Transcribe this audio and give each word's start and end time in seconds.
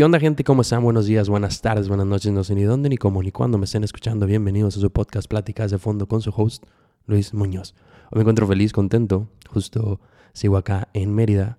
¿Qué 0.00 0.04
onda 0.04 0.18
gente? 0.18 0.44
¿Cómo 0.44 0.62
están? 0.62 0.82
Buenos 0.82 1.04
días, 1.04 1.28
buenas 1.28 1.60
tardes, 1.60 1.88
buenas 1.88 2.06
noches. 2.06 2.32
No 2.32 2.42
sé 2.42 2.54
ni 2.54 2.62
dónde, 2.62 2.88
ni 2.88 2.96
cómo, 2.96 3.22
ni 3.22 3.30
cuándo 3.32 3.58
me 3.58 3.66
estén 3.66 3.84
escuchando. 3.84 4.24
Bienvenidos 4.24 4.78
a 4.78 4.80
su 4.80 4.90
podcast 4.90 5.28
Pláticas 5.28 5.70
de 5.70 5.76
Fondo 5.76 6.08
con 6.08 6.22
su 6.22 6.32
host, 6.34 6.64
Luis 7.04 7.34
Muñoz. 7.34 7.74
Hoy 8.10 8.16
me 8.16 8.20
encuentro 8.22 8.46
feliz, 8.46 8.72
contento. 8.72 9.28
Justo 9.50 10.00
sigo 10.32 10.56
acá 10.56 10.88
en 10.94 11.14
Mérida 11.14 11.58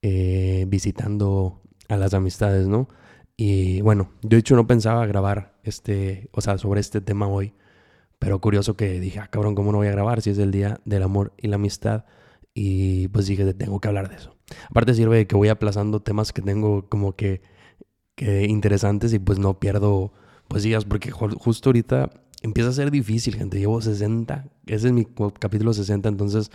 eh, 0.00 0.64
visitando 0.66 1.60
a 1.90 1.98
las 1.98 2.14
amistades, 2.14 2.68
¿no? 2.68 2.88
Y 3.36 3.82
bueno, 3.82 4.08
yo 4.22 4.30
de 4.30 4.38
hecho 4.38 4.56
no 4.56 4.66
pensaba 4.66 5.04
grabar 5.04 5.58
este, 5.62 6.30
o 6.32 6.40
sea, 6.40 6.56
sobre 6.56 6.80
este 6.80 7.02
tema 7.02 7.28
hoy. 7.28 7.52
Pero 8.18 8.40
curioso 8.40 8.78
que 8.78 8.98
dije, 8.98 9.18
ah, 9.18 9.28
cabrón, 9.30 9.54
¿cómo 9.54 9.72
no 9.72 9.76
voy 9.76 9.88
a 9.88 9.92
grabar 9.92 10.22
si 10.22 10.30
es 10.30 10.38
el 10.38 10.52
día 10.52 10.80
del 10.86 11.02
amor 11.02 11.34
y 11.36 11.48
la 11.48 11.56
amistad? 11.56 12.06
Y 12.54 13.08
pues 13.08 13.26
dije, 13.26 13.52
tengo 13.52 13.78
que 13.78 13.88
hablar 13.88 14.08
de 14.08 14.16
eso. 14.16 14.34
Aparte 14.70 14.94
sirve 14.94 15.18
de 15.18 15.26
que 15.26 15.36
voy 15.36 15.48
aplazando 15.48 16.00
temas 16.00 16.32
que 16.32 16.40
tengo 16.40 16.88
como 16.88 17.14
que, 17.14 17.42
que 18.14 18.44
interesantes 18.44 19.12
y 19.12 19.18
pues 19.18 19.38
no 19.38 19.58
pierdo 19.58 20.12
días 20.62 20.84
porque 20.84 21.10
justo 21.10 21.70
ahorita 21.70 22.10
empieza 22.42 22.70
a 22.70 22.72
ser 22.72 22.90
difícil, 22.90 23.34
gente. 23.34 23.58
Llevo 23.58 23.80
60, 23.80 24.46
ese 24.66 24.86
es 24.86 24.92
mi 24.92 25.06
capítulo 25.38 25.72
60, 25.72 26.08
entonces 26.08 26.50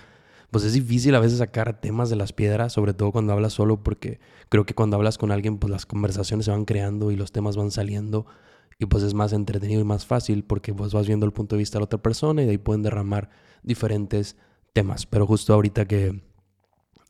pues 0.51 0.63
es 0.63 0.73
difícil 0.73 1.13
a 1.13 1.19
veces 1.19 1.39
sacar 1.39 1.79
temas 1.79 2.09
de 2.09 2.15
las 2.15 2.33
piedras, 2.33 2.73
sobre 2.73 2.93
todo 2.93 3.11
cuando 3.11 3.33
hablas 3.33 3.53
solo 3.53 3.83
porque 3.83 4.19
creo 4.49 4.65
que 4.65 4.73
cuando 4.73 4.95
hablas 4.95 5.17
con 5.17 5.31
alguien 5.31 5.57
pues 5.57 5.69
las 5.69 5.85
conversaciones 5.85 6.45
se 6.45 6.51
van 6.51 6.65
creando 6.65 7.11
y 7.11 7.15
los 7.15 7.31
temas 7.31 7.55
van 7.55 7.71
saliendo 7.71 8.25
y 8.79 8.85
pues 8.85 9.03
es 9.03 9.13
más 9.13 9.33
entretenido 9.33 9.81
y 9.81 9.83
más 9.83 10.05
fácil 10.05 10.43
porque 10.43 10.73
pues 10.73 10.93
vas 10.93 11.05
viendo 11.05 11.25
el 11.25 11.33
punto 11.33 11.55
de 11.55 11.59
vista 11.59 11.77
de 11.77 11.81
la 11.81 11.85
otra 11.85 12.01
persona 12.01 12.41
y 12.41 12.45
de 12.45 12.51
ahí 12.51 12.57
pueden 12.57 12.81
derramar 12.81 13.29
diferentes 13.61 14.37
temas. 14.73 15.05
Pero 15.05 15.27
justo 15.27 15.53
ahorita 15.53 15.85
que, 15.85 16.23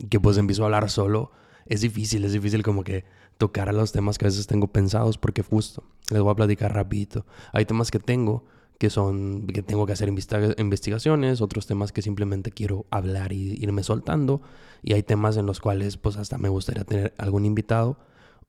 que 0.10 0.20
pues 0.20 0.38
empiezo 0.38 0.64
a 0.64 0.66
hablar 0.66 0.90
solo, 0.90 1.32
es 1.66 1.82
difícil, 1.82 2.26
es 2.26 2.34
difícil 2.34 2.64
como 2.64 2.84
que 2.84 3.06
tocar 3.40 3.70
a 3.70 3.72
los 3.72 3.92
temas 3.92 4.20
que 4.20 4.26
a 4.26 4.28
veces 4.28 4.46
tengo 4.46 4.68
pensados 4.68 5.18
porque 5.18 5.42
justo 5.42 5.84
les 6.12 6.22
voy 6.22 6.32
a 6.32 6.36
platicar 6.36 6.76
rapidito. 6.76 7.26
Hay 7.54 7.66
temas 7.66 7.90
que 7.90 8.00
tengo 8.00 8.44
que 8.78 8.92
son 8.92 9.48
que 9.48 9.64
tengo 9.64 9.88
que 9.88 9.94
hacer 9.94 10.08
investigaciones, 10.10 11.42
otros 11.42 11.66
temas 11.66 11.92
que 11.92 12.02
simplemente 12.04 12.52
quiero 12.52 12.86
hablar 12.92 13.34
y 13.34 13.62
irme 13.62 13.82
soltando 13.82 14.42
y 14.84 14.94
hay 14.94 15.02
temas 15.02 15.38
en 15.38 15.48
los 15.48 15.60
cuales 15.60 15.98
pues 15.98 16.18
hasta 16.18 16.38
me 16.38 16.50
gustaría 16.50 16.84
tener 16.84 17.14
algún 17.18 17.46
invitado 17.46 17.98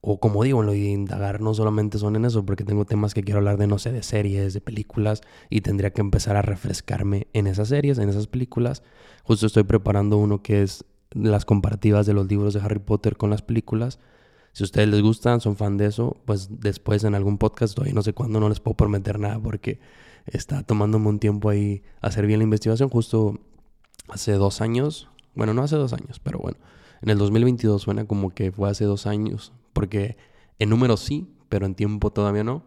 o 0.02 0.18
como 0.18 0.44
digo, 0.44 0.60
en 0.60 0.66
lo 0.66 0.72
de 0.72 0.78
indagar 0.78 1.40
no 1.40 1.52
solamente 1.52 1.98
son 1.98 2.16
en 2.16 2.24
eso, 2.24 2.44
porque 2.46 2.64
tengo 2.64 2.86
temas 2.86 3.12
que 3.12 3.22
quiero 3.22 3.38
hablar 3.38 3.58
de, 3.58 3.66
no 3.66 3.78
sé, 3.78 3.92
de 3.92 4.02
series, 4.02 4.54
de 4.54 4.62
películas, 4.62 5.20
y 5.50 5.60
tendría 5.60 5.92
que 5.92 6.00
empezar 6.00 6.36
a 6.36 6.42
refrescarme 6.42 7.26
en 7.34 7.46
esas 7.46 7.68
series, 7.68 7.98
en 7.98 8.08
esas 8.08 8.26
películas. 8.26 8.82
Justo 9.24 9.46
estoy 9.46 9.64
preparando 9.64 10.16
uno 10.16 10.42
que 10.42 10.62
es 10.62 10.86
las 11.10 11.44
comparativas 11.44 12.06
de 12.06 12.14
los 12.14 12.28
libros 12.28 12.54
de 12.54 12.60
Harry 12.60 12.78
Potter 12.78 13.18
con 13.18 13.28
las 13.28 13.42
películas. 13.42 13.98
Si 14.52 14.64
ustedes 14.64 14.88
les 14.88 15.02
gustan, 15.02 15.40
son 15.40 15.56
fan 15.56 15.76
de 15.76 15.86
eso, 15.86 16.16
pues 16.24 16.48
después 16.60 17.04
en 17.04 17.14
algún 17.14 17.38
podcast, 17.38 17.74
todavía 17.74 17.94
no 17.94 18.02
sé 18.02 18.12
cuándo, 18.12 18.40
no 18.40 18.48
les 18.48 18.60
puedo 18.60 18.76
prometer 18.76 19.18
nada 19.18 19.38
porque 19.40 19.78
está 20.26 20.62
tomándome 20.62 21.08
un 21.08 21.18
tiempo 21.18 21.50
ahí 21.50 21.82
hacer 22.00 22.26
bien 22.26 22.40
la 22.40 22.44
investigación. 22.44 22.88
Justo 22.88 23.38
hace 24.08 24.32
dos 24.32 24.60
años, 24.60 25.08
bueno, 25.34 25.54
no 25.54 25.62
hace 25.62 25.76
dos 25.76 25.92
años, 25.92 26.20
pero 26.20 26.38
bueno, 26.38 26.58
en 27.02 27.10
el 27.10 27.18
2022 27.18 27.82
suena 27.82 28.06
como 28.06 28.30
que 28.30 28.50
fue 28.52 28.68
hace 28.68 28.84
dos 28.84 29.06
años, 29.06 29.52
porque 29.72 30.16
en 30.58 30.68
números 30.68 31.00
sí, 31.00 31.28
pero 31.48 31.66
en 31.66 31.74
tiempo 31.74 32.10
todavía 32.10 32.44
no. 32.44 32.64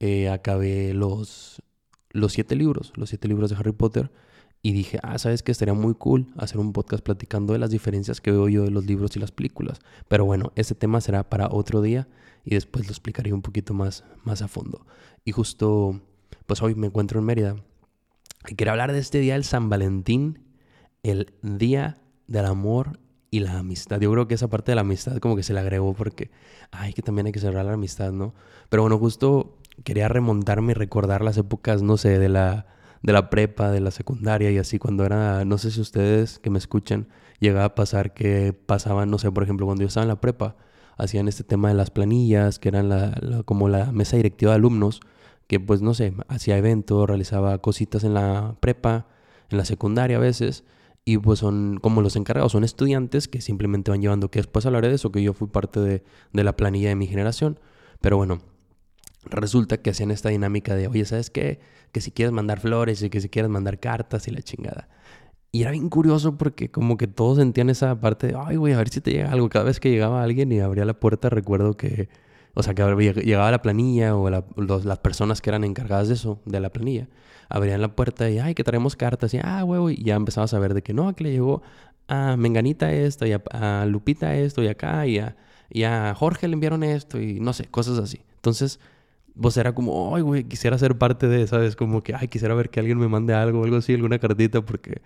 Eh, 0.00 0.28
acabé 0.28 0.94
los, 0.94 1.62
los 2.10 2.32
siete 2.32 2.56
libros, 2.56 2.92
los 2.96 3.08
siete 3.08 3.28
libros 3.28 3.50
de 3.50 3.56
Harry 3.56 3.72
Potter. 3.72 4.10
Y 4.64 4.72
dije, 4.72 5.00
ah, 5.02 5.18
sabes 5.18 5.42
que 5.42 5.50
estaría 5.50 5.74
muy 5.74 5.94
cool 5.94 6.28
hacer 6.36 6.58
un 6.58 6.72
podcast 6.72 7.02
platicando 7.02 7.52
de 7.52 7.58
las 7.58 7.70
diferencias 7.70 8.20
que 8.20 8.30
veo 8.30 8.48
yo 8.48 8.62
de 8.62 8.70
los 8.70 8.86
libros 8.86 9.16
y 9.16 9.18
las 9.18 9.32
películas. 9.32 9.80
Pero 10.06 10.24
bueno, 10.24 10.52
ese 10.54 10.76
tema 10.76 11.00
será 11.00 11.28
para 11.28 11.48
otro 11.50 11.82
día 11.82 12.08
y 12.44 12.54
después 12.54 12.86
lo 12.86 12.92
explicaré 12.92 13.32
un 13.32 13.42
poquito 13.42 13.74
más, 13.74 14.04
más 14.22 14.40
a 14.40 14.46
fondo. 14.46 14.86
Y 15.24 15.32
justo, 15.32 16.00
pues 16.46 16.62
hoy 16.62 16.76
me 16.76 16.86
encuentro 16.86 17.18
en 17.18 17.26
Mérida 17.26 17.56
y 18.48 18.54
quiero 18.54 18.70
hablar 18.70 18.92
de 18.92 19.00
este 19.00 19.18
día 19.18 19.34
del 19.34 19.44
San 19.44 19.68
Valentín, 19.68 20.38
el 21.02 21.34
Día 21.42 22.00
del 22.28 22.46
Amor 22.46 23.00
y 23.32 23.40
la 23.40 23.58
amistad. 23.58 24.00
Yo 24.00 24.12
creo 24.12 24.28
que 24.28 24.34
esa 24.34 24.48
parte 24.48 24.70
de 24.70 24.76
la 24.76 24.82
amistad 24.82 25.18
como 25.18 25.34
que 25.34 25.42
se 25.42 25.54
le 25.54 25.60
agregó 25.60 25.92
porque, 25.94 26.30
ay, 26.70 26.92
que 26.92 27.02
también 27.02 27.26
hay 27.26 27.32
que 27.32 27.40
cerrar 27.40 27.64
la 27.64 27.72
amistad, 27.72 28.12
¿no? 28.12 28.32
Pero 28.68 28.82
bueno, 28.82 28.96
justo 28.98 29.58
quería 29.82 30.08
remontarme 30.08 30.70
y 30.72 30.74
recordar 30.74 31.22
las 31.22 31.36
épocas, 31.36 31.82
no 31.82 31.96
sé, 31.96 32.18
de 32.20 32.28
la, 32.28 32.66
de 33.02 33.12
la 33.12 33.30
prepa, 33.30 33.70
de 33.70 33.80
la 33.80 33.90
secundaria 33.90 34.50
y 34.50 34.58
así, 34.58 34.78
cuando 34.78 35.04
era, 35.04 35.44
no 35.44 35.58
sé 35.58 35.70
si 35.70 35.80
ustedes 35.80 36.38
que 36.38 36.50
me 36.50 36.58
escuchan, 36.58 37.08
llegaba 37.40 37.66
a 37.66 37.74
pasar 37.74 38.14
que 38.14 38.52
pasaban, 38.52 39.10
no 39.10 39.18
sé, 39.18 39.30
por 39.32 39.42
ejemplo, 39.42 39.66
cuando 39.66 39.82
yo 39.82 39.88
estaba 39.88 40.04
en 40.04 40.08
la 40.08 40.20
prepa, 40.20 40.56
hacían 40.96 41.28
este 41.28 41.44
tema 41.44 41.68
de 41.68 41.74
las 41.74 41.90
planillas, 41.90 42.58
que 42.58 42.68
eran 42.68 42.88
la, 42.88 43.42
como 43.44 43.68
la 43.68 43.92
mesa 43.92 44.16
directiva 44.16 44.52
de 44.52 44.56
alumnos, 44.56 45.00
que 45.48 45.60
pues, 45.60 45.82
no 45.82 45.94
sé, 45.94 46.14
hacía 46.28 46.56
eventos, 46.58 47.06
realizaba 47.08 47.58
cositas 47.58 48.04
en 48.04 48.14
la 48.14 48.56
prepa, 48.60 49.06
en 49.50 49.58
la 49.58 49.64
secundaria 49.64 50.16
a 50.16 50.20
veces, 50.20 50.64
y 51.04 51.18
pues 51.18 51.40
son 51.40 51.78
como 51.82 52.00
los 52.00 52.14
encargados, 52.14 52.52
son 52.52 52.64
estudiantes 52.64 53.26
que 53.26 53.40
simplemente 53.40 53.90
van 53.90 54.00
llevando, 54.00 54.30
que 54.30 54.38
después 54.38 54.64
hablaré 54.66 54.88
de 54.88 54.94
eso, 54.94 55.10
que 55.10 55.22
yo 55.22 55.34
fui 55.34 55.48
parte 55.48 55.80
de, 55.80 56.04
de 56.32 56.44
la 56.44 56.56
planilla 56.56 56.90
de 56.90 56.94
mi 56.94 57.08
generación. 57.08 57.58
Pero 58.00 58.16
bueno, 58.16 58.38
resulta 59.24 59.78
que 59.78 59.90
hacían 59.90 60.10
esta 60.10 60.28
dinámica 60.28 60.74
de, 60.74 60.88
oye, 60.88 61.04
¿sabes 61.04 61.30
qué? 61.30 61.60
Que 61.92 62.00
si 62.00 62.10
quieres 62.10 62.32
mandar 62.32 62.60
flores 62.60 63.02
y 63.02 63.10
que 63.10 63.20
si 63.20 63.28
quieres 63.28 63.50
mandar 63.50 63.78
cartas 63.80 64.28
y 64.28 64.30
la 64.30 64.42
chingada. 64.42 64.88
Y 65.52 65.62
era 65.62 65.70
bien 65.70 65.90
curioso 65.90 66.38
porque 66.38 66.70
como 66.70 66.96
que 66.96 67.06
todos 67.06 67.38
sentían 67.38 67.68
esa 67.68 68.00
parte 68.00 68.28
de, 68.28 68.34
ay, 68.38 68.56
güey, 68.56 68.72
a 68.72 68.78
ver 68.78 68.88
si 68.88 69.00
te 69.00 69.12
llega 69.12 69.30
algo. 69.30 69.48
Cada 69.50 69.66
vez 69.66 69.80
que 69.80 69.90
llegaba 69.90 70.22
alguien 70.22 70.50
y 70.50 70.60
abría 70.60 70.86
la 70.86 70.94
puerta, 70.94 71.28
recuerdo 71.28 71.76
que, 71.76 72.08
o 72.54 72.62
sea, 72.62 72.74
que 72.74 72.82
llegaba 73.22 73.50
la 73.50 73.60
planilla 73.60 74.16
o 74.16 74.30
las 74.30 74.98
personas 75.00 75.42
que 75.42 75.50
eran 75.50 75.64
encargadas 75.64 76.08
de 76.08 76.14
eso, 76.14 76.40
de 76.46 76.58
la 76.60 76.70
planilla, 76.70 77.08
abrían 77.50 77.82
la 77.82 77.94
puerta 77.94 78.30
y, 78.30 78.38
ay, 78.38 78.54
que 78.54 78.64
traemos 78.64 78.96
cartas. 78.96 79.34
Y, 79.34 79.40
ah, 79.42 79.62
huevo, 79.64 79.90
y 79.90 80.02
ya 80.02 80.14
empezaba 80.14 80.46
a 80.46 80.48
saber 80.48 80.72
de 80.72 80.82
que 80.82 80.94
no, 80.94 81.14
que 81.14 81.24
le 81.24 81.32
llegó 81.32 81.62
a 82.08 82.36
Menganita 82.36 82.92
esto, 82.92 83.26
y 83.26 83.32
a, 83.32 83.84
Lupita 83.86 84.34
esto, 84.34 84.62
y 84.62 84.68
acá, 84.68 85.06
y 85.06 85.18
a, 85.18 85.36
y 85.70 85.84
a 85.84 86.14
Jorge 86.14 86.48
le 86.48 86.54
enviaron 86.54 86.82
esto, 86.82 87.20
y 87.20 87.40
no 87.40 87.52
sé, 87.52 87.66
cosas 87.66 87.98
así. 87.98 88.20
Entonces, 88.36 88.80
vos 89.34 89.56
era 89.56 89.74
como, 89.74 90.14
ay, 90.14 90.22
güey, 90.22 90.44
quisiera 90.44 90.78
ser 90.78 90.96
parte 90.98 91.28
de, 91.28 91.46
¿sabes? 91.46 91.76
Como 91.76 92.02
que, 92.02 92.14
ay, 92.14 92.28
quisiera 92.28 92.54
ver 92.54 92.70
que 92.70 92.80
alguien 92.80 92.98
me 92.98 93.08
mande 93.08 93.34
algo, 93.34 93.64
algo 93.64 93.76
así, 93.76 93.94
alguna 93.94 94.18
cartita, 94.18 94.62
porque... 94.62 95.02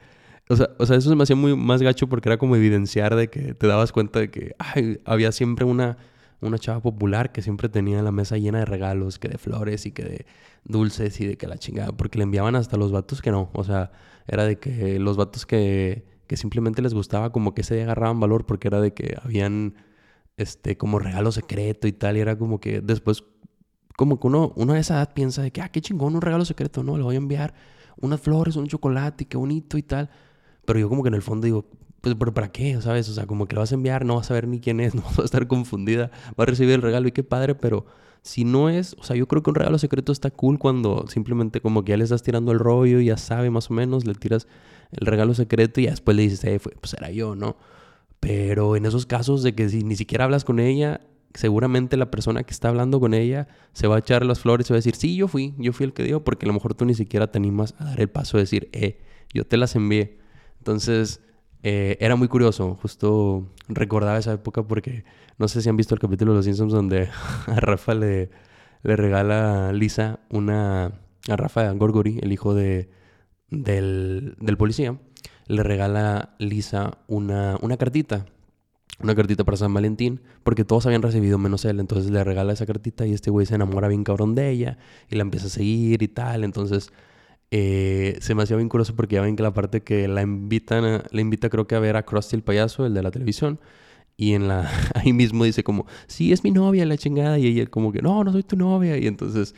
O 0.49 0.55
sea, 0.55 0.71
o 0.79 0.87
sea, 0.87 0.97
eso 0.97 1.11
se 1.11 1.17
me 1.17 1.25
hacía 1.25 1.35
muy 1.35 1.57
más 1.57 1.83
gacho 1.83 2.09
porque 2.09 2.29
era 2.29 2.39
como 2.39 2.55
evidenciar 2.55 3.17
de 3.17 3.29
que 3.29 3.55
te 3.55 3.67
dabas 3.67 3.91
cuenta 3.91 4.21
de 4.21 4.31
que 4.31 4.55
ay, 4.59 5.01
había 5.05 5.33
siempre 5.33 5.65
una 5.65 5.99
una 6.41 6.59
chava 6.59 6.81
popular 6.81 7.33
que 7.33 7.43
siempre 7.43 7.69
tenía 7.69 8.03
la 8.03 8.13
mesa 8.13 8.37
llena 8.37 8.61
de 8.61 8.65
regalos, 8.65 9.19
que 9.19 9.29
de 9.29 9.39
flores 9.39 9.87
y 9.87 9.93
que 9.93 10.05
de 10.05 10.27
dulces 10.65 11.21
y 11.21 11.27
de 11.27 11.37
que 11.37 11.47
la 11.47 11.59
chingada, 11.59 11.93
porque 11.93 12.19
le 12.19 12.25
enviaban 12.25 12.57
hasta 12.57 12.77
los 12.77 12.93
vatos 12.93 13.23
que 13.23 13.31
no, 13.31 13.51
o 13.53 13.65
sea, 13.65 13.93
era 14.27 14.45
de 14.45 14.59
que 14.59 14.99
los 14.99 15.17
vatos 15.17 15.47
que, 15.47 16.05
que 16.27 16.37
simplemente 16.37 16.83
les 16.83 16.95
gustaba 16.95 17.31
como 17.33 17.55
que 17.55 17.63
se 17.63 17.83
agarraban 17.83 18.21
valor 18.21 18.47
porque 18.47 18.69
era 18.69 18.81
de 18.81 18.93
que 18.93 19.17
habían 19.23 19.75
este 20.37 20.77
como 20.77 20.99
regalo 20.99 21.33
secreto 21.33 21.89
y 21.89 21.93
tal, 21.93 22.17
y 22.17 22.21
era 22.21 22.37
como 22.37 22.61
que 22.61 22.81
después 22.81 23.25
como 23.97 24.21
que 24.21 24.27
uno, 24.27 24.53
uno 24.57 24.75
a 24.75 24.79
esa 24.79 24.95
edad 24.95 25.15
piensa 25.15 25.43
de 25.43 25.51
que, 25.51 25.63
ah, 25.63 25.71
qué 25.71 25.81
chingón, 25.81 26.15
un 26.15 26.23
regalo 26.23 26.45
secreto, 26.45 26.83
no, 26.83 26.97
le 26.97 27.03
voy 27.03 27.15
a 27.15 27.19
enviar 27.19 27.55
unas 28.01 28.21
flores, 28.21 28.57
un 28.57 28.67
chocolate, 28.67 29.25
qué 29.25 29.37
bonito 29.37 29.79
y 29.79 29.83
tal. 29.83 30.11
Pero 30.65 30.79
yo 30.79 30.89
como 30.89 31.03
que 31.03 31.09
en 31.09 31.15
el 31.15 31.23
fondo 31.23 31.47
digo, 31.47 31.65
pues, 32.01 32.15
pero 32.19 32.35
¿para 32.35 32.53
qué? 32.53 32.81
¿Sabes? 32.83 33.09
O 33.09 33.15
sea, 33.15 33.27
como 33.27 33.47
que 33.47 33.55
lo 33.55 33.63
vas 33.63 33.73
a 33.73 33.75
enviar, 33.75 34.05
no 34.05 34.17
vas 34.17 34.31
a 34.31 34.35
ver 34.35 34.47
ni 34.47 34.61
quién 34.61 34.81
es, 34.81 34.95
no 34.95 35.03
vas 35.03 35.19
a 35.19 35.25
estar 35.25 35.47
confundida, 35.47 36.11
va 36.39 36.45
a 36.45 36.47
recibir 36.47 36.75
el 36.75 36.83
regalo 36.83 37.09
y 37.09 37.13
qué 37.13 37.25
padre, 37.25 37.55
pero 37.55 37.87
si 38.23 38.45
no 38.45 38.69
es, 38.69 38.97
o 38.99 39.05
sea, 39.05 39.17
yo 39.17 39.29
creo 39.29 39.43
que 39.43 39.51
un 39.51 39.55
regalo 39.55 39.79
secreto 39.79 40.13
está 40.13 40.31
cool 40.31 40.59
cuando 40.59 41.07
simplemente 41.09 41.61
como 41.61 41.85
que 41.85 41.91
ya 41.91 41.97
le 41.97 42.05
estás 42.05 42.23
tirando 42.23 42.53
el 42.53 42.59
rollo, 42.59 43.01
ya 43.01 43.17
sabe 43.17 43.51
más 43.51 43.71
o 43.71 43.75
menos, 43.75 44.05
le 44.05 44.15
tiras 44.15 44.47
el 44.91 45.07
regalo 45.07 45.33
secreto 45.35 45.81
y 45.81 45.85
ya 45.85 45.91
después 45.91 46.17
le 46.17 46.25
dices, 46.25 46.45
eh, 46.45 46.61
pues 46.81 46.95
era 46.95 47.11
yo, 47.11 47.37
¿no? 47.37 47.57
Pero 48.21 48.77
en 48.77 48.87
esos 48.87 49.07
casos 49.07 49.43
de 49.43 49.55
que 49.55 49.69
si 49.69 49.85
ni 49.85 49.95
siquiera 49.95 50.25
hablas 50.25 50.45
con 50.45 50.59
ella, 50.59 51.01
seguramente 51.37 51.97
la 51.97 52.11
persona 52.11 52.43
que 52.45 52.53
está 52.53 52.69
hablando 52.69 53.01
con 53.01 53.15
ella 53.15 53.49
se 53.73 53.87
va 53.87 53.97
a 53.97 53.99
echar 53.99 54.25
las 54.25 54.41
flores 54.41 54.69
y 54.69 54.73
va 54.73 54.77
a 54.77 54.79
decir, 54.79 54.97
sí, 54.97 55.17
yo 55.17 55.29
fui, 55.29 55.55
yo 55.59 55.73
fui 55.73 55.85
el 55.85 55.93
que 55.93 56.03
dio, 56.03 56.25
porque 56.25 56.47
a 56.47 56.49
lo 56.49 56.55
mejor 56.55 56.75
tú 56.75 56.85
ni 56.85 56.95
siquiera 56.95 57.31
te 57.31 57.39
animas 57.39 57.75
a 57.79 57.85
dar 57.85 58.01
el 58.01 58.09
paso 58.09 58.37
de 58.37 58.45
decir, 58.45 58.69
eh, 58.73 59.01
yo 59.33 59.47
te 59.47 59.57
las 59.57 59.77
envié. 59.77 60.19
Entonces, 60.59 61.21
eh, 61.63 61.97
era 62.01 62.17
muy 62.17 62.29
curioso, 62.29 62.79
justo 62.81 63.53
recordaba 63.69 64.19
esa 64.19 64.33
época 64.33 64.63
porque 64.63 65.05
no 65.39 65.49
sé 65.49 65.63
si 65.63 65.69
han 65.69 65.77
visto 65.77 65.95
el 65.95 66.01
capítulo 66.01 66.33
de 66.33 66.37
Los 66.37 66.45
Simpsons 66.45 66.73
donde 66.73 67.09
a 67.47 67.61
Rafa 67.61 67.95
le, 67.95 68.31
le 68.83 68.97
regala 68.97 69.69
a 69.69 69.73
Lisa 69.73 70.21
una... 70.31 71.01
A 71.29 71.35
Rafa 71.35 71.69
Gorgory, 71.73 72.21
el 72.23 72.33
hijo 72.33 72.55
de, 72.55 72.89
del, 73.51 74.37
del 74.41 74.57
policía, 74.57 74.97
le 75.49 75.65
regala 75.65 76.37
Lisa 76.39 76.99
una, 77.09 77.59
una 77.63 77.77
cartita 77.77 78.27
una 78.99 79.15
cartita 79.15 79.45
para 79.45 79.57
San 79.57 79.73
Valentín, 79.75 80.21
porque 80.43 80.65
todos 80.65 80.87
habían 80.87 81.03
recibido 81.03 81.39
menos 81.39 81.65
él, 81.65 81.81
entonces 81.81 82.11
le 82.11 82.23
regala 82.25 82.53
esa 82.53 82.67
cartita 82.67 83.07
y 83.07 83.13
este 83.13 83.31
güey 83.31 83.47
se 83.47 83.55
enamora 83.55 83.89
bien 83.89 84.05
cabrón 84.05 84.35
de 84.35 84.51
ella 84.51 84.79
y 85.09 85.17
la 85.17 85.23
empieza 85.23 85.47
a 85.47 85.51
seguir 85.51 86.03
y 86.03 86.09
tal, 86.09 86.45
entonces 86.45 86.93
eh, 87.51 88.17
se 88.21 88.35
me 88.35 88.43
hacía 88.43 88.57
bien 88.57 88.69
curioso 88.69 88.97
porque 88.97 89.17
ya 89.17 89.23
ven 89.23 89.37
que 89.37 89.43
la 89.43 89.53
parte 89.53 89.83
que 89.83 90.09
la 90.09 90.23
invitan, 90.23 91.03
la 91.11 91.21
invita 91.21 91.49
creo 91.51 91.67
que 91.67 91.75
a 91.75 91.81
ver 91.81 91.97
a 91.97 92.05
Krusty 92.05 92.37
el 92.37 92.43
payaso, 92.43 92.87
el 92.87 92.95
de 92.95 93.03
la 93.03 93.11
televisión, 93.11 93.61
y 94.17 94.33
en 94.33 94.49
la, 94.49 94.71
ahí 94.95 95.13
mismo 95.13 95.45
dice 95.45 95.63
como, 95.63 95.87
sí, 96.07 96.33
es 96.33 96.45
mi 96.45 96.51
novia, 96.51 96.87
la 96.87 96.97
chingada. 96.97 97.39
Y 97.39 97.47
ella 97.47 97.67
como 97.67 97.93
que, 97.93 98.03
no, 98.03 98.25
no 98.25 98.33
soy 98.33 98.43
tu 98.43 98.57
novia. 98.57 98.97
Y 98.97 99.07
entonces 99.07 99.55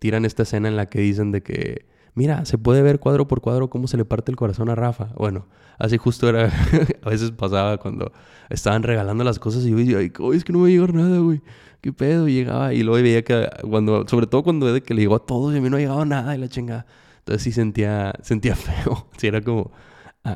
tiran 0.00 0.24
esta 0.24 0.44
escena 0.44 0.68
en 0.68 0.76
la 0.76 0.86
que 0.86 1.00
dicen 1.00 1.32
de 1.32 1.42
que, 1.42 1.86
mira, 2.14 2.44
se 2.44 2.58
puede 2.58 2.82
ver 2.82 3.00
cuadro 3.00 3.28
por 3.28 3.40
cuadro 3.40 3.70
cómo 3.70 3.88
se 3.88 3.96
le 3.96 4.04
parte 4.04 4.30
el 4.30 4.36
corazón 4.36 4.68
a 4.70 4.74
Rafa. 4.74 5.08
Bueno, 5.16 5.46
así 5.78 5.96
justo 5.96 6.28
era, 6.28 6.50
a 7.02 7.10
veces 7.10 7.30
pasaba 7.32 7.78
cuando 7.78 8.12
estaban 8.48 8.82
regalando 8.82 9.24
las 9.24 9.38
cosas 9.38 9.64
y 9.64 9.70
yo 9.70 9.76
decía, 9.76 9.98
ay, 9.98 10.12
es 10.34 10.44
que 10.44 10.52
no 10.52 10.60
va 10.60 10.66
a 10.66 10.70
llegar 10.70 10.94
nada, 10.94 11.18
güey. 11.18 11.40
¿Qué 11.80 11.92
pedo? 11.92 12.28
Y 12.28 12.34
llegaba 12.34 12.74
y 12.74 12.82
luego 12.82 13.02
veía 13.02 13.22
que 13.22 13.48
cuando, 13.68 14.06
sobre 14.06 14.26
todo 14.26 14.42
cuando 14.42 14.82
que 14.82 14.94
le 14.94 15.00
llegó 15.00 15.16
a 15.16 15.24
todos 15.24 15.54
y 15.54 15.58
a 15.58 15.60
mí 15.60 15.70
no 15.70 15.76
ha 15.76 15.80
llegado 15.80 16.04
nada 16.04 16.34
y 16.34 16.38
la 16.38 16.48
chingada. 16.48 16.86
Entonces 17.20 17.42
sí 17.42 17.52
sentía, 17.52 18.12
sentía 18.22 18.54
feo. 18.56 19.08
Sí, 19.16 19.26
era 19.26 19.40
como, 19.40 19.70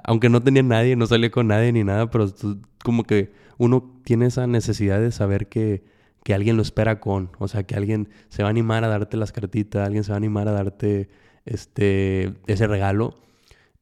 aunque 0.05 0.29
no 0.29 0.43
tenía 0.43 0.63
nadie, 0.63 0.97
no 0.97 1.07
salía 1.07 1.31
con 1.31 1.49
nadie 1.49 1.73
ni 1.73 1.85
nada, 1.85 2.11
pero 2.11 2.33
como 2.83 3.05
que 3.05 3.33
uno 3.59 4.01
tiene 4.05 4.27
esa 4.27 4.47
necesidad 4.47 5.01
de 5.01 5.13
saber 5.13 5.49
que, 5.49 5.85
que 6.23 6.35
alguien 6.35 6.57
lo 6.57 6.63
espera 6.63 7.01
con, 7.01 7.31
o 7.39 7.49
sea, 7.49 7.65
que 7.65 7.75
alguien 7.75 8.09
se 8.29 8.43
va 8.43 8.49
a 8.49 8.51
animar 8.51 8.85
a 8.85 8.89
darte 8.89 9.17
las 9.17 9.33
cartitas, 9.33 9.85
alguien 9.85 10.05
se 10.05 10.13
va 10.13 10.17
a 10.17 10.19
animar 10.19 10.49
a 10.49 10.53
darte 10.53 11.09
este, 11.45 12.35
ese 12.47 12.67
regalo. 12.67 13.17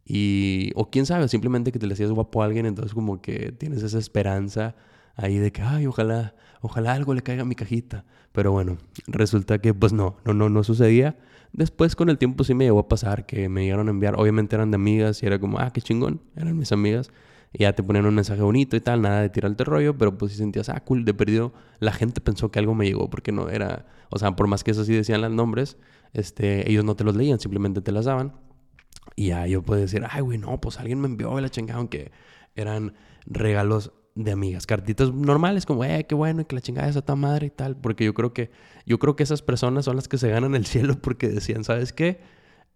Y, 0.04 0.72
o 0.74 0.90
quién 0.90 1.06
sabe, 1.06 1.28
simplemente 1.28 1.72
que 1.72 1.78
te 1.78 1.86
le 1.86 1.94
hacías 1.94 2.10
guapo 2.10 2.42
a 2.42 2.46
alguien, 2.46 2.66
entonces 2.66 2.92
como 2.94 3.22
que 3.22 3.52
tienes 3.52 3.82
esa 3.82 3.98
esperanza 3.98 4.74
ahí 5.16 5.38
de 5.38 5.52
que, 5.52 5.62
ay, 5.62 5.86
ojalá, 5.86 6.34
ojalá 6.60 6.92
algo 6.92 7.14
le 7.14 7.22
caiga 7.22 7.42
a 7.42 7.46
mi 7.46 7.54
cajita. 7.54 8.04
Pero 8.32 8.52
bueno, 8.52 8.78
resulta 9.06 9.58
que 9.58 9.74
pues 9.74 9.92
no, 9.92 10.16
no, 10.24 10.34
no, 10.34 10.48
no 10.48 10.64
sucedía. 10.64 11.16
Después 11.52 11.94
con 11.96 12.08
el 12.08 12.16
tiempo 12.18 12.44
sí 12.44 12.54
me 12.54 12.64
llegó 12.64 12.78
a 12.80 12.88
pasar 12.88 13.26
que 13.26 13.48
me 13.48 13.64
llegaron 13.64 13.88
a 13.88 13.90
enviar, 13.90 14.18
obviamente 14.18 14.56
eran 14.56 14.70
de 14.70 14.76
amigas 14.76 15.22
y 15.22 15.26
era 15.26 15.38
como, 15.38 15.58
ah, 15.58 15.70
qué 15.72 15.82
chingón, 15.82 16.22
eran 16.34 16.56
mis 16.56 16.72
amigas. 16.72 17.10
Y 17.52 17.64
ya 17.64 17.74
te 17.74 17.82
ponían 17.82 18.06
un 18.06 18.14
mensaje 18.14 18.40
bonito 18.40 18.76
y 18.76 18.80
tal, 18.80 19.02
nada 19.02 19.20
de 19.20 19.28
tirarte 19.28 19.62
rollo, 19.64 19.98
pero 19.98 20.16
pues 20.16 20.32
si 20.32 20.38
sentías, 20.38 20.70
ah, 20.70 20.80
cool, 20.80 21.04
de 21.04 21.12
perdido, 21.12 21.52
la 21.80 21.92
gente 21.92 22.22
pensó 22.22 22.50
que 22.50 22.58
algo 22.58 22.74
me 22.74 22.86
llegó 22.86 23.10
porque 23.10 23.32
no 23.32 23.50
era, 23.50 23.84
o 24.08 24.18
sea, 24.18 24.34
por 24.34 24.46
más 24.46 24.64
que 24.64 24.70
eso 24.70 24.84
sí 24.84 24.94
decían 24.94 25.20
los 25.20 25.30
nombres, 25.30 25.76
este, 26.12 26.70
ellos 26.70 26.84
no 26.84 26.94
te 26.96 27.04
los 27.04 27.16
leían, 27.16 27.40
simplemente 27.40 27.80
te 27.80 27.92
las 27.92 28.04
daban. 28.04 28.34
Y 29.16 29.28
ya 29.28 29.46
yo 29.46 29.62
puedo 29.62 29.80
decir, 29.80 30.04
ay, 30.08 30.22
güey, 30.22 30.38
no, 30.38 30.60
pues 30.60 30.78
alguien 30.78 31.00
me 31.00 31.06
envió 31.06 31.38
la 31.40 31.48
chingada, 31.48 31.78
aunque 31.78 32.12
eran 32.54 32.94
regalos 33.26 33.92
de 34.14 34.32
amigas, 34.32 34.66
cartitas 34.66 35.12
normales 35.12 35.64
como, 35.64 35.84
eh, 35.84 36.04
qué 36.06 36.14
bueno, 36.14 36.46
que 36.46 36.54
la 36.54 36.60
chingada 36.60 36.88
es 36.88 36.96
a 36.96 37.02
tu 37.02 37.16
madre 37.16 37.46
y 37.46 37.50
tal, 37.50 37.76
porque 37.76 38.04
yo 38.04 38.12
creo 38.12 38.34
que, 38.34 38.50
yo 38.84 38.98
creo 38.98 39.16
que 39.16 39.22
esas 39.22 39.40
personas 39.42 39.86
son 39.86 39.96
las 39.96 40.06
que 40.06 40.18
se 40.18 40.28
ganan 40.28 40.54
el 40.54 40.66
cielo 40.66 40.96
porque 41.02 41.28
decían, 41.28 41.64
¿sabes 41.64 41.92
qué? 41.92 42.20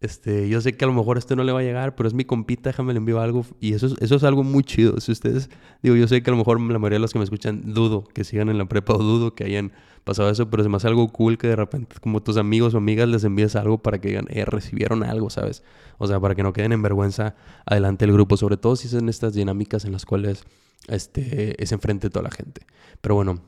Este, 0.01 0.49
yo 0.51 0.61
sé 0.61 0.77
que 0.77 0.85
a 0.85 0.89
lo 0.89 0.95
mejor 0.95 1.17
este 1.17 1.37
no 1.37 1.45
le 1.45 1.53
va 1.53 1.61
a 1.61 1.63
llegar, 1.63 1.95
pero 1.95 2.07
es 2.07 2.15
mi 2.15 2.25
compita, 2.25 2.71
déjame 2.71 2.93
le 2.93 2.99
envío 2.99 3.21
algo. 3.21 3.47
Y 3.61 3.73
eso 3.73 3.87
es, 3.87 3.95
eso 4.01 4.17
es 4.17 4.25
algo 4.25 4.43
muy 4.45 4.63
chido. 4.63 5.01
Si 5.01 5.11
ustedes, 5.11 5.49
digo, 5.83 5.97
yo 5.97 6.07
sé 6.07 6.23
que 6.23 6.31
a 6.31 6.33
lo 6.33 6.37
mejor 6.37 6.61
la 6.61 6.79
mayoría 6.79 6.97
de 6.97 7.01
los 7.01 7.13
que 7.13 7.19
me 7.19 7.25
escuchan 7.25 7.73
dudo 7.73 8.05
que 8.05 8.23
sigan 8.25 8.51
en 8.51 8.59
la 8.59 8.67
prepa 8.67 8.95
o 8.95 8.99
dudo 8.99 9.35
que 9.35 9.45
hayan 9.45 9.73
pasado 10.07 10.31
eso, 10.31 10.49
pero 10.49 10.63
es 10.63 10.69
más 10.69 10.85
algo 10.85 11.09
cool 11.09 11.37
que 11.37 11.49
de 11.49 11.57
repente, 11.57 11.97
como 12.01 12.23
tus 12.23 12.37
amigos 12.37 12.75
o 12.75 12.79
amigas 12.79 13.09
les 13.09 13.25
envíes 13.25 13.57
algo 13.57 13.79
para 13.79 14.01
que 14.01 14.09
digan, 14.09 14.27
eh, 14.31 14.45
recibieron 14.45 15.03
algo, 15.03 15.31
¿sabes? 15.31 15.65
O 15.99 16.07
sea, 16.07 16.21
para 16.21 16.37
que 16.37 16.45
no 16.45 16.53
queden 16.53 16.71
en 16.71 16.81
vergüenza 16.81 17.35
adelante 17.67 18.05
el 18.05 18.13
grupo, 18.13 18.37
sobre 18.37 18.57
todo 18.57 18.77
si 18.77 18.87
son 18.87 19.09
estas 19.09 19.35
dinámicas 19.35 19.85
en 19.85 19.91
las 19.91 20.07
cuales 20.07 20.45
este, 20.87 21.61
es 21.61 21.73
enfrente 21.73 22.09
toda 22.09 22.23
la 22.23 22.31
gente. 22.31 22.65
Pero 23.01 23.17
bueno, 23.17 23.43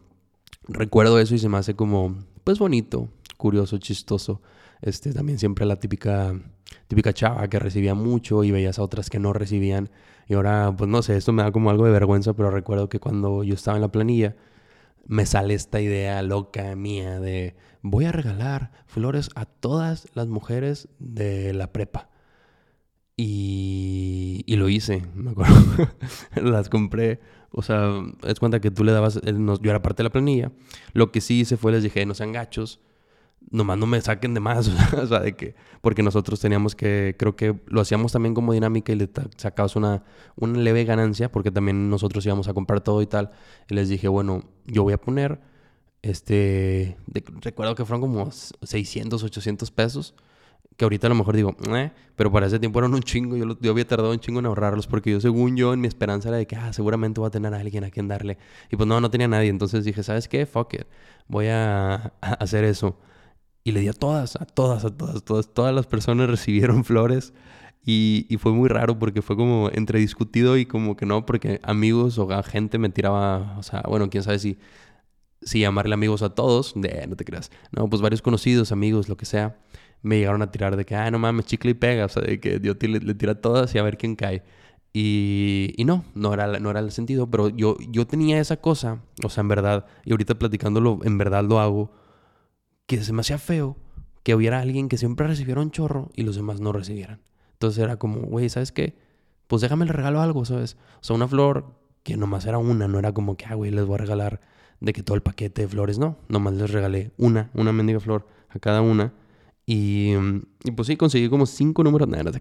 recuerdo 0.66 1.20
eso 1.20 1.36
y 1.36 1.38
se 1.38 1.48
me 1.48 1.58
hace 1.58 1.76
como, 1.76 2.16
pues 2.42 2.58
bonito, 2.58 3.08
curioso, 3.36 3.78
chistoso. 3.78 4.42
Este, 4.82 5.12
también 5.12 5.38
siempre 5.38 5.64
la 5.64 5.76
típica, 5.76 6.34
típica 6.88 7.12
chava 7.12 7.46
que 7.46 7.60
recibía 7.60 7.94
mucho 7.94 8.42
y 8.42 8.50
veías 8.50 8.80
a 8.80 8.82
otras 8.82 9.10
que 9.10 9.20
no 9.20 9.32
recibían. 9.32 9.90
Y 10.26 10.34
ahora, 10.34 10.74
pues 10.76 10.90
no 10.90 11.02
sé, 11.02 11.16
esto 11.16 11.32
me 11.32 11.44
da 11.44 11.52
como 11.52 11.70
algo 11.70 11.84
de 11.84 11.92
vergüenza, 11.92 12.34
pero 12.34 12.50
recuerdo 12.50 12.88
que 12.88 12.98
cuando 12.98 13.44
yo 13.44 13.54
estaba 13.54 13.76
en 13.76 13.82
la 13.82 13.92
planilla, 13.92 14.34
me 15.08 15.26
sale 15.26 15.54
esta 15.54 15.80
idea 15.80 16.22
loca 16.22 16.76
mía 16.76 17.18
de 17.18 17.56
voy 17.82 18.04
a 18.04 18.12
regalar 18.12 18.70
flores 18.86 19.30
a 19.34 19.46
todas 19.46 20.06
las 20.14 20.28
mujeres 20.28 20.88
de 20.98 21.52
la 21.54 21.72
prepa. 21.72 22.10
Y, 23.16 24.44
y 24.46 24.56
lo 24.56 24.68
hice, 24.68 25.02
me 25.14 25.32
acuerdo. 25.32 25.56
las 26.36 26.68
compré. 26.68 27.20
O 27.50 27.62
sea, 27.62 27.90
es 28.24 28.38
cuenta 28.38 28.60
que 28.60 28.70
tú 28.70 28.84
le 28.84 28.92
dabas, 28.92 29.20
yo 29.24 29.70
era 29.70 29.82
parte 29.82 30.02
de 30.02 30.04
la 30.04 30.12
planilla. 30.12 30.52
Lo 30.92 31.10
que 31.10 31.20
sí 31.20 31.40
hice 31.40 31.56
fue 31.56 31.72
les 31.72 31.82
dije, 31.82 32.04
no 32.06 32.14
sean 32.14 32.32
gachos, 32.32 32.80
nomás 33.50 33.78
no 33.78 33.86
me 33.86 34.00
saquen 34.00 34.34
de 34.34 34.40
más. 34.40 34.68
o 34.92 35.06
sea, 35.06 35.20
de 35.20 35.34
que, 35.36 35.54
porque 35.80 36.02
nosotros 36.02 36.40
teníamos 36.40 36.74
que, 36.74 37.16
creo 37.18 37.36
que 37.36 37.58
lo 37.66 37.80
hacíamos 37.80 38.12
también 38.12 38.34
como 38.34 38.52
dinámica 38.52 38.92
y 38.92 38.96
le 38.96 39.08
sacabas 39.36 39.76
una, 39.76 40.04
una 40.36 40.58
leve 40.58 40.84
ganancia, 40.84 41.30
porque 41.30 41.50
también 41.50 41.90
nosotros 41.90 42.24
íbamos 42.26 42.48
a 42.48 42.54
comprar 42.54 42.80
todo 42.80 43.02
y 43.02 43.06
tal. 43.06 43.30
Y 43.68 43.74
les 43.74 43.88
dije, 43.88 44.08
bueno, 44.08 44.44
yo 44.66 44.82
voy 44.82 44.92
a 44.92 45.00
poner, 45.00 45.40
este, 46.02 46.96
recuerdo 47.40 47.74
que 47.74 47.84
fueron 47.84 48.00
como 48.00 48.30
600, 48.30 49.22
800 49.22 49.70
pesos 49.70 50.14
que 50.78 50.84
ahorita 50.84 51.08
a 51.08 51.10
lo 51.10 51.16
mejor 51.16 51.34
digo, 51.34 51.56
eh", 51.74 51.90
pero 52.14 52.30
para 52.30 52.46
ese 52.46 52.60
tiempo 52.60 52.78
eran 52.78 52.94
un 52.94 53.02
chingo, 53.02 53.36
yo, 53.36 53.58
yo 53.60 53.72
había 53.72 53.86
tardado 53.86 54.12
un 54.12 54.20
chingo 54.20 54.38
en 54.38 54.46
ahorrarlos 54.46 54.86
porque 54.86 55.10
yo 55.10 55.20
según 55.20 55.56
yo 55.56 55.74
en 55.74 55.80
mi 55.80 55.88
esperanza 55.88 56.28
era 56.28 56.38
de 56.38 56.46
que, 56.46 56.54
ah, 56.54 56.72
seguramente 56.72 57.18
voy 57.18 57.26
a 57.26 57.30
tener 57.30 57.52
a 57.52 57.58
alguien 57.58 57.82
a 57.82 57.90
quien 57.90 58.06
darle. 58.06 58.38
Y 58.70 58.76
pues 58.76 58.86
no, 58.86 59.00
no 59.00 59.10
tenía 59.10 59.26
nadie, 59.26 59.48
entonces 59.48 59.84
dije, 59.84 60.04
¿sabes 60.04 60.28
qué? 60.28 60.46
Fuck 60.46 60.74
it, 60.74 60.86
voy 61.26 61.48
a, 61.48 62.12
hacer 62.20 62.62
eso. 62.64 62.96
Y 63.68 63.72
le 63.72 63.80
di 63.80 63.88
a 63.88 63.92
todas, 63.92 64.34
a 64.36 64.46
todas, 64.46 64.86
a 64.86 64.96
todas, 64.96 65.22
todas, 65.22 65.52
todas 65.52 65.74
las 65.74 65.86
personas 65.86 66.30
recibieron 66.30 66.84
flores. 66.84 67.34
Y, 67.84 68.24
y, 68.30 68.38
fue 68.38 68.52
muy 68.52 68.66
raro 68.66 68.98
porque 68.98 69.20
fue 69.20 69.36
como 69.36 69.68
entre 69.70 69.98
discutido 69.98 70.56
y 70.56 70.64
como 70.64 70.96
que 70.96 71.04
no, 71.04 71.26
porque 71.26 71.60
amigos 71.62 72.16
o 72.18 72.26
gente 72.44 72.78
me 72.78 72.88
tiraba, 72.88 73.56
o 73.58 73.62
sea, 73.62 73.82
bueno, 73.86 74.08
quién 74.08 74.22
sabe 74.22 74.38
si, 74.38 74.58
si 75.42 75.60
llamarle 75.60 75.92
amigos 75.92 76.22
a 76.22 76.30
todos, 76.30 76.72
de, 76.76 77.06
no 77.08 77.14
te 77.14 77.26
creas, 77.26 77.50
no, 77.70 77.90
pues 77.90 78.00
varios 78.00 78.22
conocidos, 78.22 78.72
amigos, 78.72 79.10
lo 79.10 79.18
que 79.18 79.26
sea 79.26 79.58
me 80.00 80.16
llegaron 80.18 80.40
a 80.40 80.50
tirar 80.50 80.74
de 80.76 80.86
que, 80.86 80.94
ah, 80.94 81.10
no 81.10 81.18
mames, 81.18 81.44
chicle 81.44 81.72
y 81.72 81.74
pega, 81.74 82.06
o 82.06 82.08
sea, 82.08 82.22
de 82.22 82.40
que 82.40 82.58
Dios 82.58 82.76
le, 82.80 83.00
le 83.00 83.14
tira 83.14 83.34
todas 83.34 83.74
y 83.74 83.78
a 83.78 83.82
ver 83.82 83.98
quién 83.98 84.16
cae. 84.16 84.44
Y, 84.94 85.74
y, 85.76 85.84
no, 85.84 86.04
no 86.14 86.32
era, 86.32 86.58
no 86.58 86.70
era 86.70 86.80
el 86.80 86.90
sentido, 86.90 87.30
pero 87.30 87.50
yo, 87.50 87.76
yo 87.90 88.06
tenía 88.06 88.40
esa 88.40 88.56
cosa, 88.56 89.02
o 89.22 89.28
sea, 89.28 89.42
en 89.42 89.48
verdad, 89.48 89.86
y 90.06 90.12
ahorita 90.12 90.38
platicándolo, 90.38 91.00
en 91.04 91.18
verdad 91.18 91.44
lo 91.44 91.60
hago, 91.60 91.92
que 92.88 93.04
se 93.04 93.12
me 93.12 93.20
hacía 93.20 93.38
feo 93.38 93.76
que 94.24 94.34
hubiera 94.34 94.58
alguien 94.58 94.88
que 94.88 94.98
siempre 94.98 95.28
recibiera 95.28 95.60
un 95.60 95.70
chorro 95.70 96.10
y 96.16 96.22
los 96.22 96.34
demás 96.34 96.60
no 96.60 96.72
recibieran. 96.72 97.20
Entonces 97.52 97.82
era 97.82 97.96
como, 97.98 98.22
güey, 98.22 98.48
¿sabes 98.48 98.72
qué? 98.72 98.98
Pues 99.46 99.62
déjame 99.62 99.86
le 99.86 99.92
regalo 99.92 100.20
algo, 100.20 100.44
¿sabes? 100.44 100.76
O 101.00 101.04
sea, 101.04 101.14
una 101.14 101.28
flor 101.28 101.76
que 102.02 102.16
nomás 102.16 102.44
era 102.46 102.58
una, 102.58 102.88
no 102.88 102.98
era 102.98 103.12
como 103.12 103.36
que, 103.36 103.44
ah, 103.46 103.54
güey, 103.54 103.70
les 103.70 103.84
voy 103.84 103.94
a 103.94 103.98
regalar 103.98 104.40
de 104.80 104.92
que 104.92 105.04
todo 105.04 105.14
el 105.14 105.22
paquete 105.22 105.62
de 105.62 105.68
flores, 105.68 106.00
no, 106.00 106.18
nomás 106.28 106.54
les 106.54 106.70
regalé 106.70 107.12
una, 107.16 107.50
una 107.54 107.72
mendiga 107.72 108.00
flor 108.00 108.26
a 108.48 108.58
cada 108.58 108.82
una 108.82 109.12
y, 109.70 110.14
y, 110.64 110.70
pues 110.70 110.88
sí, 110.88 110.96
conseguí 110.96 111.28
como 111.28 111.44
cinco 111.44 111.84
números. 111.84 112.08
Nada, 112.08 112.32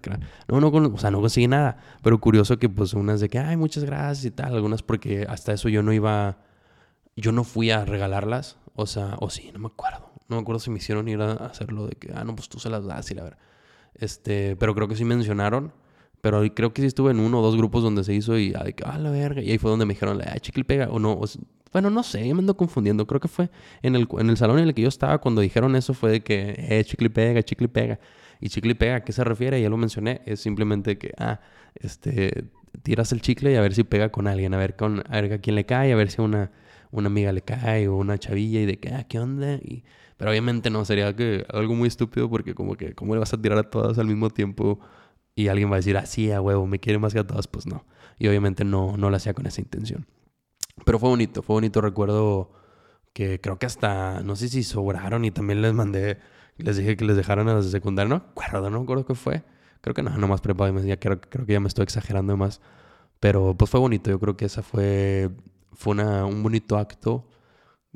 no, 0.48 0.60
no, 0.60 0.68
o 0.68 0.98
sea, 0.98 1.10
no 1.10 1.20
conseguí 1.20 1.46
nada. 1.46 1.76
Pero 2.02 2.18
curioso 2.22 2.58
que 2.58 2.70
pues 2.70 2.94
unas 2.94 3.20
de 3.20 3.28
que, 3.28 3.38
ay, 3.38 3.58
muchas 3.58 3.84
gracias 3.84 4.24
y 4.24 4.30
tal. 4.30 4.54
Algunas 4.54 4.82
porque 4.82 5.26
hasta 5.28 5.52
eso 5.52 5.68
yo 5.68 5.82
no 5.82 5.92
iba, 5.92 6.38
yo 7.16 7.32
no 7.32 7.44
fui 7.44 7.70
a 7.70 7.84
regalarlas. 7.84 8.56
O 8.74 8.86
sea, 8.86 9.16
o 9.20 9.28
sí, 9.28 9.50
no 9.52 9.58
me 9.58 9.66
acuerdo. 9.66 10.07
No 10.28 10.36
me 10.36 10.42
acuerdo 10.42 10.60
si 10.60 10.70
me 10.70 10.78
hicieron 10.78 11.08
ir 11.08 11.20
a 11.20 11.32
hacerlo 11.32 11.86
de 11.86 11.96
que, 11.96 12.12
ah, 12.14 12.24
no, 12.24 12.36
pues 12.36 12.48
tú 12.48 12.58
se 12.58 12.68
las 12.70 12.84
das 12.84 13.10
y 13.10 13.14
la 13.14 13.24
verdad. 13.24 13.38
Este, 13.94 14.56
pero 14.56 14.74
creo 14.74 14.88
que 14.88 14.96
sí 14.96 15.04
mencionaron. 15.04 15.72
Pero 16.20 16.42
creo 16.52 16.72
que 16.72 16.82
sí 16.82 16.88
estuve 16.88 17.12
en 17.12 17.20
uno 17.20 17.40
o 17.40 17.42
dos 17.42 17.56
grupos 17.56 17.82
donde 17.82 18.02
se 18.02 18.12
hizo 18.12 18.36
y, 18.38 18.52
ah, 18.54 18.98
la 18.98 19.10
verga. 19.10 19.40
Y 19.40 19.50
ahí 19.52 19.58
fue 19.58 19.70
donde 19.70 19.86
me 19.86 19.94
dijeron, 19.94 20.20
ay, 20.26 20.40
chicle 20.40 20.64
pega. 20.64 20.88
O 20.90 20.98
no, 20.98 21.12
o, 21.12 21.24
bueno, 21.72 21.90
no 21.90 22.02
sé, 22.02 22.22
me 22.34 22.40
ando 22.40 22.56
confundiendo. 22.56 23.06
Creo 23.06 23.20
que 23.20 23.28
fue 23.28 23.50
en 23.82 23.94
el, 23.94 24.08
en 24.18 24.30
el 24.30 24.36
salón 24.36 24.58
en 24.58 24.68
el 24.68 24.74
que 24.74 24.82
yo 24.82 24.88
estaba 24.88 25.18
cuando 25.18 25.40
dijeron 25.40 25.76
eso 25.76 25.94
fue 25.94 26.10
de 26.10 26.22
que, 26.22 26.54
eh, 26.58 26.84
chicle 26.84 27.10
pega, 27.10 27.42
chicle 27.42 27.68
pega. 27.68 28.00
Y 28.40 28.48
chicle 28.48 28.74
pega, 28.74 28.96
¿a 28.96 29.04
qué 29.04 29.12
se 29.12 29.24
refiere? 29.24 29.60
Ya 29.62 29.70
lo 29.70 29.76
mencioné. 29.76 30.22
Es 30.26 30.40
simplemente 30.40 30.98
que, 30.98 31.12
ah, 31.18 31.40
este, 31.74 32.50
tiras 32.82 33.12
el 33.12 33.20
chicle 33.20 33.52
y 33.52 33.56
a 33.56 33.60
ver 33.60 33.74
si 33.74 33.84
pega 33.84 34.10
con 34.10 34.26
alguien, 34.26 34.54
a 34.54 34.58
ver, 34.58 34.76
con, 34.76 35.04
a, 35.08 35.20
ver 35.20 35.32
a 35.34 35.38
quién 35.38 35.56
le 35.56 35.66
cae, 35.66 35.92
a 35.92 35.96
ver 35.96 36.10
si 36.10 36.20
una, 36.20 36.50
una 36.90 37.06
amiga 37.08 37.32
le 37.32 37.42
cae 37.42 37.88
o 37.88 37.96
una 37.96 38.18
chavilla 38.18 38.60
y 38.60 38.66
de 38.66 38.78
que, 38.78 38.92
ah, 38.94 39.04
¿qué 39.04 39.18
onda? 39.20 39.54
Y, 39.54 39.84
pero 40.18 40.32
obviamente 40.32 40.68
no, 40.68 40.84
sería 40.84 41.14
que 41.14 41.46
algo 41.48 41.74
muy 41.74 41.86
estúpido 41.88 42.28
porque 42.28 42.54
como 42.54 42.74
que, 42.76 42.94
¿cómo 42.94 43.14
le 43.14 43.20
vas 43.20 43.32
a 43.32 43.40
tirar 43.40 43.56
a 43.56 43.70
todas 43.70 43.98
al 43.98 44.06
mismo 44.06 44.30
tiempo? 44.30 44.80
Y 45.36 45.46
alguien 45.46 45.70
va 45.70 45.74
a 45.74 45.76
decir, 45.76 45.96
ah, 45.96 46.06
sí, 46.06 46.32
a 46.32 46.40
huevo, 46.40 46.66
me 46.66 46.80
quiere 46.80 46.98
más 46.98 47.14
que 47.14 47.20
a 47.20 47.26
todas, 47.26 47.46
pues 47.46 47.66
no. 47.66 47.86
Y 48.18 48.26
obviamente 48.26 48.64
no, 48.64 48.96
no 48.96 49.10
lo 49.10 49.16
hacía 49.16 49.32
con 49.32 49.46
esa 49.46 49.60
intención. 49.60 50.06
Pero 50.84 50.98
fue 50.98 51.08
bonito, 51.08 51.42
fue 51.42 51.54
bonito. 51.54 51.80
Recuerdo 51.80 52.50
que 53.12 53.40
creo 53.40 53.60
que 53.60 53.66
hasta, 53.66 54.20
no 54.24 54.34
sé 54.34 54.48
si 54.48 54.64
sobraron 54.64 55.24
y 55.24 55.30
también 55.30 55.62
les 55.62 55.72
mandé, 55.72 56.18
les 56.56 56.76
dije 56.76 56.96
que 56.96 57.04
les 57.04 57.16
dejaran 57.16 57.48
a 57.48 57.54
los 57.54 57.66
de 57.66 57.70
secundaria. 57.70 58.08
No 58.08 58.16
acuerdo, 58.16 58.70
no 58.70 58.80
recuerdo 58.80 59.06
qué 59.06 59.14
fue. 59.14 59.44
Creo 59.82 59.94
que 59.94 60.02
no, 60.02 60.10
nomás 60.18 60.40
preparado. 60.40 60.80
Ya 60.80 60.98
creo, 60.98 61.20
creo 61.20 61.46
que 61.46 61.52
ya 61.52 61.60
me 61.60 61.68
estoy 61.68 61.84
exagerando 61.84 62.36
más. 62.36 62.60
Pero 63.20 63.56
pues 63.56 63.70
fue 63.70 63.78
bonito. 63.78 64.10
Yo 64.10 64.18
creo 64.18 64.36
que 64.36 64.46
esa 64.46 64.64
fue, 64.64 65.30
fue 65.74 65.92
una, 65.92 66.24
un 66.26 66.42
bonito 66.42 66.76
acto 66.76 67.28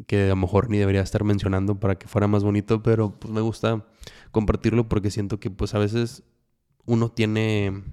que 0.06 0.24
a 0.24 0.28
lo 0.28 0.36
mejor 0.36 0.70
ni 0.70 0.78
debería 0.78 1.02
estar 1.02 1.24
mencionando 1.24 1.78
para 1.78 1.96
que 1.96 2.08
fuera 2.08 2.26
más 2.26 2.44
bonito, 2.44 2.82
pero 2.82 3.18
pues 3.18 3.32
me 3.32 3.40
gusta 3.40 3.84
compartirlo 4.30 4.88
porque 4.88 5.10
siento 5.10 5.38
que 5.38 5.50
pues 5.50 5.74
a 5.74 5.78
veces 5.78 6.22
uno 6.86 7.10
tiene 7.10 7.84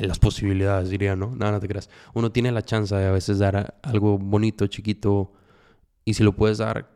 las 0.00 0.18
posibilidades, 0.18 0.90
diría, 0.90 1.16
¿no? 1.16 1.34
Nada, 1.34 1.52
no 1.52 1.60
te 1.60 1.68
creas. 1.68 1.88
Uno 2.14 2.30
tiene 2.30 2.52
la 2.52 2.62
chance 2.62 2.94
de 2.94 3.06
a 3.06 3.10
veces 3.10 3.38
dar 3.38 3.78
algo 3.82 4.18
bonito, 4.18 4.66
chiquito, 4.66 5.32
y 6.04 6.14
si 6.14 6.22
lo 6.22 6.36
puedes 6.36 6.58
dar, 6.58 6.90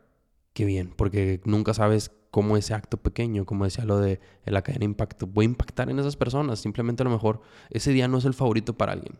qué 0.53 0.65
bien, 0.65 0.93
porque 0.95 1.41
nunca 1.45 1.73
sabes 1.73 2.11
cómo 2.31 2.57
ese 2.57 2.73
acto 2.73 2.97
pequeño, 2.97 3.45
como 3.45 3.65
decía 3.65 3.85
lo 3.85 3.99
de 3.99 4.19
la 4.45 4.63
cadena 4.63 4.85
impacto, 4.85 5.27
puede 5.27 5.45
impactar 5.45 5.89
en 5.89 5.99
esas 5.99 6.15
personas. 6.15 6.59
Simplemente 6.59 7.03
a 7.03 7.05
lo 7.05 7.11
mejor 7.11 7.41
ese 7.69 7.91
día 7.91 8.07
no 8.07 8.17
es 8.17 8.25
el 8.25 8.33
favorito 8.33 8.75
para 8.75 8.93
alguien. 8.93 9.19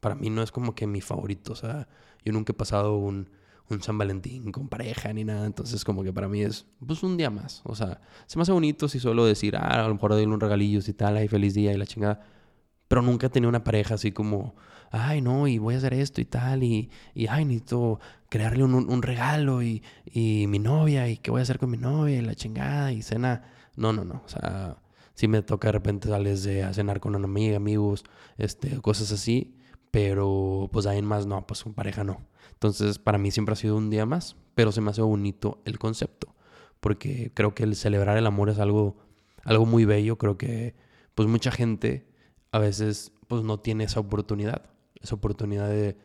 Para 0.00 0.14
mí 0.14 0.30
no 0.30 0.42
es 0.42 0.50
como 0.50 0.74
que 0.74 0.86
mi 0.86 1.00
favorito, 1.00 1.52
o 1.52 1.56
sea, 1.56 1.88
yo 2.24 2.32
nunca 2.32 2.52
he 2.52 2.56
pasado 2.56 2.96
un, 2.96 3.28
un 3.70 3.82
San 3.82 3.96
Valentín 3.98 4.52
con 4.52 4.68
pareja 4.68 5.12
ni 5.12 5.24
nada, 5.24 5.46
entonces 5.46 5.84
como 5.84 6.02
que 6.02 6.12
para 6.12 6.28
mí 6.28 6.42
es 6.42 6.66
pues 6.84 7.02
un 7.02 7.16
día 7.16 7.30
más, 7.30 7.62
o 7.64 7.74
sea, 7.74 8.00
se 8.26 8.38
me 8.38 8.42
hace 8.42 8.52
bonito 8.52 8.88
si 8.88 9.00
solo 9.00 9.24
decir, 9.24 9.56
ah, 9.56 9.84
a 9.84 9.88
lo 9.88 9.94
mejor 9.94 10.12
doy 10.12 10.24
un 10.24 10.40
regalillo 10.40 10.80
y 10.86 10.92
tal, 10.92 11.16
ay, 11.16 11.28
feliz 11.28 11.54
día 11.54 11.72
y 11.72 11.76
la 11.76 11.86
chingada, 11.86 12.20
pero 12.88 13.02
nunca 13.02 13.28
he 13.28 13.30
tenido 13.30 13.48
una 13.48 13.64
pareja 13.64 13.94
así 13.94 14.12
como, 14.12 14.54
ay, 14.90 15.22
no, 15.22 15.48
y 15.48 15.58
voy 15.58 15.74
a 15.74 15.78
hacer 15.78 15.94
esto 15.94 16.20
y 16.20 16.26
tal, 16.26 16.62
y, 16.62 16.90
y 17.14 17.26
ay, 17.26 17.44
necesito 17.44 17.98
crearle 18.28 18.64
un, 18.64 18.74
un 18.74 19.02
regalo 19.02 19.62
y, 19.62 19.82
y, 20.04 20.46
mi 20.46 20.58
novia, 20.58 21.08
y 21.08 21.16
qué 21.16 21.30
voy 21.30 21.40
a 21.40 21.42
hacer 21.42 21.58
con 21.58 21.70
mi 21.70 21.78
novia, 21.78 22.18
y 22.18 22.22
la 22.22 22.34
chingada, 22.34 22.92
y 22.92 23.02
cena. 23.02 23.44
No, 23.76 23.92
no, 23.92 24.04
no, 24.04 24.22
o 24.24 24.28
sea, 24.28 24.76
si 25.14 25.28
me 25.28 25.42
toca 25.42 25.68
de 25.68 25.72
repente 25.72 26.08
sales 26.08 26.42
de 26.42 26.64
a 26.64 26.74
cenar 26.74 27.00
con 27.00 27.14
una 27.14 27.24
amiga, 27.26 27.56
amigos, 27.56 28.04
este, 28.36 28.80
cosas 28.80 29.10
así, 29.12 29.56
pero 29.90 30.68
pues 30.72 30.86
ahí 30.86 31.02
más 31.02 31.26
no, 31.26 31.46
pues 31.46 31.62
con 31.62 31.74
pareja 31.74 32.04
no. 32.04 32.20
Entonces, 32.62 33.00
para 33.00 33.18
mí 33.18 33.32
siempre 33.32 33.54
ha 33.54 33.56
sido 33.56 33.76
un 33.76 33.90
día 33.90 34.06
más, 34.06 34.36
pero 34.54 34.70
se 34.70 34.80
me 34.80 34.92
hace 34.92 35.02
bonito 35.02 35.60
el 35.64 35.80
concepto, 35.80 36.32
porque 36.78 37.32
creo 37.34 37.56
que 37.56 37.64
el 37.64 37.74
celebrar 37.74 38.16
el 38.16 38.24
amor 38.24 38.50
es 38.50 38.60
algo, 38.60 38.98
algo 39.42 39.66
muy 39.66 39.84
bello, 39.84 40.16
creo 40.16 40.38
que 40.38 40.76
pues 41.16 41.26
mucha 41.26 41.50
gente 41.50 42.06
a 42.52 42.60
veces 42.60 43.10
pues 43.26 43.42
no 43.42 43.58
tiene 43.58 43.82
esa 43.82 43.98
oportunidad, 43.98 44.70
esa 45.00 45.16
oportunidad 45.16 45.68
de, 45.68 45.96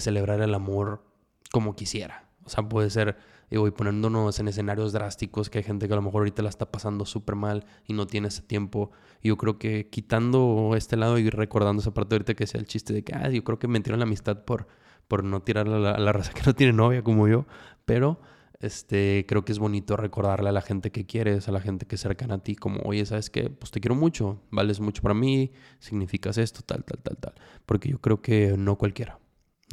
celebrar 0.00 0.40
el 0.40 0.54
amor 0.54 1.04
como 1.52 1.76
quisiera. 1.76 2.30
O 2.44 2.48
sea, 2.48 2.66
puede 2.66 2.88
ser, 2.88 3.18
digo, 3.50 3.68
y 3.68 3.70
poniéndonos 3.70 4.38
en 4.40 4.48
escenarios 4.48 4.94
drásticos, 4.94 5.50
que 5.50 5.58
hay 5.58 5.64
gente 5.64 5.86
que 5.86 5.92
a 5.92 5.96
lo 5.96 6.02
mejor 6.02 6.20
ahorita 6.20 6.42
la 6.42 6.48
está 6.48 6.72
pasando 6.72 7.04
súper 7.04 7.34
mal 7.34 7.66
y 7.86 7.92
no 7.92 8.06
tiene 8.06 8.28
ese 8.28 8.40
tiempo. 8.40 8.90
Y 9.20 9.28
yo 9.28 9.36
creo 9.36 9.58
que 9.58 9.90
quitando 9.90 10.72
este 10.78 10.96
lado 10.96 11.18
y 11.18 11.28
recordando 11.28 11.82
esa 11.82 11.92
parte 11.92 12.14
ahorita 12.14 12.32
que 12.32 12.46
sea 12.46 12.58
el 12.58 12.66
chiste 12.66 12.94
de 12.94 13.04
que, 13.04 13.12
ah, 13.12 13.28
yo 13.28 13.44
creo 13.44 13.58
que 13.58 13.68
me 13.68 13.80
la 13.80 14.02
amistad 14.04 14.46
por, 14.46 14.66
por 15.10 15.24
no 15.24 15.42
tirar 15.42 15.66
a 15.66 15.98
la, 15.98 16.12
raza 16.12 16.32
que 16.32 16.42
no 16.46 16.54
tiene 16.54 16.72
novia 16.72 17.02
como 17.02 17.26
yo. 17.26 17.44
Pero 17.84 18.20
este, 18.60 19.26
creo 19.28 19.44
que 19.44 19.50
es 19.50 19.58
bonito 19.58 19.96
recordarle 19.96 20.50
a 20.50 20.52
la 20.52 20.62
gente 20.62 20.92
que 20.92 21.04
quieres, 21.04 21.48
a 21.48 21.52
la 21.52 21.60
gente 21.60 21.84
que 21.84 21.96
es 21.96 22.00
cercana 22.00 22.36
a 22.36 22.38
ti, 22.38 22.54
como, 22.54 22.80
oye, 22.82 23.04
¿sabes 23.04 23.28
qué? 23.28 23.50
Pues 23.50 23.72
te 23.72 23.80
quiero 23.80 23.96
mucho, 23.96 24.40
vales 24.52 24.78
mucho 24.78 25.02
para 25.02 25.14
mí, 25.14 25.50
significas 25.80 26.38
esto, 26.38 26.60
tal, 26.62 26.84
tal, 26.84 27.02
tal, 27.02 27.16
tal. 27.16 27.34
Porque 27.66 27.88
yo 27.88 28.00
creo 28.00 28.22
que 28.22 28.54
no 28.56 28.78
cualquiera, 28.78 29.18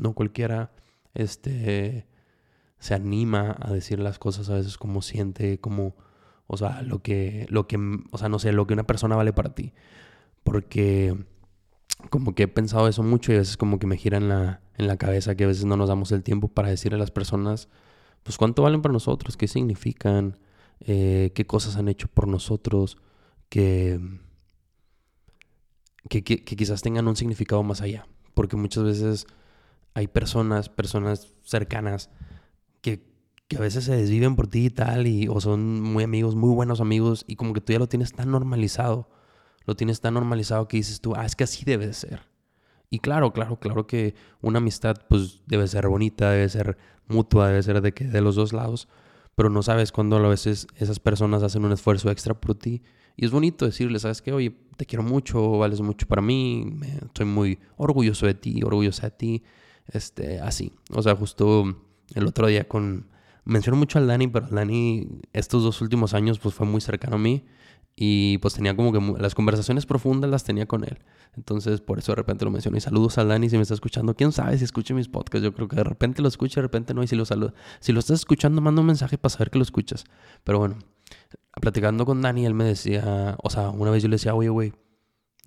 no 0.02 0.14
cualquiera, 0.14 0.72
este, 1.14 2.08
se 2.80 2.96
anima 2.96 3.56
a 3.60 3.72
decir 3.72 4.00
las 4.00 4.18
cosas 4.18 4.50
a 4.50 4.56
veces 4.56 4.80
como 4.80 5.04
siente, 5.04 5.60
como, 5.60 5.96
o 6.48 6.58
sea, 6.58 6.82
lo 6.82 7.04
que, 7.04 7.46
lo 7.50 7.68
que, 7.68 7.78
o 8.12 8.18
sea, 8.18 8.28
no 8.28 8.40
sé, 8.40 8.54
lo 8.54 8.66
que 8.66 8.74
una 8.74 8.88
persona 8.88 9.16
vale 9.16 9.34
para 9.34 9.54
ti. 9.54 9.74
Porque 10.44 11.16
como 12.10 12.34
que 12.34 12.44
he 12.44 12.48
pensado 12.48 12.88
eso 12.88 13.04
mucho 13.04 13.32
y 13.32 13.36
a 13.36 13.40
veces 13.40 13.58
como 13.58 13.78
que 13.78 13.86
me 13.86 13.98
gira 13.98 14.18
en 14.18 14.30
la, 14.30 14.62
en 14.78 14.88
la 14.88 14.98
cabeza 14.98 15.36
que 15.36 15.44
a 15.44 15.48
veces 15.48 15.66
no 15.66 15.76
nos 15.76 15.90
damos 15.90 16.12
el 16.12 16.24
tiempo 16.24 16.48
para 16.48 16.70
decirle 16.70 16.96
a 16.96 17.00
las 17.00 17.12
personas 17.12 17.68
pues 18.24 18.38
cuánto 18.38 18.62
valen 18.62 18.82
para 18.82 18.92
nosotros, 18.92 19.38
qué 19.38 19.48
significan, 19.48 20.38
eh, 20.82 21.32
qué 21.34 21.46
cosas 21.46 21.78
han 21.78 21.88
hecho 21.88 22.08
por 22.10 22.28
nosotros, 22.28 22.98
que, 23.48 24.02
que, 26.10 26.22
quizás 26.22 26.82
tengan 26.82 27.08
un 27.08 27.16
significado 27.16 27.64
más 27.64 27.80
allá. 27.80 28.06
Porque 28.34 28.58
muchas 28.58 28.84
veces 28.84 29.28
hay 29.94 30.08
personas, 30.08 30.68
personas 30.68 31.34
cercanas, 31.44 32.10
que, 32.82 33.02
que, 33.48 33.56
a 33.56 33.62
veces 33.62 33.86
se 33.86 33.96
desviven 33.96 34.36
por 34.36 34.48
ti 34.48 34.66
y 34.66 34.70
tal, 34.70 35.08
y, 35.08 35.30
o 35.30 35.40
son 35.40 35.82
muy 35.82 36.04
amigos, 36.04 36.36
muy 36.36 36.54
buenos 36.54 36.82
amigos, 36.82 37.24
y 37.28 37.38
como 37.38 37.54
que 37.54 37.62
tú 37.62 37.72
ya 37.72 37.80
lo 37.80 37.88
tienes 37.88 38.12
tan 38.12 38.30
normalizado, 38.30 39.10
lo 39.66 39.76
tienes 39.76 40.02
tan 40.02 40.16
normalizado 40.16 40.68
que 40.68 40.76
dices 40.76 41.00
tú, 41.00 41.16
ah, 41.16 41.26
es 41.26 41.36
que 41.36 41.46
así 41.46 41.64
debe 41.64 41.88
de 41.88 41.94
ser. 41.94 42.22
Y 42.90 43.00
claro, 43.00 43.34
claro, 43.34 43.60
claro 43.60 43.86
que 43.86 44.16
una 44.42 44.60
amistad 44.60 44.96
pues 45.10 45.42
debe 45.46 45.68
ser 45.68 45.88
bonita, 45.88 46.32
debe 46.32 46.48
ser 46.48 46.78
mutua, 47.08 47.50
debe 47.50 47.64
ser 47.64 47.82
de, 47.82 47.94
que, 47.94 48.06
de 48.06 48.22
los 48.22 48.36
dos 48.36 48.54
lados, 48.54 48.88
pero 49.36 49.50
no 49.50 49.62
sabes 49.62 49.92
cuándo 49.92 50.18
a 50.18 50.30
veces 50.30 50.68
esas 50.76 51.00
personas 51.00 51.44
hacen 51.44 51.66
un 51.66 51.74
esfuerzo 51.74 52.10
extra 52.10 52.40
por 52.40 52.56
ti. 52.56 52.82
Y 53.18 53.26
es 53.26 53.32
bonito 53.32 53.66
decirle, 53.66 54.00
¿sabes 54.00 54.22
qué? 54.22 54.32
Oye, 54.32 54.56
te 54.78 54.86
quiero 54.86 55.04
mucho, 55.04 55.58
vales 55.58 55.82
mucho 55.82 56.08
para 56.08 56.22
mí, 56.22 56.80
estoy 57.06 57.26
muy 57.26 57.60
orgulloso 57.76 58.26
de 58.26 58.36
ti, 58.36 58.62
orgullosa 58.64 59.08
de 59.08 59.12
ti, 59.12 59.44
este, 59.88 60.40
así. 60.40 60.72
O 60.92 61.02
sea, 61.02 61.16
justo 61.16 61.66
el 62.16 62.28
otro 62.28 62.48
día 62.48 62.68
con... 62.68 63.08
Menciono 63.44 63.78
mucho 63.78 63.98
al 63.98 64.08
Dani, 64.08 64.28
pero 64.28 64.48
Dani 64.48 65.08
estos 65.32 65.64
dos 65.64 65.82
últimos 65.82 66.14
años 66.14 66.38
pues 66.38 66.54
fue 66.54 66.68
muy 66.68 66.82
cercano 66.82 67.16
a 67.16 67.20
mí 67.20 67.46
y 68.00 68.38
pues 68.38 68.54
tenía 68.54 68.76
como 68.76 68.94
que 68.94 69.20
las 69.20 69.34
conversaciones 69.34 69.88
profundas 69.88 70.30
las 70.30 70.44
tenía 70.44 70.68
con 70.68 70.84
él. 70.84 71.00
Entonces, 71.36 71.82
por 71.82 71.98
eso 71.98 72.12
de 72.12 72.18
repente 72.18 72.46
lo 72.46 72.52
menciono. 72.52 72.78
Y 72.78 72.80
saludos 72.82 73.18
a 73.18 73.26
Dani 73.26 73.50
si 73.50 73.56
me 73.56 73.64
está 73.64 73.74
escuchando. 73.74 74.16
¿Quién 74.16 74.32
sabe 74.32 74.56
si 74.60 74.66
escuche 74.66 74.94
mis 74.94 75.08
podcasts? 75.08 75.44
Yo 75.44 75.52
creo 75.52 75.68
que 75.68 75.78
de 75.78 75.84
repente 75.84 76.22
lo 76.22 76.28
escucha, 76.28 76.62
de 76.62 76.62
repente 76.62 76.94
no. 76.94 77.02
Y 77.02 77.08
si 77.08 77.16
lo 77.16 77.26
saluda. 77.26 77.56
Si 77.80 77.94
lo 77.94 78.00
estás 78.00 78.20
escuchando, 78.20 78.62
manda 78.62 78.82
un 78.82 78.88
mensaje 78.88 79.18
para 79.18 79.32
saber 79.32 79.50
que 79.50 79.58
lo 79.58 79.64
escuchas. 79.64 80.04
Pero 80.44 80.60
bueno, 80.60 80.78
platicando 81.60 82.06
con 82.06 82.22
Dani, 82.22 82.46
él 82.46 82.54
me 82.54 82.66
decía, 82.66 83.36
o 83.42 83.50
sea, 83.50 83.70
una 83.70 83.90
vez 83.90 84.04
yo 84.04 84.10
le 84.10 84.18
decía, 84.18 84.36
oye, 84.36 84.50
güey, 84.50 84.74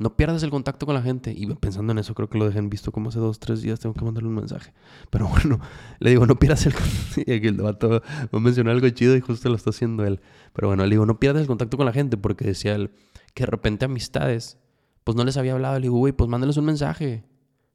no 0.01 0.17
pierdas 0.17 0.43
el 0.43 0.51
contacto 0.51 0.87
con 0.87 0.95
la 0.95 1.03
gente. 1.03 1.35
Y 1.37 1.47
pensando 1.57 1.93
en 1.93 1.99
eso, 1.99 2.15
creo 2.15 2.31
que 2.31 2.39
lo 2.39 2.47
dejé 2.47 2.59
visto 2.63 2.91
como 2.91 3.11
hace 3.11 3.19
dos, 3.19 3.39
tres 3.39 3.61
días. 3.61 3.81
Tengo 3.81 3.95
que 3.95 4.03
mandarle 4.03 4.31
un 4.31 4.35
mensaje. 4.35 4.73
Pero 5.11 5.29
bueno, 5.29 5.61
le 5.99 6.11
digo, 6.11 6.25
no 6.25 6.37
pierdas 6.37 6.65
el 6.65 6.73
contacto. 6.73 7.21
Y 7.27 8.61
el 8.61 8.69
algo 8.69 8.89
chido 8.89 9.15
y 9.15 9.21
justo 9.21 9.51
lo 9.51 9.57
está 9.57 9.71
haciendo 9.71 10.07
él. 10.07 10.21
Pero 10.55 10.69
bueno, 10.69 10.85
le 10.85 10.91
digo, 10.91 11.05
no 11.05 11.21
pierdas 11.21 11.43
el 11.43 11.47
contacto 11.47 11.77
con 11.77 11.85
la 11.85 11.93
gente. 11.93 12.17
Porque 12.17 12.47
decía 12.47 12.75
él 12.75 12.93
que 13.35 13.43
de 13.43 13.49
repente 13.49 13.85
amistades, 13.85 14.57
pues 15.05 15.17
no 15.19 15.25
les 15.25 15.37
había 15.37 15.53
hablado. 15.53 15.79
Le 15.79 15.83
digo, 15.83 15.99
güey, 15.99 16.15
pues 16.15 16.31
mándales 16.31 16.57
un 16.57 16.65
mensaje. 16.65 17.23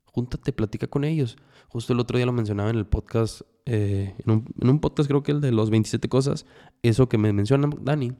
Júntate, 0.06 0.52
platica 0.52 0.88
con 0.88 1.04
ellos. 1.04 1.38
Justo 1.68 1.94
el 1.94 2.00
otro 2.00 2.18
día 2.18 2.26
lo 2.26 2.34
mencionaba 2.34 2.72
en 2.72 2.78
el 2.78 2.88
podcast. 2.88 3.42
Eh, 3.68 4.16
en, 4.18 4.32
un, 4.32 4.46
en 4.60 4.70
un 4.72 4.80
podcast, 4.80 5.08
creo 5.08 5.22
que 5.22 5.32
el 5.32 5.42
de 5.42 5.52
los 5.52 5.70
27 5.70 6.10
cosas. 6.10 6.48
Eso 6.82 7.08
que 7.08 7.20
me 7.20 7.32
menciona 7.34 7.70
Dani 7.82 8.14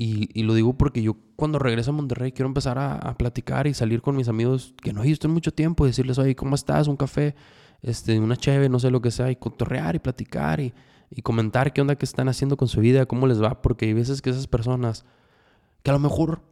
y, 0.00 0.44
lo 0.44 0.54
digo 0.54 0.78
porque 0.78 1.02
yo 1.02 1.16
cuando 1.34 1.58
regreso 1.58 1.90
a 1.90 1.92
Monterrey 1.92 2.30
quiero 2.30 2.46
empezar 2.46 2.78
a, 2.78 3.16
platicar 3.18 3.66
y 3.66 3.74
salir 3.74 4.00
con 4.00 4.14
mis 4.14 4.28
amigos 4.28 4.72
que 4.80 4.92
no 4.92 5.02
he 5.02 5.08
visto 5.08 5.26
en 5.26 5.34
mucho 5.34 5.52
tiempo 5.52 5.84
y 5.84 5.88
decirles, 5.88 6.18
oye, 6.18 6.36
¿cómo 6.36 6.54
estás? 6.54 6.86
Un 6.86 6.96
café, 6.96 7.34
este, 7.82 8.16
una 8.20 8.36
cheve, 8.36 8.68
no 8.68 8.78
sé 8.78 8.92
lo 8.92 9.02
que 9.02 9.10
sea, 9.10 9.28
y 9.28 9.34
cotorrear 9.34 9.96
y 9.96 9.98
platicar 9.98 10.60
y, 10.60 10.72
y 11.10 11.22
comentar 11.22 11.72
qué 11.72 11.80
onda 11.80 11.96
que 11.96 12.04
están 12.04 12.28
haciendo 12.28 12.56
con 12.56 12.68
su 12.68 12.80
vida, 12.80 13.06
cómo 13.06 13.26
les 13.26 13.42
va, 13.42 13.60
porque 13.60 13.86
hay 13.86 13.92
veces 13.92 14.22
que 14.22 14.30
esas 14.30 14.46
personas, 14.46 15.04
que 15.82 15.90
a 15.90 15.94
lo 15.94 15.98
mejor, 15.98 16.42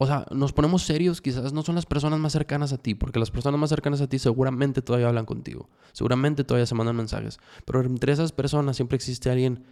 o 0.00 0.06
sea, 0.08 0.26
nos 0.32 0.52
ponemos 0.52 0.82
serios, 0.82 1.20
quizás 1.20 1.52
no 1.52 1.62
son 1.62 1.76
las 1.76 1.86
personas 1.86 2.18
más 2.18 2.32
cercanas 2.32 2.72
a 2.72 2.78
ti, 2.78 2.96
porque 2.96 3.20
las 3.20 3.30
personas 3.30 3.60
más 3.60 3.70
cercanas 3.70 4.00
a 4.00 4.08
ti 4.08 4.18
seguramente 4.18 4.82
todavía 4.82 5.06
hablan 5.06 5.26
contigo, 5.26 5.70
seguramente 5.92 6.42
todavía 6.42 6.66
se 6.66 6.74
mandan 6.74 6.96
mensajes, 6.96 7.38
pero 7.66 7.82
entre 7.82 8.12
esas 8.12 8.32
personas 8.32 8.74
siempre 8.74 8.96
existe 8.96 9.30
alguien 9.30 9.64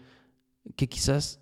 que 0.76 0.88
quizás 0.88 1.40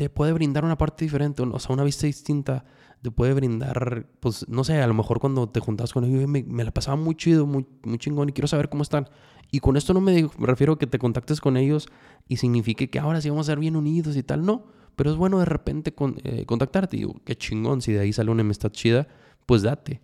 te 0.00 0.08
puede 0.08 0.32
brindar 0.32 0.64
una 0.64 0.78
parte 0.78 1.04
diferente, 1.04 1.42
o 1.42 1.58
sea, 1.58 1.74
una 1.74 1.84
vista 1.84 2.06
distinta, 2.06 2.64
te 3.02 3.10
puede 3.10 3.34
brindar, 3.34 4.06
pues, 4.20 4.48
no 4.48 4.64
sé, 4.64 4.80
a 4.80 4.86
lo 4.86 4.94
mejor 4.94 5.20
cuando 5.20 5.46
te 5.50 5.60
juntas 5.60 5.92
con 5.92 6.06
ellos, 6.06 6.26
me, 6.26 6.42
me 6.42 6.64
la 6.64 6.70
pasaba 6.70 6.96
muy 6.96 7.14
chido, 7.16 7.44
muy, 7.44 7.66
muy 7.82 7.98
chingón 7.98 8.30
y 8.30 8.32
quiero 8.32 8.48
saber 8.48 8.70
cómo 8.70 8.82
están. 8.82 9.10
Y 9.50 9.60
con 9.60 9.76
esto 9.76 9.92
no 9.92 10.00
me, 10.00 10.26
refiero 10.38 10.72
a 10.72 10.78
que 10.78 10.86
te 10.86 10.98
contactes 10.98 11.38
con 11.42 11.58
ellos 11.58 11.86
y 12.28 12.38
signifique 12.38 12.88
que 12.88 12.98
ahora 12.98 13.20
sí 13.20 13.28
vamos 13.28 13.46
a 13.46 13.52
ser 13.52 13.58
bien 13.58 13.76
unidos 13.76 14.16
y 14.16 14.22
tal, 14.22 14.46
no. 14.46 14.68
Pero 14.96 15.10
es 15.10 15.18
bueno 15.18 15.38
de 15.38 15.44
repente 15.44 15.92
con, 15.92 16.16
eh, 16.24 16.46
contactarte. 16.46 16.96
Digo, 16.96 17.20
qué 17.26 17.36
chingón, 17.36 17.82
si 17.82 17.92
de 17.92 18.00
ahí 18.00 18.14
sale 18.14 18.30
una 18.30 18.40
amistad 18.40 18.70
chida, 18.70 19.06
pues 19.44 19.60
date. 19.60 20.00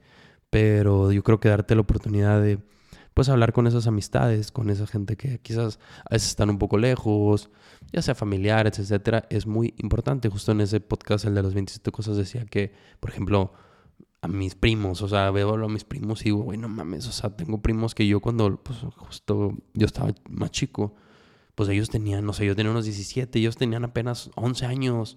Pero 0.51 1.11
yo 1.11 1.23
creo 1.23 1.41
que 1.41 1.49
darte 1.49 1.75
la 1.75 1.81
oportunidad 1.81 2.43
de, 2.43 2.59
pues 3.17 3.31
hablar 3.31 3.55
con 3.55 3.67
esas 3.67 3.87
amistades, 3.87 4.53
con 4.53 4.69
esa 4.69 4.87
gente 4.87 5.17
que 5.17 5.39
quizás 5.39 5.79
a 6.05 6.17
veces 6.17 6.29
están 6.29 6.51
un 6.51 6.59
poco 6.59 6.77
lejos, 6.77 7.49
ya 7.91 8.03
sea 8.03 8.15
familiares, 8.15 8.79
etcétera, 8.79 9.25
es 9.31 9.47
muy 9.47 9.73
importante. 9.79 10.29
Justo 10.29 10.53
en 10.53 10.61
ese 10.61 10.81
podcast, 10.81 11.25
el 11.25 11.35
de 11.35 11.43
las 11.43 11.55
27 11.55 11.91
cosas, 11.93 12.19
decía 12.19 12.45
que, 12.45 12.75
por 13.01 13.09
ejemplo, 13.09 13.55
a 14.21 14.29
mis 14.29 14.55
primos, 14.55 15.01
o 15.01 15.09
sea, 15.09 15.31
veo 15.31 15.55
a 15.55 15.67
mis 15.67 15.85
primos 15.85 16.21
y 16.21 16.25
digo, 16.25 16.43
güey, 16.43 16.59
no 16.59 16.69
mames, 16.69 17.07
o 17.07 17.13
sea, 17.13 17.35
tengo 17.35 17.63
primos 17.63 17.95
que 17.95 18.07
yo 18.07 18.21
cuando, 18.21 18.63
pues, 18.63 18.81
justo 18.97 19.55
yo 19.73 19.87
estaba 19.87 20.13
más 20.29 20.51
chico, 20.51 20.95
pues 21.55 21.71
ellos 21.71 21.89
tenían, 21.89 22.27
no 22.27 22.35
sé, 22.35 22.45
yo 22.45 22.55
tenía 22.55 22.71
unos 22.71 22.85
17, 22.85 23.39
ellos 23.39 23.57
tenían 23.57 23.83
apenas 23.83 24.29
11 24.35 24.67
años, 24.67 25.17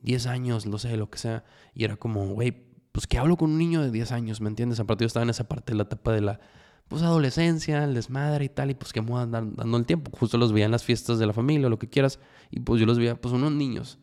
10 0.00 0.28
años, 0.28 0.64
no 0.64 0.78
sé, 0.78 0.96
lo 0.96 1.10
que 1.10 1.18
sea, 1.18 1.44
y 1.74 1.84
era 1.84 1.96
como, 1.96 2.26
güey, 2.26 2.56
pues, 2.90 3.06
¿qué 3.06 3.18
hablo 3.18 3.36
con 3.36 3.50
un 3.50 3.58
niño 3.58 3.82
de 3.82 3.90
10 3.90 4.12
años? 4.12 4.40
¿Me 4.40 4.48
entiendes? 4.48 4.80
Aparte, 4.80 5.04
yo 5.04 5.08
estaba 5.08 5.24
en 5.24 5.30
esa 5.30 5.46
parte 5.46 5.72
de 5.72 5.76
la 5.76 5.82
etapa 5.82 6.10
de 6.10 6.22
la 6.22 6.40
pues 6.88 7.02
adolescencia, 7.02 7.84
el 7.84 7.94
desmadre 7.94 8.44
y 8.44 8.48
tal, 8.48 8.70
y 8.70 8.74
pues 8.74 8.92
que 8.92 9.00
me 9.00 9.10
voy 9.10 9.26
dando 9.28 9.76
el 9.76 9.86
tiempo. 9.86 10.10
Justo 10.16 10.38
los 10.38 10.52
veía 10.52 10.66
en 10.66 10.70
las 10.70 10.84
fiestas 10.84 11.18
de 11.18 11.26
la 11.26 11.32
familia 11.32 11.68
lo 11.68 11.78
que 11.78 11.88
quieras, 11.88 12.20
y 12.50 12.60
pues 12.60 12.80
yo 12.80 12.86
los 12.86 12.98
veía 12.98 13.20
pues 13.20 13.34
unos 13.34 13.52
niños. 13.52 13.98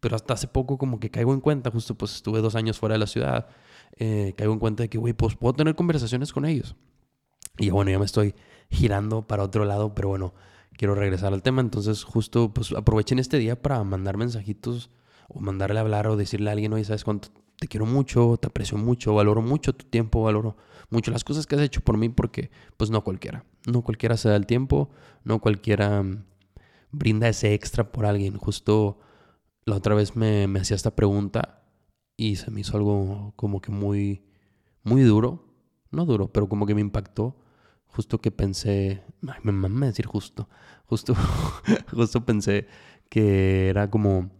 Pero 0.00 0.16
hasta 0.16 0.34
hace 0.34 0.48
poco 0.48 0.76
como 0.76 1.00
que 1.00 1.10
caigo 1.10 1.32
en 1.32 1.40
cuenta, 1.40 1.70
justo 1.70 1.94
pues 1.94 2.14
estuve 2.14 2.40
dos 2.40 2.54
años 2.54 2.78
fuera 2.78 2.94
de 2.94 2.98
la 2.98 3.06
ciudad, 3.06 3.48
eh, 3.96 4.34
caigo 4.36 4.52
en 4.52 4.58
cuenta 4.58 4.82
de 4.82 4.88
que, 4.88 4.98
güey, 4.98 5.14
pues 5.14 5.36
puedo 5.36 5.54
tener 5.54 5.74
conversaciones 5.74 6.32
con 6.32 6.44
ellos. 6.44 6.76
Y 7.58 7.70
bueno, 7.70 7.90
ya 7.90 7.98
me 7.98 8.04
estoy 8.04 8.34
girando 8.68 9.26
para 9.26 9.44
otro 9.44 9.64
lado, 9.64 9.94
pero 9.94 10.08
bueno, 10.08 10.34
quiero 10.76 10.94
regresar 10.94 11.32
al 11.32 11.42
tema. 11.42 11.60
Entonces, 11.60 12.04
justo, 12.04 12.52
pues 12.52 12.72
aprovechen 12.72 13.18
este 13.18 13.38
día 13.38 13.60
para 13.60 13.82
mandar 13.84 14.16
mensajitos 14.16 14.90
o 15.28 15.40
mandarle 15.40 15.78
a 15.78 15.82
hablar 15.82 16.06
o 16.08 16.16
decirle 16.16 16.50
a 16.50 16.52
alguien, 16.52 16.72
oye, 16.72 16.84
¿sabes 16.84 17.04
cuánto? 17.04 17.28
Te 17.58 17.68
quiero 17.68 17.86
mucho, 17.86 18.36
te 18.36 18.48
aprecio 18.48 18.76
mucho, 18.76 19.14
valoro 19.14 19.40
mucho 19.40 19.72
tu 19.72 19.86
tiempo, 19.86 20.22
valoro 20.22 20.56
mucho 20.94 21.10
las 21.10 21.24
cosas 21.24 21.46
que 21.46 21.56
has 21.56 21.60
hecho 21.60 21.82
por 21.82 21.98
mí 21.98 22.08
porque, 22.08 22.50
pues 22.76 22.90
no 22.90 23.04
cualquiera, 23.04 23.44
no 23.66 23.82
cualquiera 23.82 24.16
se 24.16 24.30
da 24.30 24.36
el 24.36 24.46
tiempo, 24.46 24.88
no 25.24 25.40
cualquiera 25.40 26.02
mm, 26.02 26.24
brinda 26.92 27.28
ese 27.28 27.52
extra 27.52 27.92
por 27.92 28.06
alguien. 28.06 28.38
Justo 28.38 28.98
la 29.66 29.76
otra 29.76 29.94
vez 29.94 30.16
me, 30.16 30.46
me 30.46 30.60
hacía 30.60 30.76
esta 30.76 30.96
pregunta 30.96 31.64
y 32.16 32.36
se 32.36 32.50
me 32.50 32.60
hizo 32.60 32.76
algo 32.76 33.32
como 33.36 33.60
que 33.60 33.72
muy, 33.72 34.22
muy 34.82 35.02
duro, 35.02 35.44
no 35.90 36.04
duro, 36.06 36.32
pero 36.32 36.48
como 36.48 36.66
que 36.66 36.74
me 36.74 36.80
impactó. 36.80 37.36
Justo 37.86 38.20
que 38.20 38.32
pensé, 38.32 39.04
ay, 39.28 39.38
me 39.44 39.52
mama 39.52 39.86
decir 39.86 40.06
justo, 40.06 40.48
justo, 40.86 41.14
justo 41.92 42.24
pensé 42.26 42.66
que 43.08 43.68
era 43.68 43.88
como, 43.88 44.30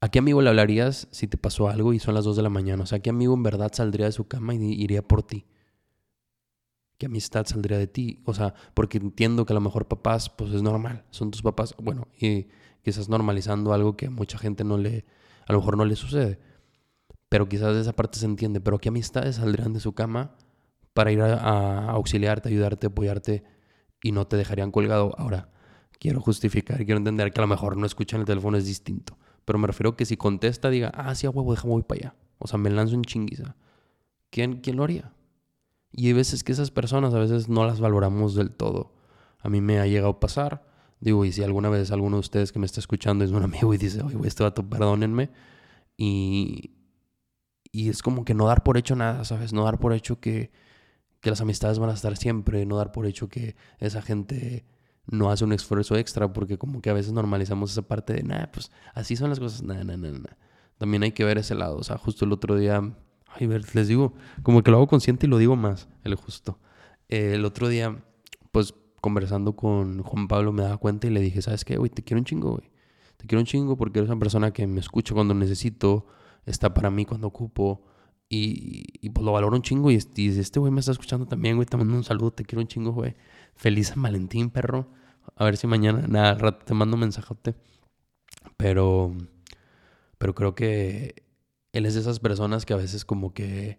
¿a 0.00 0.08
qué 0.10 0.20
amigo 0.20 0.42
le 0.42 0.48
hablarías 0.48 1.08
si 1.10 1.26
te 1.26 1.36
pasó 1.36 1.68
algo 1.68 1.92
y 1.92 1.98
son 1.98 2.14
las 2.14 2.24
2 2.24 2.36
de 2.36 2.42
la 2.42 2.50
mañana? 2.50 2.84
O 2.84 2.86
sea, 2.86 3.00
¿qué 3.00 3.10
amigo 3.10 3.34
en 3.34 3.42
verdad 3.42 3.72
saldría 3.74 4.06
de 4.06 4.12
su 4.12 4.28
cama 4.28 4.54
y 4.54 4.58
iría 4.80 5.02
por 5.02 5.24
ti? 5.24 5.46
¿Qué 6.98 7.06
amistad 7.06 7.46
saldría 7.46 7.78
de 7.78 7.86
ti? 7.86 8.20
O 8.24 8.34
sea, 8.34 8.54
porque 8.74 8.98
entiendo 8.98 9.46
que 9.46 9.52
a 9.52 9.54
lo 9.54 9.60
mejor 9.60 9.86
papás, 9.86 10.28
pues 10.28 10.52
es 10.52 10.62
normal, 10.62 11.04
son 11.10 11.30
tus 11.30 11.42
papás, 11.42 11.74
bueno, 11.80 12.08
y 12.20 12.48
quizás 12.82 13.08
normalizando 13.08 13.72
algo 13.72 13.96
que 13.96 14.06
a 14.06 14.10
mucha 14.10 14.36
gente 14.36 14.64
no 14.64 14.78
le, 14.78 15.04
a 15.46 15.52
lo 15.52 15.60
mejor 15.60 15.76
no 15.76 15.84
le 15.84 15.94
sucede. 15.94 16.38
Pero 17.28 17.48
quizás 17.48 17.76
esa 17.76 17.94
parte 17.94 18.18
se 18.18 18.26
entiende. 18.26 18.60
Pero 18.60 18.78
¿qué 18.78 18.88
amistades 18.88 19.36
saldrían 19.36 19.72
de 19.72 19.80
su 19.80 19.92
cama 19.92 20.34
para 20.94 21.12
ir 21.12 21.20
a, 21.20 21.90
auxiliarte, 21.90 22.48
ayudarte, 22.48 22.86
apoyarte 22.88 23.44
y 24.02 24.12
no 24.12 24.26
te 24.26 24.36
dejarían 24.36 24.70
colgado? 24.70 25.14
Ahora, 25.18 25.50
quiero 25.98 26.20
justificar, 26.20 26.78
quiero 26.78 26.96
entender 26.96 27.32
que 27.32 27.40
a 27.40 27.42
lo 27.42 27.48
mejor 27.48 27.76
no 27.76 27.86
escuchan 27.86 28.20
el 28.20 28.26
teléfono, 28.26 28.56
es 28.56 28.66
distinto. 28.66 29.18
Pero 29.44 29.58
me 29.58 29.66
refiero 29.66 29.96
que 29.96 30.04
si 30.04 30.16
contesta, 30.16 30.70
diga, 30.70 30.90
ah, 30.94 31.14
sí, 31.14 31.26
a 31.26 31.30
huevo, 31.30 31.52
déjame 31.52 31.72
voy 31.74 31.82
para 31.82 32.00
allá. 32.00 32.14
O 32.38 32.46
sea, 32.46 32.58
me 32.58 32.70
lanzo 32.70 32.94
en 32.94 33.02
chinguiza. 33.02 33.56
¿Quién, 34.30 34.60
¿Quién 34.60 34.76
lo 34.76 34.84
haría? 34.84 35.12
Y 35.92 36.08
hay 36.08 36.12
veces 36.12 36.44
que 36.44 36.52
esas 36.52 36.70
personas 36.70 37.14
a 37.14 37.18
veces 37.18 37.48
no 37.48 37.64
las 37.66 37.80
valoramos 37.80 38.34
del 38.34 38.50
todo. 38.50 38.94
A 39.40 39.48
mí 39.48 39.60
me 39.60 39.78
ha 39.78 39.86
llegado 39.86 40.10
a 40.10 40.20
pasar. 40.20 40.66
Digo, 41.00 41.24
y 41.24 41.32
si 41.32 41.42
alguna 41.42 41.68
vez 41.68 41.90
alguno 41.90 42.16
de 42.16 42.20
ustedes 42.20 42.52
que 42.52 42.58
me 42.58 42.66
está 42.66 42.80
escuchando 42.80 43.24
es 43.24 43.30
un 43.30 43.42
amigo 43.44 43.72
y 43.74 43.78
dice, 43.78 44.02
oye, 44.02 44.16
este 44.24 44.42
vato, 44.42 44.68
perdónenme. 44.68 45.30
Y, 45.96 46.72
y 47.72 47.88
es 47.88 48.02
como 48.02 48.24
que 48.24 48.34
no 48.34 48.46
dar 48.46 48.62
por 48.62 48.76
hecho 48.76 48.96
nada, 48.96 49.24
¿sabes? 49.24 49.52
No 49.52 49.64
dar 49.64 49.78
por 49.78 49.92
hecho 49.92 50.20
que, 50.20 50.50
que 51.20 51.30
las 51.30 51.40
amistades 51.40 51.78
van 51.78 51.90
a 51.90 51.94
estar 51.94 52.16
siempre, 52.16 52.64
no 52.66 52.76
dar 52.76 52.92
por 52.92 53.06
hecho 53.06 53.28
que 53.28 53.56
esa 53.78 54.02
gente 54.02 54.64
no 55.06 55.30
hace 55.30 55.44
un 55.44 55.52
esfuerzo 55.52 55.96
extra, 55.96 56.32
porque 56.32 56.58
como 56.58 56.80
que 56.82 56.90
a 56.90 56.92
veces 56.92 57.12
normalizamos 57.12 57.72
esa 57.72 57.82
parte 57.82 58.12
de, 58.12 58.22
nada, 58.22 58.50
pues 58.52 58.70
así 58.94 59.16
son 59.16 59.30
las 59.30 59.40
cosas, 59.40 59.62
nada, 59.62 59.82
nada, 59.84 59.96
nada. 59.96 60.36
También 60.76 61.02
hay 61.02 61.12
que 61.12 61.24
ver 61.24 61.38
ese 61.38 61.54
lado, 61.54 61.76
o 61.76 61.82
sea, 61.82 61.98
justo 61.98 62.24
el 62.24 62.32
otro 62.32 62.56
día, 62.56 62.94
ay, 63.34 63.46
ver, 63.46 63.62
les 63.74 63.88
digo, 63.88 64.14
como 64.42 64.62
que 64.62 64.70
lo 64.70 64.78
hago 64.78 64.86
consciente 64.86 65.26
y 65.26 65.28
lo 65.28 65.38
digo 65.38 65.56
más, 65.56 65.88
el 66.04 66.14
justo. 66.14 66.58
el 67.08 67.44
otro 67.44 67.68
día, 67.68 68.04
pues 68.52 68.74
conversando 69.00 69.54
con 69.56 70.02
Juan 70.02 70.28
Pablo 70.28 70.52
me 70.52 70.62
daba 70.62 70.76
cuenta 70.78 71.06
y 71.06 71.10
le 71.10 71.20
dije, 71.20 71.42
¿sabes 71.42 71.64
qué, 71.64 71.76
güey? 71.76 71.90
Te 71.90 72.02
quiero 72.02 72.18
un 72.20 72.24
chingo, 72.24 72.50
güey. 72.50 72.70
Te 73.16 73.26
quiero 73.26 73.40
un 73.40 73.46
chingo 73.46 73.76
porque 73.76 73.98
eres 73.98 74.10
una 74.10 74.18
persona 74.18 74.52
que 74.52 74.66
me 74.66 74.80
escucha 74.80 75.14
cuando 75.14 75.34
necesito, 75.34 76.06
está 76.46 76.72
para 76.74 76.90
mí 76.90 77.04
cuando 77.04 77.26
ocupo. 77.26 77.84
Y, 78.30 78.84
y 79.00 79.10
pues 79.10 79.24
lo 79.24 79.32
valoro 79.32 79.56
un 79.56 79.62
chingo. 79.62 79.90
Y, 79.90 79.96
este 79.96 80.60
güey 80.60 80.72
me 80.72 80.80
está 80.80 80.92
escuchando 80.92 81.26
también, 81.26 81.56
güey. 81.56 81.66
Te 81.66 81.76
mando 81.76 81.94
un 81.94 82.04
saludo, 82.04 82.30
te 82.32 82.44
quiero 82.44 82.60
un 82.60 82.68
chingo, 82.68 82.92
güey. 82.92 83.16
Feliz 83.54 83.88
San 83.88 84.02
Valentín, 84.02 84.50
perro. 84.50 84.88
A 85.36 85.44
ver 85.44 85.56
si 85.56 85.66
mañana, 85.66 86.06
nada, 86.08 86.30
al 86.30 86.38
rato 86.38 86.64
te 86.64 86.74
mando 86.74 86.94
un 86.94 87.00
mensajote. 87.00 87.54
Pero, 88.56 89.14
pero 90.18 90.34
creo 90.34 90.54
que 90.54 91.27
él 91.78 91.86
es 91.86 91.94
de 91.94 92.00
esas 92.00 92.20
personas 92.20 92.66
que 92.66 92.74
a 92.74 92.76
veces 92.76 93.04
como 93.04 93.32
que, 93.32 93.78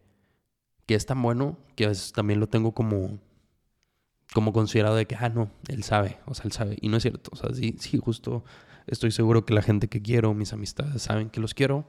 que 0.85 0.95
es 0.95 1.05
tan 1.05 1.21
bueno 1.21 1.57
que 1.75 1.85
a 1.85 1.89
veces 1.89 2.11
también 2.11 2.39
lo 2.39 2.47
tengo 2.47 2.73
como, 2.73 3.19
como 4.33 4.53
considerado 4.53 4.95
de 4.95 5.05
que, 5.05 5.15
ah, 5.15 5.29
no, 5.29 5.51
él 5.67 5.83
sabe, 5.83 6.17
o 6.25 6.33
sea, 6.33 6.45
él 6.45 6.51
sabe. 6.51 6.77
Y 6.81 6.89
no 6.89 6.97
es 6.97 7.03
cierto. 7.03 7.29
O 7.33 7.35
sea, 7.35 7.53
sí, 7.53 7.75
sí, 7.79 7.97
justo 7.97 8.43
estoy 8.87 9.11
seguro 9.11 9.45
que 9.45 9.53
la 9.53 9.61
gente 9.61 9.87
que 9.87 10.01
quiero, 10.01 10.33
mis 10.33 10.53
amistades, 10.53 11.01
saben 11.03 11.29
que 11.29 11.39
los 11.39 11.53
quiero 11.53 11.85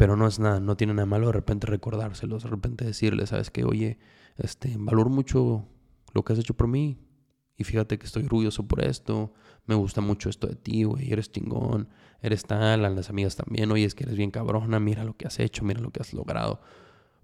pero 0.00 0.16
no 0.16 0.26
es 0.26 0.38
nada, 0.38 0.60
no 0.60 0.78
tiene 0.78 0.94
nada 0.94 1.04
malo 1.04 1.26
de 1.26 1.34
repente 1.34 1.66
recordárselos, 1.66 2.44
de 2.44 2.48
repente 2.48 2.86
decirles, 2.86 3.28
sabes 3.28 3.50
que, 3.50 3.64
oye, 3.64 3.98
este, 4.38 4.74
valoro 4.78 5.10
mucho 5.10 5.66
lo 6.14 6.24
que 6.24 6.32
has 6.32 6.38
hecho 6.38 6.54
por 6.54 6.68
mí 6.68 6.96
y 7.60 7.64
fíjate 7.64 7.98
que 7.98 8.06
estoy 8.06 8.24
orgulloso 8.24 8.66
por 8.66 8.82
esto, 8.82 9.34
me 9.66 9.74
gusta 9.74 10.00
mucho 10.00 10.30
esto 10.30 10.46
de 10.46 10.56
ti, 10.56 10.84
güey, 10.84 11.12
eres 11.12 11.30
chingón, 11.30 11.90
eres 12.22 12.44
tal, 12.44 12.80
las 12.80 13.10
amigas 13.10 13.36
también, 13.36 13.70
oye, 13.70 13.84
es 13.84 13.94
que 13.94 14.04
eres 14.04 14.16
bien 14.16 14.30
cabrona, 14.30 14.80
mira 14.80 15.04
lo 15.04 15.14
que 15.14 15.26
has 15.26 15.38
hecho, 15.40 15.62
mira 15.62 15.78
lo 15.78 15.90
que 15.90 16.00
has 16.00 16.14
logrado. 16.14 16.62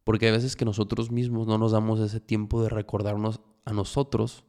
Porque 0.05 0.27
hay 0.27 0.33
veces 0.33 0.55
que 0.55 0.67
nosotros 0.67 1.11
mismos 1.11 1.47
no 1.47 1.57
nos 1.57 1.73
damos 1.73 2.01
ese 2.01 2.21
tiempo 2.21 2.63
de 2.63 2.69
recordarnos 2.69 3.41
a 3.65 3.73
nosotros, 3.73 4.45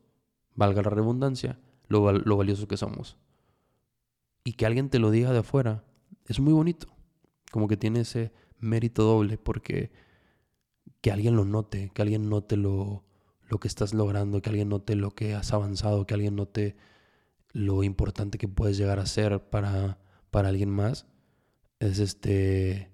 valga 0.55 0.81
la 0.81 0.89
redundancia, 0.89 1.57
lo, 1.87 2.11
lo 2.11 2.35
valioso 2.35 2.67
que 2.67 2.75
somos. 2.75 3.15
Y 4.43 4.53
que 4.53 4.65
alguien 4.65 4.89
te 4.89 4.99
lo 4.99 5.09
diga 5.09 5.31
de 5.31 5.39
afuera 5.39 5.85
es 6.25 6.41
muy 6.41 6.51
bonito 6.51 6.89
como 7.49 7.69
que 7.69 7.77
tiene 7.77 8.01
ese 8.01 8.33
mérito 8.59 9.03
doble 9.03 9.37
porque 9.37 9.89
que 10.99 11.13
alguien 11.13 11.37
lo 11.37 11.45
note, 11.45 11.91
que 11.93 12.01
alguien 12.01 12.27
note 12.27 12.57
lo, 12.57 13.06
lo 13.47 13.59
que 13.59 13.67
estás 13.67 13.93
logrando, 13.93 14.41
que 14.41 14.49
alguien 14.49 14.69
note 14.69 14.95
lo 14.95 15.11
que 15.11 15.33
has 15.33 15.53
avanzado, 15.53 16.05
que 16.05 16.13
alguien 16.13 16.35
note 16.35 16.75
lo 17.51 17.83
importante 17.83 18.37
que 18.37 18.47
puedes 18.47 18.77
llegar 18.77 18.99
a 18.99 19.05
ser 19.05 19.41
para, 19.49 19.99
para 20.31 20.49
alguien 20.49 20.69
más, 20.69 21.07
es 21.79 21.99
este... 21.99 22.91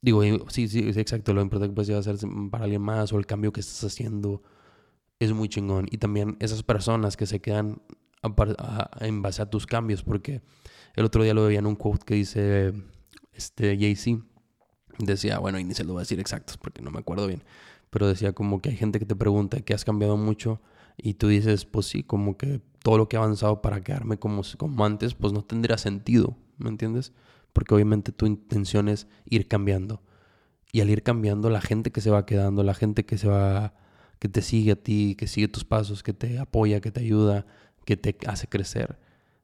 Digo, 0.00 0.22
sí, 0.48 0.68
sí, 0.68 0.88
exacto, 0.88 1.34
lo 1.34 1.42
importante 1.42 1.70
que 1.70 1.74
puedes 1.74 1.88
llegar 1.88 2.00
a 2.00 2.18
ser 2.18 2.28
para 2.50 2.64
alguien 2.64 2.82
más 2.82 3.12
o 3.12 3.18
el 3.18 3.26
cambio 3.26 3.52
que 3.52 3.60
estás 3.60 3.82
haciendo 3.82 4.42
es 5.18 5.32
muy 5.32 5.48
chingón. 5.48 5.86
Y 5.90 5.98
también 5.98 6.36
esas 6.38 6.62
personas 6.62 7.16
que 7.16 7.26
se 7.26 7.40
quedan 7.40 7.82
en 9.00 9.22
base 9.22 9.42
a 9.42 9.50
tus 9.50 9.66
cambios, 9.66 10.02
porque 10.04 10.42
el 10.94 11.04
otro 11.04 11.22
día 11.24 11.34
lo 11.34 11.46
veía 11.46 11.58
en 11.58 11.66
un 11.66 11.76
quote 11.76 12.04
que 12.04 12.14
dice, 12.14 12.72
este 13.32 13.76
Jay-Z 13.76 14.24
decía, 14.98 15.38
bueno, 15.38 15.58
y 15.58 15.64
ni 15.64 15.74
se 15.74 15.84
lo 15.84 15.92
voy 15.92 16.00
a 16.00 16.02
decir 16.02 16.20
exactos 16.20 16.56
porque 16.56 16.82
no 16.82 16.90
me 16.90 17.00
acuerdo 17.00 17.26
bien, 17.26 17.42
pero 17.90 18.06
decía 18.08 18.32
como 18.32 18.60
que 18.60 18.70
hay 18.70 18.76
gente 18.76 18.98
que 18.98 19.06
te 19.06 19.16
pregunta 19.16 19.60
que 19.60 19.74
has 19.74 19.84
cambiado 19.84 20.16
mucho 20.16 20.60
y 20.96 21.14
tú 21.14 21.28
dices, 21.28 21.64
pues 21.64 21.86
sí, 21.86 22.02
como 22.02 22.36
que 22.36 22.60
todo 22.82 22.98
lo 22.98 23.08
que 23.08 23.16
ha 23.16 23.20
avanzado 23.20 23.62
para 23.62 23.82
quedarme 23.82 24.18
como, 24.18 24.42
como 24.56 24.84
antes, 24.84 25.14
pues 25.14 25.32
no 25.32 25.42
tendría 25.42 25.78
sentido, 25.78 26.36
¿me 26.58 26.68
entiendes? 26.68 27.12
Porque 27.52 27.74
obviamente 27.74 28.12
tu 28.12 28.26
intención 28.26 28.88
es 28.88 29.08
ir 29.24 29.48
cambiando. 29.48 30.02
Y 30.72 30.80
al 30.80 30.90
ir 30.90 31.02
cambiando, 31.02 31.48
la 31.48 31.60
gente 31.60 31.90
que 31.90 32.00
se 32.00 32.10
va 32.10 32.26
quedando, 32.26 32.62
la 32.62 32.74
gente 32.74 33.06
que 33.06 33.18
se 33.18 33.28
va, 33.28 33.74
que 34.18 34.28
te 34.28 34.42
sigue 34.42 34.72
a 34.72 34.76
ti, 34.76 35.14
que 35.16 35.26
sigue 35.26 35.48
tus 35.48 35.64
pasos, 35.64 36.02
que 36.02 36.12
te 36.12 36.38
apoya, 36.38 36.80
que 36.80 36.90
te 36.90 37.00
ayuda, 37.00 37.46
que 37.84 37.96
te 37.96 38.16
hace 38.26 38.46
crecer, 38.46 38.98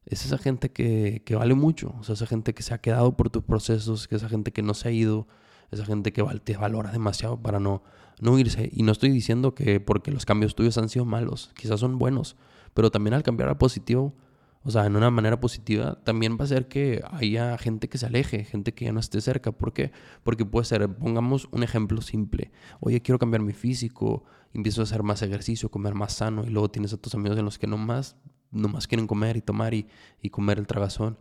es 0.06 0.24
esa 0.26 0.38
gente 0.38 0.70
que, 0.72 1.22
vale 1.36 1.54
mucho, 1.54 1.94
o 2.00 2.04
sea, 2.04 2.14
esa 2.14 2.26
gente 2.26 2.54
que 2.54 2.62
se 2.62 2.74
ha 2.74 2.78
quedado 2.78 3.16
por 3.16 3.30
tus 3.30 3.44
procesos, 3.44 4.08
que 4.08 4.16
esa 4.16 4.28
gente 4.28 4.52
que 4.52 4.62
no 4.62 4.74
se 4.74 4.88
ha 4.88 4.90
ido, 4.90 5.28
esa 5.72 5.84
gente 5.84 6.12
que 6.12 6.22
te 6.44 6.56
valora 6.56 6.92
demasiado 6.92 7.40
para 7.40 7.58
no, 7.58 7.82
no 8.20 8.38
irse. 8.38 8.70
Y 8.72 8.82
no 8.84 8.92
estoy 8.92 9.10
diciendo 9.10 9.54
que 9.54 9.80
porque 9.80 10.12
los 10.12 10.24
cambios 10.24 10.54
tuyos 10.54 10.78
han 10.78 10.88
sido 10.88 11.04
malos, 11.04 11.50
quizás 11.54 11.80
son 11.80 11.98
buenos, 11.98 12.36
pero 12.74 12.90
también 12.90 13.14
al 13.14 13.22
cambiar 13.22 13.48
a 13.48 13.58
positivo, 13.58 14.14
o 14.64 14.70
sea, 14.70 14.86
en 14.86 14.94
una 14.94 15.10
manera 15.10 15.40
positiva, 15.40 15.98
también 16.04 16.38
va 16.38 16.44
a 16.44 16.48
ser 16.48 16.68
que 16.68 17.02
haya 17.10 17.58
gente 17.58 17.88
que 17.88 17.98
se 17.98 18.06
aleje, 18.06 18.44
gente 18.44 18.72
que 18.72 18.84
ya 18.84 18.92
no 18.92 19.00
esté 19.00 19.20
cerca. 19.20 19.50
¿Por 19.50 19.72
qué? 19.72 19.90
Porque 20.22 20.44
puede 20.44 20.64
ser, 20.64 20.88
pongamos 20.88 21.48
un 21.50 21.64
ejemplo 21.64 22.00
simple. 22.00 22.52
Oye, 22.78 23.02
quiero 23.02 23.18
cambiar 23.18 23.42
mi 23.42 23.54
físico, 23.54 24.22
empiezo 24.54 24.82
a 24.82 24.84
hacer 24.84 25.02
más 25.02 25.20
ejercicio, 25.22 25.68
comer 25.68 25.94
más 25.94 26.12
sano, 26.12 26.44
y 26.44 26.50
luego 26.50 26.70
tienes 26.70 26.92
a 26.92 26.96
tus 26.96 27.14
amigos 27.16 27.38
en 27.38 27.44
los 27.44 27.58
que 27.58 27.66
no 27.66 27.76
más 27.76 28.16
quieren 28.86 29.08
comer 29.08 29.36
y 29.36 29.40
tomar 29.40 29.74
y, 29.74 29.88
y 30.20 30.30
comer 30.30 30.58
el 30.58 30.68
tragazón. 30.68 31.18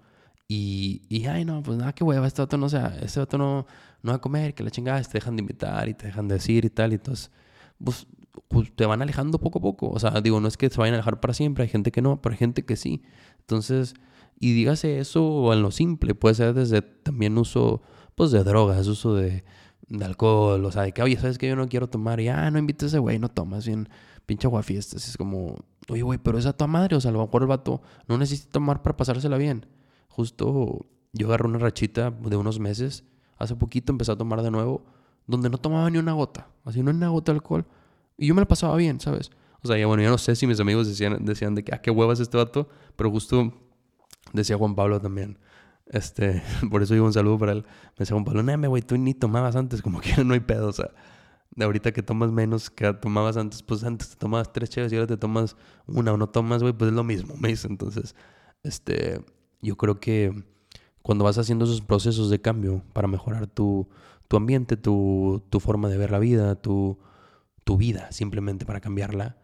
Y, 0.48 1.04
y, 1.08 1.28
ay, 1.28 1.46
no, 1.46 1.64
pues 1.64 1.78
nada, 1.78 1.94
que 1.94 2.04
hueva, 2.04 2.28
este 2.28 2.42
vato 2.42 2.58
no, 2.58 2.66
o 2.66 2.70
sea, 2.70 2.98
este 3.02 3.22
vato 3.22 3.38
no, 3.38 3.66
no 4.04 4.12
a 4.12 4.22
comer, 4.22 4.54
que 4.54 4.64
la 4.64 4.72
chingada, 4.72 5.02
te 5.02 5.14
dejan 5.14 5.36
de 5.36 5.42
invitar 5.42 5.88
y 5.90 5.94
te 5.94 6.08
dejan 6.08 6.28
de 6.28 6.36
decir 6.36 6.66
y 6.66 6.70
tal. 6.70 6.92
Y 6.92 6.96
entonces, 6.96 7.32
pues, 7.84 8.08
pues, 8.48 8.76
te 8.76 8.86
van 8.86 9.02
alejando 9.02 9.40
poco 9.40 9.60
a 9.60 9.62
poco. 9.62 9.90
O 9.90 10.00
sea, 10.00 10.22
digo, 10.22 10.40
no 10.40 10.48
es 10.48 10.58
que 10.58 10.70
se 10.70 10.78
vayan 10.78 10.96
a 10.96 10.98
alejar 10.98 11.20
para 11.20 11.34
siempre, 11.34 11.64
hay 11.64 11.70
gente 11.70 11.92
que 11.92 12.02
no, 12.02 12.22
pero 12.22 12.34
hay 12.34 12.40
gente 12.40 12.66
que 12.66 12.76
sí. 12.76 13.04
Entonces, 13.40 13.94
y 14.40 14.54
dígase 14.54 15.00
eso 15.00 15.54
en 15.54 15.62
lo 15.62 15.72
simple, 15.72 16.16
puede 16.16 16.36
ser 16.36 16.54
desde 16.54 16.82
también 16.82 17.38
uso, 17.38 17.82
pues, 18.16 18.32
de 18.32 18.44
drogas, 18.44 18.88
uso 18.88 19.16
de, 19.16 19.44
de 19.88 20.06
alcohol, 20.06 20.64
o 20.66 20.72
sea, 20.72 20.84
de 20.84 20.94
que, 20.94 21.04
oye, 21.04 21.18
¿sabes 21.18 21.38
que 21.38 21.48
Yo 21.48 21.56
no 21.56 21.68
quiero 21.68 21.90
tomar 21.90 22.20
y, 22.20 22.30
ah, 22.30 22.50
no 22.52 22.60
invites 22.60 22.84
a 22.84 22.88
ese 22.88 23.00
güey, 23.00 23.20
no 23.20 23.30
tomas 23.30 23.66
bien 23.66 23.88
pinche 24.26 24.48
aguafiestas. 24.48 25.08
Es 25.08 25.18
como, 25.18 25.58
oye, 25.90 26.02
güey, 26.04 26.18
pero 26.18 26.38
es 26.38 26.46
a 26.46 26.54
tu 26.54 26.68
madre. 26.68 26.96
O 26.96 27.02
sea, 27.02 27.10
a 27.10 27.14
lo 27.14 27.20
mejor 27.20 27.42
el 27.42 27.48
vato 27.48 27.82
no 28.08 28.18
necesita 28.18 28.52
tomar 28.52 28.82
para 28.82 28.96
pasársela 28.96 29.38
bien. 29.38 29.66
Justo 30.08 30.86
yo 31.14 31.28
agarré 31.28 31.48
una 31.48 31.60
rachita 31.60 32.12
de 32.12 32.38
unos 32.38 32.60
meses. 32.60 33.04
Hace 33.42 33.56
poquito 33.56 33.92
empecé 33.92 34.12
a 34.12 34.16
tomar 34.16 34.42
de 34.42 34.52
nuevo. 34.52 34.84
donde 35.28 35.50
no 35.50 35.58
tomaba 35.58 35.90
ni 35.90 35.98
una 35.98 36.14
gota, 36.14 36.48
así 36.66 36.84
no 36.84 36.92
una 36.92 37.10
gota 37.10 37.32
de 37.32 37.38
alcohol. 37.38 37.66
Y 38.18 38.28
yo 38.28 38.36
me 38.36 38.42
la 38.42 38.48
pasaba 38.48 38.76
bien, 38.76 39.00
¿sabes? 39.00 39.32
O 39.64 39.68
sea, 39.68 39.78
ya 39.78 39.86
bueno, 39.86 40.04
ya 40.04 40.10
no 40.10 40.18
sé 40.18 40.36
si 40.36 40.48
mis 40.48 40.60
amigos 40.60 40.88
decían, 40.88 41.24
decían 41.24 41.56
de 41.56 41.64
que, 41.64 41.74
ah, 41.74 41.82
qué 41.82 41.92
huevas 41.92 42.20
este 42.20 42.38
vato, 42.38 42.68
pero 42.96 43.10
justo 43.12 43.54
decía 44.34 44.58
Juan 44.58 44.76
Pablo 44.76 45.00
también. 45.00 45.38
Este, 45.88 46.42
por 46.72 46.82
eso 46.82 46.94
digo 46.94 47.06
un 47.06 47.14
saludo 47.14 47.38
para 47.38 47.54
él. 47.54 47.64
Me 47.64 48.00
decía 48.00 48.16
Juan 48.16 48.26
Pablo, 48.26 48.44
no, 48.44 48.70
güey, 48.70 48.82
tú 48.82 48.98
ni 48.98 49.14
tomabas 49.14 49.56
antes, 49.56 49.82
como 49.82 50.02
que 50.02 50.24
no 50.26 50.34
hay 50.34 50.40
pedo, 50.40 50.68
o 50.68 50.74
sea, 50.74 50.92
de 51.56 51.66
ahorita 51.66 51.92
que 51.92 52.02
tomas 52.02 52.32
menos 52.32 52.70
que 52.70 52.92
tomabas 52.94 53.38
antes, 53.38 53.62
pues 53.64 53.84
antes 53.84 54.10
te 54.10 54.16
tomabas 54.16 54.52
tres 54.52 54.70
chéves 54.70 54.92
y 54.92 54.96
ahora 54.96 55.08
te 55.08 55.18
tomas 55.18 55.56
una 55.86 56.14
o 56.14 56.18
no 56.18 56.28
tomas, 56.28 56.62
güey, 56.62 56.74
pues 56.74 56.90
es 56.90 56.96
lo 56.96 57.04
mismo, 57.04 57.36
dice. 57.42 57.68
Entonces, 57.68 58.16
este, 58.64 59.24
yo 59.62 59.78
creo 59.78 60.00
que 60.00 60.44
cuando 61.02 61.24
vas 61.24 61.38
haciendo 61.38 61.66
esos 61.66 61.82
procesos 61.82 62.30
de 62.30 62.42
cambio 62.42 62.84
para 62.94 63.08
mejorar 63.08 63.48
tu, 63.48 63.88
tu 64.28 64.38
ambiente, 64.38 64.78
tu, 64.78 65.44
tu, 65.50 65.60
forma 65.60 65.90
de 65.90 65.98
ver 65.98 66.12
la 66.12 66.20
vida, 66.20 66.56
tu, 66.56 66.98
tu 67.64 67.78
vida, 67.78 68.12
simplemente 68.12 68.66
para 68.66 68.82
cambiarla, 68.82 69.38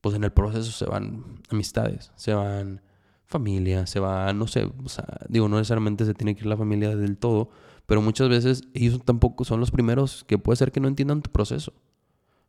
pues 0.00 0.14
en 0.14 0.24
el 0.24 0.32
proceso 0.32 0.72
se 0.72 0.84
van 0.84 1.42
amistades, 1.50 2.12
se 2.16 2.34
van 2.34 2.82
familia, 3.24 3.86
se 3.86 3.98
van, 3.98 4.38
no 4.38 4.46
sé, 4.46 4.70
o 4.84 4.88
sea, 4.88 5.06
digo, 5.28 5.48
no 5.48 5.56
necesariamente 5.56 6.04
se 6.06 6.14
tiene 6.14 6.34
que 6.34 6.42
ir 6.42 6.46
la 6.46 6.56
familia 6.56 6.94
del 6.94 7.16
todo, 7.16 7.50
pero 7.86 8.00
muchas 8.00 8.28
veces 8.28 8.62
ellos 8.74 9.00
tampoco 9.04 9.44
son 9.44 9.60
los 9.60 9.70
primeros 9.70 10.24
que 10.24 10.38
puede 10.38 10.56
ser 10.56 10.72
que 10.72 10.80
no 10.80 10.88
entiendan 10.88 11.22
tu 11.22 11.30
proceso. 11.30 11.72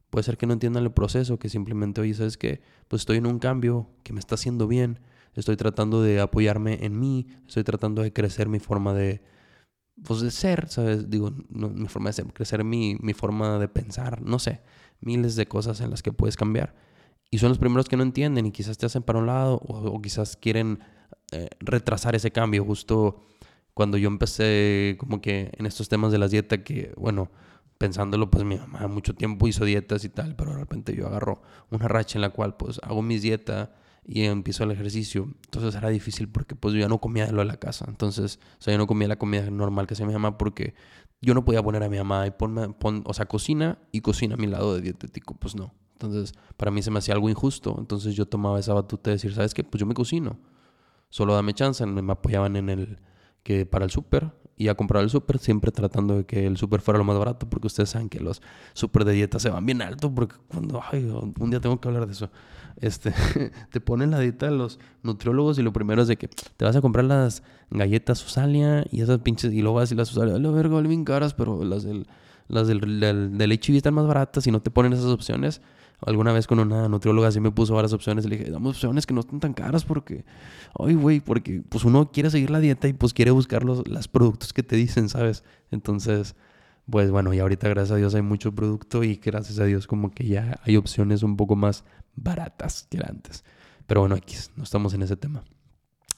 Puede 0.10 0.23
ser 0.23 0.38
que 0.38 0.45
no 0.45 0.54
entiendan 0.54 0.84
el 0.84 0.91
proceso, 0.91 1.38
que 1.38 1.50
simplemente, 1.50 2.00
oye, 2.00 2.13
¿sabes 2.13 2.38
qué? 2.38 2.62
Pues 2.88 3.02
estoy 3.02 3.17
en 3.17 3.28
un 3.28 3.39
cambio 3.39 3.89
que 4.04 4.13
me 4.13 4.19
está 4.19 4.36
haciendo 4.36 4.67
bien, 4.67 5.00
estoy 5.39 5.56
tratando 5.56 6.02
de 6.02 6.19
apoyarme 6.19 6.80
en 6.86 7.00
mí, 7.00 7.28
estoy 7.47 7.63
tratando 7.63 8.02
de 8.02 8.12
crecer 8.12 8.50
mi 8.50 8.60
forma 8.60 8.93
de, 8.93 9.21
pues 10.04 10.21
de 10.21 10.32
ser, 10.32 10.67
¿sabes? 10.67 11.10
Digo, 11.10 11.32
no, 11.50 11.69
mi 11.69 11.88
forma 11.88 12.10
de 12.10 12.13
ser, 12.13 12.26
crecer 12.34 12.63
mi, 12.63 12.97
mi 13.00 13.13
forma 13.13 13.60
de 13.60 13.67
pensar, 13.67 14.21
no 14.21 14.39
sé, 14.39 14.62
miles 15.00 15.36
de 15.36 15.47
cosas 15.47 15.80
en 15.82 15.91
las 15.91 16.02
que 16.02 16.12
puedes 16.12 16.36
cambiar. 16.36 16.76
Y 17.30 17.38
son 17.38 17.50
los 17.50 17.60
primeros 17.60 17.88
que 17.88 17.97
no 17.97 18.04
entienden 18.04 18.45
y 18.45 18.52
quizás 18.52 18.78
te 18.78 18.86
hacen 18.86 19.04
para 19.04 19.19
un 19.19 19.28
lado 19.28 19.56
o, 19.56 20.02
quizás 20.02 20.38
quieren 20.38 20.80
eh, 21.32 21.50
retrasar 21.60 22.15
ese 22.15 22.32
cambio. 22.32 22.63
Justo 22.65 23.28
cuando 23.73 23.97
yo 23.97 24.08
empecé 24.08 24.95
como 24.97 25.21
que 25.21 25.52
en 25.58 25.65
estos 25.65 25.89
temas 25.89 26.12
de 26.12 26.17
las 26.17 26.32
dietas 26.32 26.60
que, 26.60 26.93
bueno, 26.97 27.30
pensándolo, 27.78 28.32
pues 28.32 28.43
mi 28.43 28.58
mamá 28.58 28.88
mucho 28.88 29.13
tiempo 29.13 29.47
hizo 29.47 29.65
dietas 29.65 30.04
y 30.04 30.10
tal, 30.10 30.36
pero 30.36 30.52
de 30.52 30.58
repente 30.58 30.95
yo 30.95 31.06
agarro 31.06 31.41
una 31.69 31.88
racha 31.88 32.17
en 32.17 32.21
la 32.21 32.32
cual 32.32 32.56
pues 32.58 32.80
hago 32.82 33.04
mis 33.04 33.21
dietas 33.21 33.69
y 34.08 34.24
empiezo 34.24 34.63
el 34.63 34.72
ejercicio. 34.72 35.30
Entonces 35.46 35.76
era 35.76 35.89
difícil 35.89 36.30
porque 36.30 36.56
pues 36.56 36.74
yo 36.74 36.80
ya 36.80 36.88
no 36.88 37.00
comía 37.00 37.26
de 37.26 37.34
lo 37.34 37.39
de 37.39 37.46
la 37.46 37.58
casa. 37.58 37.86
Entonces, 37.88 38.39
o 38.58 38.62
sea, 38.62 38.74
yo 38.74 38.78
no 38.78 38.88
comía 38.88 39.08
la 39.10 39.17
comida 39.17 39.50
normal 39.52 39.86
que 39.86 39.93
hacía 39.93 40.06
mi 40.06 40.13
mamá 40.13 40.38
porque 40.38 40.74
yo 41.22 41.34
no 41.34 41.43
podía 41.43 41.62
poner 41.62 41.84
a 41.84 41.89
mi 41.89 41.98
mamá 41.98 42.26
y 42.26 42.32
ponme, 42.32 42.70
pon, 42.70 43.04
o 43.06 43.13
sea, 43.13 43.26
cocina 43.26 43.80
y 43.91 44.02
cocina 44.02 44.36
a 44.36 44.38
mi 44.38 44.48
lado 44.48 44.76
de 44.76 44.82
dietético, 44.82 45.36
pues 45.36 45.56
no. 45.56 45.74
Entonces, 45.91 46.34
para 46.56 46.72
mí 46.72 46.82
se 46.82 46.89
me 46.89 47.00
hacía 47.00 47.15
algo 47.15 47.30
injusto. 47.30 47.76
Entonces 47.78 48.15
yo 48.15 48.28
tomaba 48.28 48.60
esa 48.60 48.74
batuta 48.74 49.10
de 49.10 49.15
decir, 49.15 49.34
¿sabes 49.34 49.54
qué? 49.54 49.63
Pues 49.63 49.80
yo 49.80 49.86
me 49.86 49.93
cocino. 49.93 50.39
Solo 51.10 51.34
dame 51.34 51.54
chance. 51.54 51.86
Me 51.86 52.12
apoyaban 52.12 52.56
en 52.56 52.70
el 52.70 53.00
que 53.43 53.65
para 53.65 53.84
el 53.84 53.91
súper 53.91 54.32
y 54.58 54.70
a 54.70 54.76
comprar 54.76 55.04
el 55.04 55.10
súper, 55.10 55.38
siempre 55.38 55.72
tratando 55.72 56.17
de 56.17 56.26
que 56.26 56.48
el 56.48 56.58
súper 56.58 56.82
fuera 56.82 56.98
lo 56.98 57.04
más 57.04 57.17
barato, 57.17 57.48
porque 57.48 57.67
ustedes 57.67 57.89
saben 57.89 58.10
que 58.10 58.20
los 58.20 58.41
súper 58.74 59.06
de 59.06 59.13
dieta 59.13 59.39
se 59.39 59.52
van 59.52 59.65
bien 59.65 59.84
alto, 59.84 60.13
porque 60.13 60.36
cuando, 60.48 60.82
ay, 60.91 61.06
un 61.06 61.50
día 61.52 61.62
tengo 61.62 61.80
que 61.80 61.88
hablar 61.88 62.08
de 62.08 62.13
eso, 62.13 62.32
este, 62.80 63.13
te 63.72 63.82
ponen 63.82 64.12
la 64.12 64.20
dieta 64.20 64.50
los 64.52 64.80
nutriólogos 65.04 65.58
y 65.60 65.63
lo 65.63 65.74
primero 65.74 66.02
es 66.02 66.08
de 66.08 66.18
que 66.18 66.28
te 66.28 66.66
vas 66.66 66.76
a 66.76 66.82
comprar 66.82 67.06
las 67.06 67.44
galletas 67.70 68.20
Susalia 68.20 68.86
y 68.92 69.02
esas 69.02 69.20
pinches, 69.20 69.54
y 69.54 69.62
luego 69.62 69.78
vas 69.78 69.92
y 69.92 69.96
las 69.96 70.08
Susalia, 70.08 70.38
lo 70.38 70.52
verga, 70.54 70.80
bien 70.82 71.04
caras, 71.04 71.34
pero 71.34 71.63
las 71.63 71.84
del, 71.84 72.08
las 72.48 72.68
del, 72.68 73.00
del, 73.00 73.52
están 73.52 73.94
más 73.94 74.08
baratas 74.08 74.48
y 74.48 74.52
no 74.52 74.62
te 74.62 74.72
ponen 74.72 74.94
esas 74.94 75.06
opciones. 75.06 75.62
Alguna 76.06 76.32
vez 76.32 76.46
con 76.46 76.60
una 76.60 76.88
nutrióloga 76.88 77.30
así 77.30 77.40
me 77.40 77.50
puso 77.50 77.74
varias 77.74 77.92
opciones. 77.92 78.26
Le 78.26 78.38
dije, 78.38 78.52
damos 78.52 78.76
opciones 78.76 79.08
que 79.08 79.16
no 79.16 79.22
estén 79.22 79.40
tan 79.40 79.54
caras 79.54 79.84
porque, 79.84 80.26
ay, 80.78 80.94
güey, 80.94 81.20
porque 81.20 81.63
pues 81.68 81.86
uno 81.86 82.12
quiere 82.12 82.30
seguir 82.30 82.52
la 82.52 82.60
dieta 82.60 82.88
y 82.88 82.94
pues 82.94 83.13
quiere 83.13 83.32
buscar 83.32 83.63
los, 83.63 83.84
productos 84.08 84.54
que 84.54 84.62
te 84.62 84.76
dicen, 84.76 85.10
¿sabes? 85.10 85.44
Entonces, 85.72 86.36
pues 86.90 87.10
bueno, 87.10 87.34
y 87.34 87.40
ahorita 87.40 87.68
gracias 87.70 87.92
a 87.94 87.96
Dios 87.96 88.13
hay 88.13 88.22
mucho 88.22 88.54
producto 88.54 89.04
y 89.04 89.16
gracias 89.16 89.60
a 89.60 89.66
Dios 89.66 89.88
como 89.88 90.12
que 90.12 90.28
ya 90.28 90.60
hay 90.63 90.78
opciones 90.78 91.24
un 91.24 91.36
poco 91.36 91.56
más 91.56 91.84
baratas 92.17 92.88
que 92.89 92.99
antes. 92.99 93.45
Pero 93.86 94.01
bueno, 94.01 94.17
X, 94.17 94.51
no 94.58 94.63
estamos 94.63 94.93
en 94.93 95.03
ese 95.03 95.15
tema. 95.15 95.45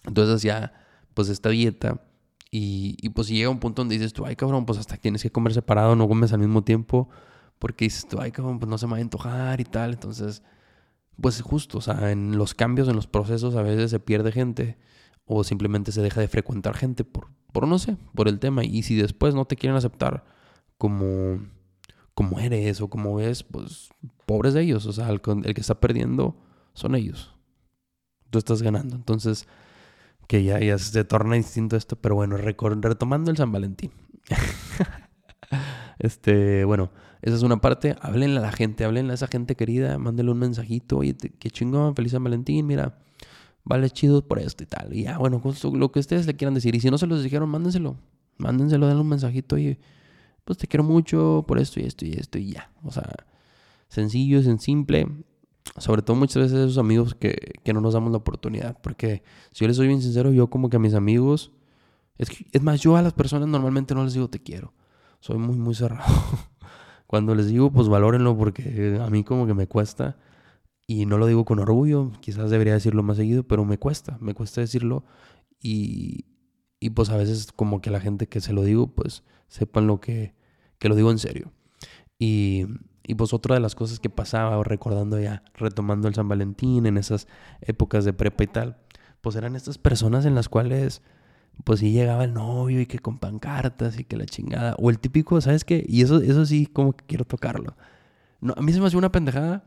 Entonces 0.05 0.41
ya, 0.41 0.73
pues 1.13 1.29
esta 1.29 1.49
dieta 1.49 2.01
y, 2.49 2.97
y 2.99 3.09
pues 3.09 3.27
llega 3.27 3.49
un 3.49 3.59
punto 3.59 3.83
donde 3.83 3.95
dices 3.95 4.13
tú, 4.13 4.25
ay 4.25 4.35
cabrón, 4.35 4.65
pues 4.65 4.79
hasta 4.79 4.97
tienes 4.97 5.21
que 5.21 5.31
comer 5.31 5.53
separado, 5.53 5.95
no 5.95 6.07
comes 6.07 6.33
al 6.33 6.39
mismo 6.39 6.63
tiempo 6.63 7.09
porque 7.59 7.85
dices 7.85 8.07
tú, 8.07 8.19
ay, 8.19 8.31
cabrón, 8.31 8.57
pues 8.59 8.69
no 8.69 8.77
se 8.77 8.87
me 8.87 8.93
va 8.93 8.97
a 8.97 9.01
antojar 9.01 9.59
y 9.59 9.65
tal. 9.65 9.91
Entonces, 9.91 10.41
pues 11.21 11.41
justo, 11.41 11.77
o 11.77 11.81
sea, 11.81 12.11
en 12.11 12.37
los 12.37 12.53
cambios, 12.53 12.87
en 12.87 12.95
los 12.95 13.05
procesos, 13.05 13.55
a 13.55 13.61
veces 13.61 13.91
se 13.91 13.99
pierde 13.99 14.31
gente 14.31 14.77
o 15.25 15.43
simplemente 15.43 15.91
se 15.91 16.01
deja 16.01 16.21
de 16.21 16.29
frecuentar 16.29 16.75
gente 16.75 17.03
por, 17.03 17.27
por 17.51 17.67
no 17.67 17.77
sé, 17.77 17.97
por 18.15 18.29
el 18.29 18.39
tema. 18.39 18.63
Y 18.63 18.83
si 18.83 18.95
después 18.95 19.35
no 19.35 19.45
te 19.45 19.57
quieren 19.57 19.75
aceptar 19.75 20.23
como, 20.77 21.39
como 22.19 22.41
eres 22.41 22.81
o 22.81 22.89
como 22.89 23.15
ves, 23.15 23.43
pues 23.43 23.91
pobres 24.25 24.53
de 24.53 24.63
ellos. 24.63 24.85
O 24.85 24.91
sea, 24.91 25.07
el, 25.09 25.21
que 25.21 25.61
está 25.61 25.79
perdiendo 25.79 26.35
son 26.73 26.95
ellos. 26.95 27.33
Tú 28.29 28.39
estás 28.39 28.61
ganando. 28.61 28.97
Entonces, 28.97 29.47
que 30.27 30.43
ya, 30.43 30.59
ya 30.59 30.77
se 30.77 31.05
torna 31.05 31.35
distinto 31.35 31.77
esto. 31.77 31.95
Pero 31.95 32.15
bueno, 32.15 32.35
retomando 32.35 33.31
el 33.31 33.37
San 33.37 33.53
Valentín. 33.53 33.91
este, 35.99 36.65
bueno 36.65 36.91
esa 37.21 37.35
es 37.37 37.43
una 37.43 37.61
parte. 37.61 37.95
Háblenle 38.01 38.39
a 38.39 38.41
la 38.41 38.51
gente, 38.51 38.83
háblenle 38.83 39.11
a 39.11 39.15
esa 39.15 39.27
gente 39.27 39.55
querida, 39.55 39.97
mándenle 39.97 40.33
un 40.33 40.39
mensajito. 40.39 40.97
Oye, 40.97 41.15
qué 41.15 41.49
chingón, 41.49 41.95
feliz 41.95 42.11
San 42.11 42.23
Valentín, 42.23 42.65
mira, 42.65 42.99
vale 43.63 43.89
chido 43.89 44.27
por 44.27 44.39
esto 44.39 44.63
y 44.63 44.67
tal. 44.67 44.93
Y 44.93 45.03
ya, 45.03 45.17
bueno, 45.17 45.41
lo 45.73 45.91
que 45.93 45.99
ustedes 45.99 46.25
le 46.27 46.35
quieran 46.35 46.53
decir. 46.53 46.75
Y 46.75 46.81
si 46.81 46.89
no 46.89 46.97
se 46.97 47.07
los 47.07 47.23
dijeron, 47.23 47.47
mándenselo. 47.49 47.97
Mándenselo, 48.37 48.87
denle 48.87 49.01
un 49.01 49.09
mensajito. 49.09 49.55
Oye, 49.55 49.79
pues 50.45 50.57
te 50.57 50.67
quiero 50.67 50.83
mucho 50.83 51.43
por 51.47 51.59
esto 51.59 51.79
y 51.79 51.83
esto 51.83 52.05
y 52.05 52.13
esto 52.13 52.37
y 52.37 52.53
ya. 52.53 52.71
O 52.83 52.91
sea, 52.91 53.07
sencillo, 53.87 54.39
es 54.39 54.61
simple. 54.61 55.07
Sobre 55.77 56.01
todo 56.01 56.15
muchas 56.15 56.43
veces 56.43 56.57
esos 56.57 56.77
amigos 56.77 57.15
que, 57.15 57.53
que 57.63 57.73
no 57.73 57.81
nos 57.81 57.93
damos 57.93 58.11
la 58.11 58.17
oportunidad. 58.17 58.77
Porque 58.81 59.23
si 59.51 59.61
yo 59.61 59.67
les 59.67 59.77
soy 59.77 59.87
bien 59.87 60.01
sincero, 60.01 60.31
yo 60.31 60.49
como 60.49 60.69
que 60.69 60.77
a 60.77 60.79
mis 60.79 60.93
amigos... 60.93 61.51
Es, 62.17 62.29
es 62.51 62.61
más, 62.61 62.81
yo 62.81 62.97
a 62.97 63.01
las 63.01 63.13
personas 63.13 63.47
normalmente 63.47 63.95
no 63.95 64.03
les 64.03 64.13
digo 64.13 64.29
te 64.29 64.41
quiero. 64.41 64.73
Soy 65.19 65.37
muy, 65.37 65.57
muy 65.57 65.75
cerrado. 65.75 66.05
Cuando 67.07 67.33
les 67.33 67.47
digo, 67.47 67.71
pues 67.71 67.87
valórenlo 67.87 68.37
porque 68.37 68.99
a 69.01 69.09
mí 69.09 69.23
como 69.23 69.47
que 69.47 69.53
me 69.53 69.67
cuesta. 69.67 70.17
Y 70.85 71.05
no 71.05 71.17
lo 71.17 71.27
digo 71.27 71.45
con 71.45 71.59
orgullo, 71.59 72.11
quizás 72.19 72.49
debería 72.49 72.73
decirlo 72.73 73.03
más 73.03 73.17
seguido, 73.17 73.43
pero 73.43 73.63
me 73.63 73.77
cuesta, 73.77 74.17
me 74.21 74.33
cuesta 74.33 74.61
decirlo. 74.61 75.05
Y, 75.61 76.25
y 76.79 76.91
pues 76.91 77.09
a 77.09 77.17
veces 77.17 77.51
como 77.51 77.81
que 77.81 77.91
la 77.91 77.99
gente 77.99 78.27
que 78.27 78.41
se 78.41 78.53
lo 78.53 78.63
digo, 78.63 78.87
pues 78.87 79.23
sepan 79.47 79.87
lo 79.87 79.99
que, 79.99 80.33
que 80.77 80.89
lo 80.89 80.95
digo 80.95 81.11
en 81.11 81.19
serio. 81.19 81.51
Y, 82.17 82.65
y 83.03 83.15
pues 83.15 83.33
otra 83.33 83.55
de 83.55 83.61
las 83.61 83.75
cosas 83.75 83.99
que 83.99 84.09
pasaba, 84.09 84.61
recordando 84.63 85.19
ya, 85.19 85.43
retomando 85.55 86.07
el 86.07 86.15
San 86.15 86.27
Valentín 86.27 86.85
en 86.85 86.97
esas 86.97 87.27
épocas 87.61 88.05
de 88.05 88.13
prepa 88.13 88.43
y 88.43 88.47
tal, 88.47 88.77
pues 89.21 89.35
eran 89.35 89.55
estas 89.55 89.77
personas 89.77 90.25
en 90.25 90.35
las 90.35 90.49
cuales 90.49 91.01
pues 91.63 91.79
sí 91.81 91.91
llegaba 91.91 92.23
el 92.23 92.33
novio 92.33 92.79
y 92.79 92.85
que 92.85 92.99
con 92.99 93.17
pancartas 93.17 93.99
y 93.99 94.03
que 94.03 94.17
la 94.17 94.25
chingada. 94.25 94.75
O 94.79 94.89
el 94.89 94.99
típico, 94.99 95.39
¿sabes 95.41 95.65
qué? 95.65 95.85
Y 95.87 96.01
eso, 96.01 96.21
eso 96.21 96.45
sí, 96.45 96.67
como 96.67 96.93
que 96.93 97.05
quiero 97.05 97.25
tocarlo. 97.25 97.75
No, 98.41 98.53
a 98.55 98.61
mí 98.61 98.71
se 98.71 98.79
me 98.79 98.87
hacía 98.87 98.99
una 98.99 99.11
pendejada, 99.11 99.65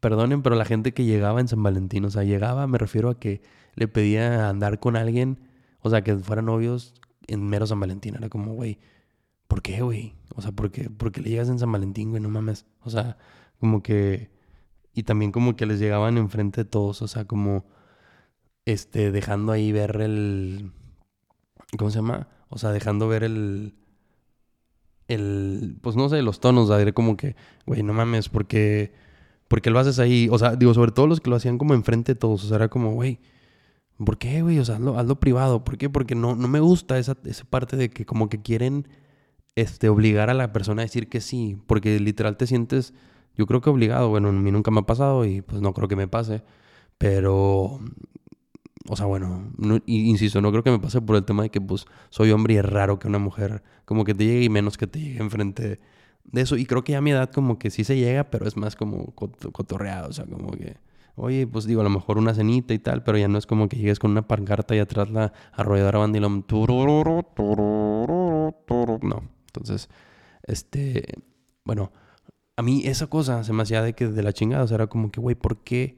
perdonen, 0.00 0.42
pero 0.42 0.56
la 0.56 0.64
gente 0.64 0.94
que 0.94 1.04
llegaba 1.04 1.40
en 1.40 1.48
San 1.48 1.62
Valentín, 1.62 2.04
o 2.06 2.10
sea, 2.10 2.24
llegaba, 2.24 2.66
me 2.66 2.78
refiero 2.78 3.10
a 3.10 3.18
que 3.18 3.42
le 3.74 3.88
pedía 3.88 4.48
andar 4.48 4.80
con 4.80 4.96
alguien, 4.96 5.38
o 5.82 5.90
sea, 5.90 6.02
que 6.02 6.16
fueran 6.16 6.46
novios 6.46 6.94
en 7.26 7.48
mero 7.48 7.66
San 7.66 7.80
Valentín. 7.80 8.14
Era 8.16 8.28
como, 8.28 8.54
güey, 8.54 8.78
¿por 9.48 9.62
qué, 9.62 9.82
güey? 9.82 10.14
O 10.34 10.42
sea, 10.42 10.52
¿por 10.52 10.70
qué, 10.70 10.90
¿por 10.90 11.12
qué 11.12 11.20
le 11.20 11.30
llegas 11.30 11.48
en 11.48 11.58
San 11.58 11.72
Valentín, 11.72 12.10
güey? 12.10 12.22
No 12.22 12.28
mames. 12.28 12.66
O 12.82 12.90
sea, 12.90 13.18
como 13.58 13.82
que... 13.82 14.30
Y 14.92 15.04
también 15.04 15.32
como 15.32 15.56
que 15.56 15.66
les 15.66 15.78
llegaban 15.78 16.18
enfrente 16.18 16.64
de 16.64 16.70
todos, 16.70 17.02
o 17.02 17.08
sea, 17.08 17.24
como... 17.24 17.66
Este, 18.66 19.10
dejando 19.10 19.52
ahí 19.52 19.72
ver 19.72 20.00
el 20.00 20.72
¿Cómo 21.78 21.90
se 21.90 21.96
llama? 21.96 22.28
O 22.48 22.58
sea, 22.58 22.70
dejando 22.70 23.08
ver 23.08 23.22
el. 23.22 23.74
El. 25.08 25.76
Pues 25.80 25.96
no 25.96 26.08
sé, 26.08 26.22
los 26.22 26.40
tonos. 26.40 26.70
O 26.70 26.94
como 26.94 27.16
que, 27.16 27.36
güey, 27.66 27.82
no 27.82 27.92
mames, 27.92 28.28
porque. 28.28 28.92
qué 29.48 29.70
lo 29.70 29.78
haces 29.78 29.98
ahí. 29.98 30.28
O 30.30 30.38
sea, 30.38 30.56
digo, 30.56 30.74
sobre 30.74 30.92
todo 30.92 31.06
los 31.06 31.20
que 31.20 31.30
lo 31.30 31.36
hacían 31.36 31.58
como 31.58 31.74
enfrente 31.74 32.14
de 32.14 32.18
todos. 32.18 32.44
O 32.44 32.48
sea, 32.48 32.56
era 32.56 32.68
como, 32.68 32.92
güey. 32.92 33.20
¿Por 34.04 34.18
qué, 34.18 34.42
güey? 34.42 34.58
O 34.58 34.64
sea, 34.64 34.76
hazlo, 34.76 35.20
privado. 35.20 35.64
¿Por 35.64 35.78
qué? 35.78 35.90
Porque 35.90 36.14
no, 36.14 36.36
no 36.36 36.48
me 36.48 36.60
gusta 36.60 36.98
esa, 36.98 37.16
esa 37.24 37.44
parte 37.44 37.76
de 37.76 37.90
que 37.90 38.06
como 38.06 38.28
que 38.28 38.40
quieren 38.42 38.88
este, 39.56 39.88
obligar 39.88 40.30
a 40.30 40.34
la 40.34 40.52
persona 40.52 40.82
a 40.82 40.86
decir 40.86 41.08
que 41.08 41.20
sí. 41.20 41.58
Porque 41.66 41.98
literal 42.00 42.36
te 42.36 42.46
sientes, 42.46 42.94
yo 43.36 43.46
creo 43.46 43.60
que 43.60 43.70
obligado. 43.70 44.08
Bueno, 44.08 44.28
a 44.28 44.32
mí 44.32 44.50
nunca 44.50 44.70
me 44.70 44.80
ha 44.80 44.84
pasado 44.84 45.24
y 45.24 45.42
pues 45.42 45.60
no 45.62 45.74
creo 45.74 45.88
que 45.88 45.96
me 45.96 46.08
pase. 46.08 46.42
Pero 46.98 47.80
o 48.88 48.96
sea, 48.96 49.06
bueno, 49.06 49.52
insisto, 49.86 50.40
no 50.40 50.50
creo 50.50 50.62
que 50.64 50.70
me 50.70 50.78
pase 50.78 51.00
por 51.02 51.16
el 51.16 51.24
tema 51.24 51.42
de 51.42 51.50
que 51.50 51.60
pues 51.60 51.86
soy 52.08 52.30
hombre 52.30 52.54
y 52.54 52.56
es 52.56 52.64
raro 52.64 52.98
que 52.98 53.08
una 53.08 53.18
mujer 53.18 53.62
como 53.84 54.04
que 54.04 54.14
te 54.14 54.24
llegue 54.24 54.44
y 54.44 54.48
menos 54.48 54.78
que 54.78 54.86
te 54.86 55.00
llegue 55.00 55.20
enfrente 55.20 55.80
de 56.24 56.40
eso. 56.40 56.56
Y 56.56 56.64
creo 56.64 56.82
que 56.82 56.92
ya 56.92 56.98
a 56.98 57.00
mi 57.02 57.10
edad 57.10 57.30
como 57.30 57.58
que 57.58 57.70
sí 57.70 57.84
se 57.84 57.96
llega, 57.96 58.30
pero 58.30 58.48
es 58.48 58.56
más 58.56 58.76
como 58.76 59.14
cotorreado, 59.14 60.08
o 60.08 60.12
sea, 60.12 60.24
como 60.26 60.52
que, 60.52 60.76
oye, 61.20 61.46
pues 61.46 61.66
digo, 61.66 61.80
a 61.80 61.84
lo 61.84 61.90
mejor 61.90 62.18
una 62.18 62.34
cenita 62.34 62.74
y 62.74 62.78
tal, 62.78 63.02
pero 63.02 63.18
ya 63.18 63.28
no 63.28 63.38
es 63.38 63.46
como 63.46 63.68
que 63.68 63.76
llegues 63.76 63.98
con 63.98 64.10
una 64.10 64.26
pancarta 64.26 64.74
y 64.74 64.78
atrás 64.78 65.10
la 65.10 65.32
arrolladora 65.52 65.98
bandilón. 65.98 66.44
No, 69.02 69.22
entonces, 69.46 69.88
este, 70.44 71.04
bueno, 71.64 71.92
a 72.56 72.62
mí 72.62 72.82
esa 72.84 73.06
cosa 73.06 73.44
se 73.44 73.52
me 73.52 73.62
hacía 73.62 73.82
de 73.82 73.92
que 73.92 74.06
de 74.06 74.22
la 74.22 74.32
chingada, 74.32 74.64
o 74.64 74.66
sea, 74.66 74.76
era 74.76 74.86
como 74.86 75.10
que, 75.10 75.20
güey, 75.20 75.36
¿por 75.36 75.62
qué, 75.62 75.96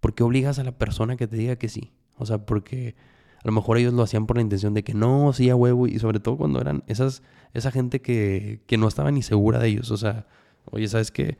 ¿por 0.00 0.14
qué 0.14 0.22
obligas 0.22 0.58
a 0.58 0.64
la 0.64 0.72
persona 0.72 1.16
que 1.16 1.26
te 1.26 1.36
diga 1.36 1.56
que 1.56 1.68
sí? 1.68 1.92
O 2.16 2.26
sea, 2.26 2.44
porque 2.46 2.94
a 3.42 3.48
lo 3.48 3.52
mejor 3.52 3.78
ellos 3.78 3.92
lo 3.94 4.02
hacían 4.02 4.26
por 4.26 4.36
la 4.36 4.42
intención 4.42 4.74
de 4.74 4.84
que 4.84 4.94
no, 4.94 5.32
sí 5.32 5.52
huevo, 5.52 5.86
y 5.86 5.98
sobre 5.98 6.20
todo 6.20 6.36
cuando 6.36 6.60
eran 6.60 6.84
esas, 6.86 7.22
esa 7.54 7.70
gente 7.70 8.00
que, 8.02 8.60
que 8.66 8.76
no 8.76 8.86
estaba 8.86 9.10
ni 9.10 9.22
segura 9.22 9.58
de 9.58 9.68
ellos. 9.68 9.90
O 9.90 9.96
sea, 9.96 10.26
oye, 10.70 10.88
¿sabes 10.88 11.10
qué? 11.10 11.38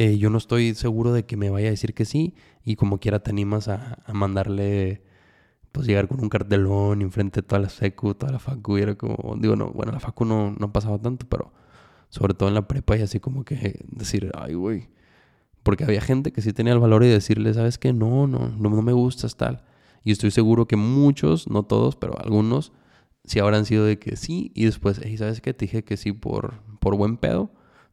Eh, 0.00 0.16
yo 0.16 0.30
no 0.30 0.38
estoy 0.38 0.74
seguro 0.74 1.12
de 1.12 1.26
que 1.26 1.36
me 1.36 1.50
vaya 1.50 1.68
a 1.68 1.72
decir 1.72 1.92
que 1.92 2.06
sí, 2.06 2.34
y 2.64 2.76
como 2.76 3.00
quiera 3.00 3.22
te 3.22 3.30
animas 3.30 3.68
a, 3.68 4.02
mandarle, 4.14 5.02
pues 5.72 5.86
llegar 5.86 6.08
con 6.08 6.22
un 6.22 6.30
cartelón 6.30 7.02
enfrente 7.02 7.42
de 7.42 7.46
toda 7.46 7.60
la 7.60 7.68
secu, 7.68 8.14
toda 8.14 8.32
la 8.32 8.38
facu, 8.38 8.78
y 8.78 8.80
era 8.80 8.94
como, 8.94 9.36
digo, 9.36 9.56
no, 9.56 9.70
bueno, 9.72 9.92
la 9.92 10.00
facu 10.00 10.24
no, 10.24 10.56
no 10.58 10.72
pasaba 10.72 10.98
tanto, 10.98 11.26
pero 11.28 11.52
sobre 12.08 12.32
todo 12.32 12.48
en 12.48 12.54
la 12.54 12.66
prepa 12.66 12.96
y 12.96 13.02
así 13.02 13.20
como 13.20 13.44
que 13.44 13.84
decir, 13.88 14.32
ay, 14.38 14.54
güey. 14.54 14.88
Porque 15.62 15.84
había 15.84 16.00
gente 16.00 16.32
que 16.32 16.40
sí 16.40 16.54
tenía 16.54 16.72
el 16.72 16.78
valor 16.80 17.02
de 17.02 17.10
decirle, 17.10 17.52
¿sabes? 17.52 17.78
No, 17.84 18.26
no, 18.26 18.48
no, 18.48 18.70
no 18.70 18.82
me 18.82 18.94
gustas 18.94 19.36
tal. 19.36 19.64
Y 20.02 20.12
estoy 20.12 20.30
seguro 20.30 20.66
que 20.66 20.76
muchos, 20.76 21.46
no 21.50 21.64
todos, 21.64 21.96
pero 21.96 22.18
algunos, 22.18 22.72
sí 23.24 23.38
habrán 23.38 23.66
sido 23.66 23.84
de 23.84 23.98
que 23.98 24.16
sí. 24.16 24.50
Y 24.54 24.64
después, 24.64 24.98
hey, 25.04 25.18
¿sabes 25.18 25.42
qué? 25.42 25.52
Te 25.52 25.66
dije 25.66 25.84
que 25.84 25.98
sí 25.98 26.12
por, 26.12 26.62
por 26.80 26.96
buen 26.96 27.18
pedo. 27.18 27.52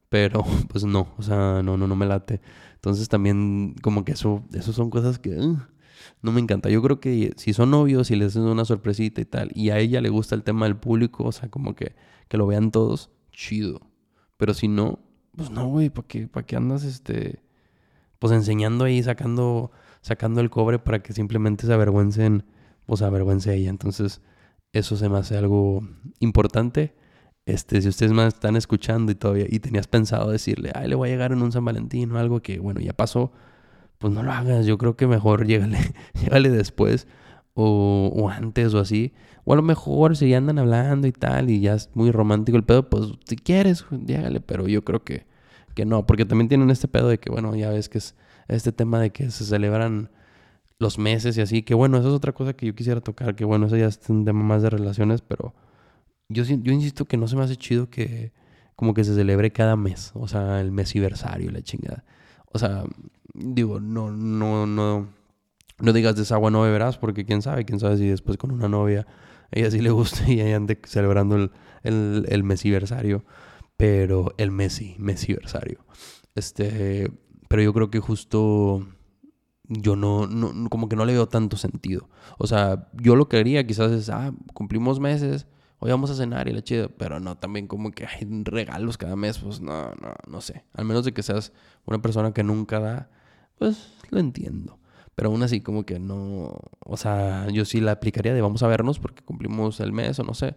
Pero 0.10 0.44
pues 0.70 0.84
no, 0.86 1.14
o 1.18 1.22
sea, 1.22 1.62
no, 1.64 1.78
no, 1.78 1.88
no 1.88 1.96
me 1.96 2.06
late. 2.06 2.42
Entonces 2.76 3.10
también 3.10 3.76
como 3.82 4.06
que 4.06 4.14
eso, 4.14 4.44
eso 4.54 4.74
son 4.74 4.90
cosas 4.90 5.20
que 5.20 5.36
no 6.22 6.32
me 6.32 6.40
encanta. 6.42 6.70
Yo 6.70 6.82
creo 6.82 7.00
que 7.00 7.34
si 7.38 7.54
son 7.54 7.72
novios 7.72 8.12
y 8.12 8.16
les 8.16 8.30
hacen 8.30 8.44
una 8.44 8.66
sorpresita 8.66 9.22
y 9.22 9.26
tal, 9.26 9.52
y 9.56 9.72
a 9.72 9.80
ella 9.80 10.02
le 10.02 10.10
gusta 10.10 10.36
el 10.36 10.44
tema 10.44 10.66
del 10.66 10.78
público, 10.78 11.26
o 11.26 11.32
sea, 11.32 11.50
como 11.50 11.76
que, 11.76 11.96
que 12.28 12.38
lo 12.38 12.48
vean 12.48 12.72
todos, 12.72 13.10
chido. 13.32 13.82
Pero 14.38 14.54
si 14.54 14.68
no, 14.68 15.00
pues 15.36 15.50
no, 15.50 15.68
güey, 15.68 15.90
¿para 15.90 16.08
qué, 16.08 16.28
¿para 16.28 16.46
qué 16.46 16.56
andas 16.56 16.84
este, 16.84 17.42
pues 18.20 18.32
enseñando 18.34 18.86
ahí, 18.86 19.02
sacando 19.04 19.72
sacando 20.08 20.40
el 20.40 20.50
cobre 20.50 20.80
para 20.80 21.04
que 21.04 21.14
simplemente 21.14 21.68
se 21.68 21.74
avergüencen, 21.74 22.46
pues 22.86 23.02
avergüence 23.02 23.54
ella. 23.54 23.70
Entonces, 23.70 24.22
eso 24.72 24.96
se 24.96 25.10
me 25.10 25.18
hace 25.18 25.38
algo 25.38 25.82
importante. 26.20 26.96
Este, 27.48 27.82
si 27.82 27.88
ustedes 27.88 28.12
más 28.12 28.34
están 28.34 28.58
escuchando 28.58 29.10
y 29.10 29.16
todavía, 29.16 29.46
y 29.48 29.60
tenías 29.60 29.88
pensado 29.88 30.30
decirle, 30.30 30.74
ay, 30.76 30.90
le 30.90 30.96
voy 30.96 31.08
a 31.08 31.12
llegar 31.14 31.32
en 31.32 31.42
un 31.42 31.54
San 31.54 31.64
Valentín 31.64 32.12
o 32.12 32.20
algo 32.20 32.42
que, 32.42 32.60
bueno, 32.60 32.82
ya 32.82 32.92
pasó, 32.92 33.32
pues 34.00 34.14
no 34.14 34.22
lo 34.22 34.34
hagas. 34.34 34.66
Yo 34.66 34.78
creo 34.78 34.98
que 34.98 35.08
mejor 35.08 35.46
llégale, 35.48 35.80
llégale 36.14 36.50
después 36.50 37.08
o, 37.54 38.12
o, 38.14 38.30
antes 38.30 38.74
o 38.74 38.80
así. 38.80 39.14
O 39.46 39.54
a 39.54 39.56
lo 39.56 39.62
mejor 39.62 40.18
si 40.18 40.28
ya 40.28 40.40
andan 40.40 40.60
hablando 40.60 41.08
y 41.08 41.14
tal 41.14 41.50
y 41.50 41.62
ya 41.62 41.76
es 41.76 41.90
muy 41.94 42.12
romántico 42.12 42.58
el 42.58 42.66
pedo, 42.66 42.90
pues 42.90 43.14
si 43.26 43.38
quieres, 43.38 43.86
llégale. 43.92 44.42
Pero 44.42 44.68
yo 44.68 44.84
creo 44.84 45.06
que, 45.06 45.26
que 45.74 45.86
no, 45.86 46.06
porque 46.06 46.26
también 46.26 46.50
tienen 46.50 46.70
este 46.70 46.90
pedo 46.90 47.08
de 47.08 47.18
que, 47.18 47.30
bueno, 47.30 47.56
ya 47.56 47.70
ves 47.70 47.88
que 47.88 48.00
es 48.00 48.14
este 48.50 48.74
tema 48.74 49.00
de 49.00 49.12
que 49.12 49.32
se 49.32 49.46
celebran 49.46 50.10
los 50.80 51.00
meses 51.00 51.38
y 51.38 51.42
así, 51.42 51.64
que 51.64 51.76
bueno, 51.76 51.98
eso 51.98 52.10
es 52.10 52.14
otra 52.14 52.34
cosa 52.34 52.52
que 52.52 52.66
yo 52.66 52.76
quisiera 52.76 53.00
tocar, 53.00 53.36
que 53.36 53.46
bueno, 53.46 53.68
eso 53.68 53.78
ya 53.78 53.88
es 53.88 54.02
un 54.10 54.26
tema 54.26 54.44
más 54.44 54.62
de 54.64 54.70
relaciones, 54.70 55.22
pero 55.22 55.54
yo, 56.30 56.44
yo 56.44 56.72
insisto 56.72 57.06
que 57.06 57.18
no 57.18 57.28
se 57.28 57.36
me 57.36 57.44
hace 57.44 57.56
chido 57.56 57.90
que 57.90 58.32
como 58.76 58.94
que 58.94 59.04
se 59.04 59.16
celebre 59.16 59.52
cada 59.52 59.76
mes, 59.76 60.12
o 60.14 60.28
sea, 60.28 60.62
el 60.62 60.72
mesiversario, 60.72 61.52
la 61.52 61.62
chingada. 61.62 62.04
O 62.54 62.60
sea, 62.60 62.84
digo, 63.34 63.80
no, 63.80 64.12
no, 64.12 64.68
no, 64.68 65.08
no 65.80 65.94
digas 65.94 66.16
de 66.16 66.24
esa 66.24 66.36
agua 66.36 66.52
no 66.52 66.62
beberás, 66.62 66.98
porque 66.98 67.26
quién 67.26 67.42
sabe, 67.42 67.66
quién 67.66 67.80
sabe 67.80 67.98
si 67.98 68.08
después 68.08 68.38
con 68.38 68.52
una 68.52 68.68
novia 68.68 69.08
ella 69.52 69.72
sí 69.72 69.80
le 69.80 69.90
gusta 69.92 70.30
y 70.30 70.42
ella 70.42 70.56
ande 70.56 70.80
celebrando 70.84 71.36
el, 71.36 71.52
el, 71.84 72.26
el 72.30 72.44
mesiversario, 72.44 73.24
pero 73.78 74.34
el 74.38 74.52
mesi, 74.52 74.96
mesiversario. 75.00 75.86
Este, 76.36 77.12
pero 77.48 77.62
yo 77.62 77.74
creo 77.74 77.90
que 77.90 78.00
justo 78.00 78.86
yo 79.70 79.96
no, 79.96 80.28
no, 80.28 80.70
como 80.70 80.88
que 80.88 80.96
no 80.96 81.06
le 81.06 81.14
veo 81.14 81.28
tanto 81.28 81.58
sentido. 81.58 82.10
O 82.38 82.48
sea, 82.48 82.90
yo 82.94 83.16
lo 83.16 83.28
que 83.28 83.38
haría 83.38 83.66
quizás 83.66 83.92
es, 83.92 84.10
ah, 84.10 84.34
cumplimos 84.54 85.00
meses, 85.00 85.48
hoy 85.80 85.92
vamos 85.92 86.10
a 86.10 86.16
cenar 86.16 86.48
y 86.48 86.54
la 86.54 86.64
chida, 86.64 86.88
pero 86.88 87.20
no 87.20 87.38
también 87.38 87.68
como 87.68 87.92
que 87.92 88.06
hay 88.06 88.28
regalos 88.44 88.98
cada 88.98 89.16
mes, 89.16 89.40
pues 89.40 89.62
no, 89.62 89.94
no, 90.02 90.14
no 90.28 90.42
sé. 90.42 90.64
Al 90.74 90.86
menos 90.86 91.06
de 91.06 91.14
que 91.14 91.24
seas 91.24 91.54
una 91.86 92.02
persona 92.02 92.34
que 92.34 92.44
nunca 92.44 92.80
da, 92.80 93.10
pues 93.58 93.94
lo 94.10 94.20
entiendo. 94.20 94.80
Pero 95.16 95.30
aún 95.30 95.42
así 95.42 95.62
como 95.62 95.84
que 95.84 96.00
no, 96.00 96.60
o 96.80 96.98
sea, 96.98 97.48
yo 97.50 97.66
sí 97.66 97.82
la 97.82 97.94
aplicaría 97.94 98.36
de 98.36 98.42
vamos 98.42 98.62
a 98.62 98.68
vernos 98.68 99.00
porque 99.00 99.24
cumplimos 99.24 99.80
el 99.80 99.92
mes 99.92 100.20
o 100.20 100.24
no 100.24 100.36
sé. 100.36 100.56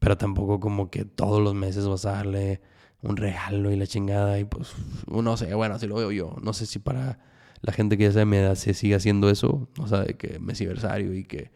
Pero 0.00 0.18
tampoco 0.18 0.58
como 0.58 0.90
que 0.90 1.04
todos 1.04 1.40
los 1.40 1.54
meses 1.54 1.86
vas 1.86 2.04
a 2.04 2.12
darle 2.12 2.60
un 3.02 3.16
regalo 3.16 3.70
y 3.70 3.76
la 3.76 3.86
chingada. 3.86 4.38
Y 4.40 4.44
pues, 4.44 4.74
no 5.06 5.36
sé, 5.36 5.54
bueno, 5.54 5.76
así 5.76 5.86
lo 5.86 5.94
veo 5.94 6.10
yo. 6.10 6.36
No 6.42 6.52
sé 6.52 6.66
si 6.66 6.80
para 6.80 7.20
la 7.60 7.72
gente 7.72 7.96
que 7.96 8.04
ya 8.04 8.12
se 8.12 8.24
me 8.24 8.40
da 8.40 8.56
se 8.56 8.74
sigue 8.74 8.96
haciendo 8.96 9.30
eso. 9.30 9.68
O 9.78 9.86
sea, 9.86 10.00
de 10.00 10.14
que 10.14 10.40
mesiversario 10.40 11.14
y 11.14 11.24
que, 11.24 11.52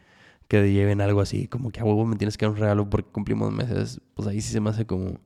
que 0.49 0.73
lleven 0.73 1.01
algo 1.01 1.21
así, 1.21 1.47
como 1.47 1.71
que 1.71 1.81
a 1.81 1.85
huevo 1.85 2.07
me 2.07 2.17
tienes 2.17 2.37
que 2.39 2.47
dar 2.47 2.53
un 2.53 2.61
regalo 2.61 2.89
porque 2.91 3.11
cumplimos 3.11 3.53
meses. 3.53 4.01
Pues 4.15 4.27
ahí 4.29 4.41
sí 4.41 4.53
se 4.53 4.61
me 4.61 4.71
hace 4.71 4.87
como, 4.87 5.21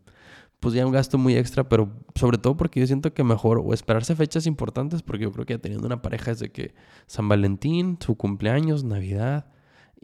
pues 0.60 0.74
ya 0.74 0.84
un 0.84 0.92
gasto 0.92 1.18
muy 1.18 1.36
extra, 1.36 1.68
pero 1.68 1.92
sobre 2.14 2.38
todo 2.38 2.56
porque 2.56 2.80
yo 2.80 2.86
siento 2.86 3.14
que 3.14 3.24
mejor 3.24 3.60
o 3.64 3.72
esperarse 3.72 4.16
fechas 4.16 4.46
importantes, 4.46 5.02
porque 5.02 5.24
yo 5.24 5.32
creo 5.32 5.46
que 5.46 5.54
ya 5.54 5.58
teniendo 5.60 5.86
una 5.86 6.02
pareja 6.02 6.32
es 6.32 6.40
de 6.40 6.50
que 6.50 6.74
San 7.06 7.28
Valentín, 7.28 7.98
su 8.00 8.16
cumpleaños, 8.16 8.84
Navidad 8.84 9.46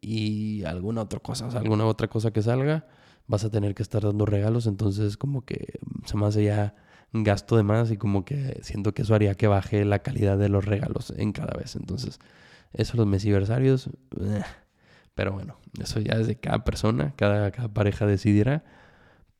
y 0.00 0.64
alguna 0.64 1.02
otra 1.02 1.20
cosa, 1.20 1.46
o 1.46 1.50
sea, 1.50 1.60
alguna 1.60 1.84
otra 1.86 2.08
cosa 2.08 2.32
que 2.32 2.42
salga 2.42 2.86
vas 3.26 3.44
a 3.44 3.50
tener 3.50 3.74
que 3.74 3.82
estar 3.82 4.02
dando 4.02 4.24
regalos, 4.24 4.66
entonces 4.66 5.16
como 5.16 5.42
que 5.44 5.78
se 6.06 6.16
me 6.16 6.26
hace 6.26 6.44
ya 6.44 6.74
gasto 7.12 7.56
de 7.56 7.62
más 7.62 7.90
y 7.90 7.96
como 7.96 8.24
que 8.24 8.58
siento 8.62 8.94
que 8.94 9.02
eso 9.02 9.14
haría 9.14 9.34
que 9.34 9.46
baje 9.46 9.84
la 9.84 10.00
calidad 10.00 10.38
de 10.38 10.48
los 10.48 10.64
regalos 10.64 11.12
en 11.16 11.32
cada 11.32 11.56
vez. 11.56 11.76
Entonces, 11.76 12.18
eso 12.72 12.96
los 12.96 13.06
mesiversarios, 13.06 13.90
pero 15.18 15.32
bueno, 15.32 15.56
eso 15.82 15.98
ya 15.98 16.12
es 16.12 16.28
de 16.28 16.36
cada 16.36 16.62
persona, 16.62 17.12
cada, 17.16 17.50
cada 17.50 17.66
pareja 17.66 18.06
decidirá. 18.06 18.62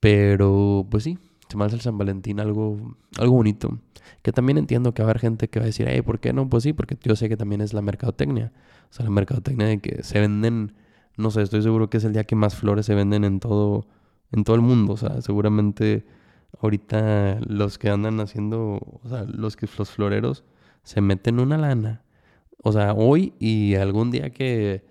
Pero 0.01 0.85
pues 0.91 1.05
sí, 1.05 1.19
se 1.49 1.57
me 1.57 1.65
hace 1.65 1.77
el 1.77 1.83
San 1.83 1.97
Valentín 1.97 2.41
algo, 2.41 2.97
algo 3.17 3.35
bonito. 3.35 3.79
Que 4.23 4.33
también 4.33 4.59
entiendo 4.59 4.93
que 4.93 5.03
va 5.05 5.09
a 5.09 5.11
haber 5.13 5.21
gente 5.21 5.47
que 5.47 5.61
va 5.61 5.63
a 5.63 5.67
decir, 5.67 5.87
hey, 5.89 6.03
¿por 6.03 6.19
qué 6.19 6.33
no? 6.33 6.49
Pues 6.49 6.65
sí, 6.65 6.73
porque 6.73 6.99
yo 7.01 7.15
sé 7.15 7.29
que 7.29 7.37
también 7.37 7.61
es 7.61 7.75
la 7.75 7.81
mercadotecnia. 7.81 8.53
O 8.91 8.93
sea, 8.93 9.05
la 9.05 9.13
mercadotecnia 9.13 9.69
de 9.69 9.79
que 9.79 10.03
se 10.03 10.19
venden 10.19 10.75
no 11.19 11.31
sé, 11.33 11.43
estoy 11.43 11.63
seguro 11.63 11.91
que 11.91 11.99
es 11.99 12.05
el 12.05 12.13
día 12.13 12.25
que 12.25 12.37
más 12.37 12.55
flores 12.57 12.87
se 12.87 12.95
venden 12.95 13.25
en 13.25 13.41
todo, 13.41 13.87
en 14.33 14.45
todo 14.45 14.57
el 14.57 14.63
mundo. 14.63 14.95
O 14.95 14.97
sea, 14.97 15.21
seguramente 15.21 16.07
ahorita 16.61 17.41
los 17.47 17.79
que 17.79 17.91
andan 17.91 18.21
haciendo, 18.21 18.79
o 19.03 19.09
sea, 19.09 19.25
los 19.25 19.57
que 19.57 19.69
los 19.79 19.91
floreros 19.91 20.45
se 20.85 21.01
meten 21.01 21.41
una 21.41 21.59
lana. 21.59 22.03
O 22.63 22.73
sea, 22.73 22.95
hoy 22.95 23.35
y 23.39 23.75
algún 23.77 24.11
día 24.11 24.31
que, 24.31 24.85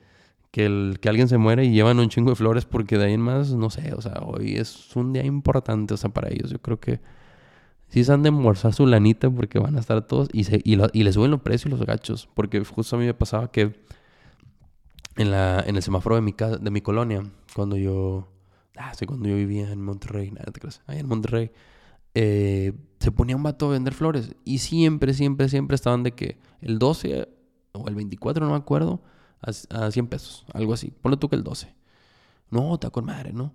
que, 0.52 0.66
el, 0.66 0.98
que 1.02 1.10
alguien 1.10 1.28
se 1.28 1.38
muere 1.38 1.66
y 1.66 1.72
llevan 1.72 2.00
un 2.00 2.10
chingo 2.10 2.32
de 2.32 2.36
flores 2.36 2.66
porque 2.66 2.98
de 2.98 3.06
ahí 3.06 3.14
en 3.14 3.22
más, 3.22 3.54
no 3.54 3.70
sé, 3.70 3.94
o 3.94 4.02
sea, 4.02 4.22
hoy 4.26 4.56
es 4.56 4.96
un 4.96 5.14
día 5.14 5.26
importante, 5.26 5.94
o 5.94 5.98
sea, 5.98 6.10
para 6.10 6.30
ellos. 6.30 6.50
Yo 6.52 6.60
creo 6.60 6.80
que 6.80 7.00
sí 7.90 8.04
se 8.04 8.14
han 8.14 8.24
de 8.24 8.30
embolsar 8.30 8.74
su 8.74 8.86
lanita 8.86 9.30
porque 9.30 9.60
van 9.60 9.76
a 9.78 9.80
estar 9.80 10.06
todos 10.08 10.30
y, 10.32 10.46
se, 10.46 10.62
y, 10.64 10.76
les 10.76 11.16
suben 11.16 11.32
los 11.32 11.42
precios 11.42 11.72
los 11.72 11.86
gachos. 11.86 12.30
Porque 12.34 12.64
justo 12.64 12.96
a 12.96 13.00
mí 13.00 13.06
me 13.06 13.14
pasaba 13.14 13.52
que 13.52 13.76
en, 15.18 15.32
la, 15.32 15.64
en 15.66 15.76
el 15.76 15.84
semáforo 15.84 16.16
de 16.16 16.22
mi, 16.22 16.34
casa, 16.34 16.58
de 16.58 16.72
mi 16.72 16.82
colonia, 16.82 17.24
cuando 17.56 17.76
yo, 17.76 18.28
ah, 18.78 18.94
sí, 18.94 19.06
cuando 19.06 19.28
yo 19.30 19.36
vivía 19.36 19.72
en 19.72 19.82
Monterrey, 19.82 20.32
nada 20.32 20.52
te 20.52 20.60
crees, 20.60 20.82
ahí 20.88 21.00
en 21.00 21.08
Monterrey, 21.08 21.52
eh, 22.14 22.74
se 23.00 23.12
ponía 23.12 23.36
un 23.36 23.44
vato 23.44 23.68
a 23.68 23.72
vender 23.72 23.94
flores 23.94 24.36
y 24.44 24.60
siempre, 24.60 25.14
siempre, 25.14 25.50
siempre 25.50 25.76
estaban 25.76 26.04
de 26.04 26.14
que 26.14 26.38
el 26.62 26.80
12 26.80 27.28
o 27.74 27.88
el 27.88 27.96
24, 27.96 28.46
no 28.46 28.52
me 28.52 28.58
acuerdo, 28.58 29.02
a, 29.42 29.92
100 29.92 30.08
pesos, 30.08 30.46
algo 30.54 30.74
así. 30.74 30.92
Ponle 31.02 31.18
tú 31.18 31.30
que 31.30 31.36
el 31.36 31.44
12. 31.44 31.74
No, 32.50 32.76
está 32.76 32.90
con 32.90 33.06
madre, 33.06 33.34
¿no? 33.34 33.54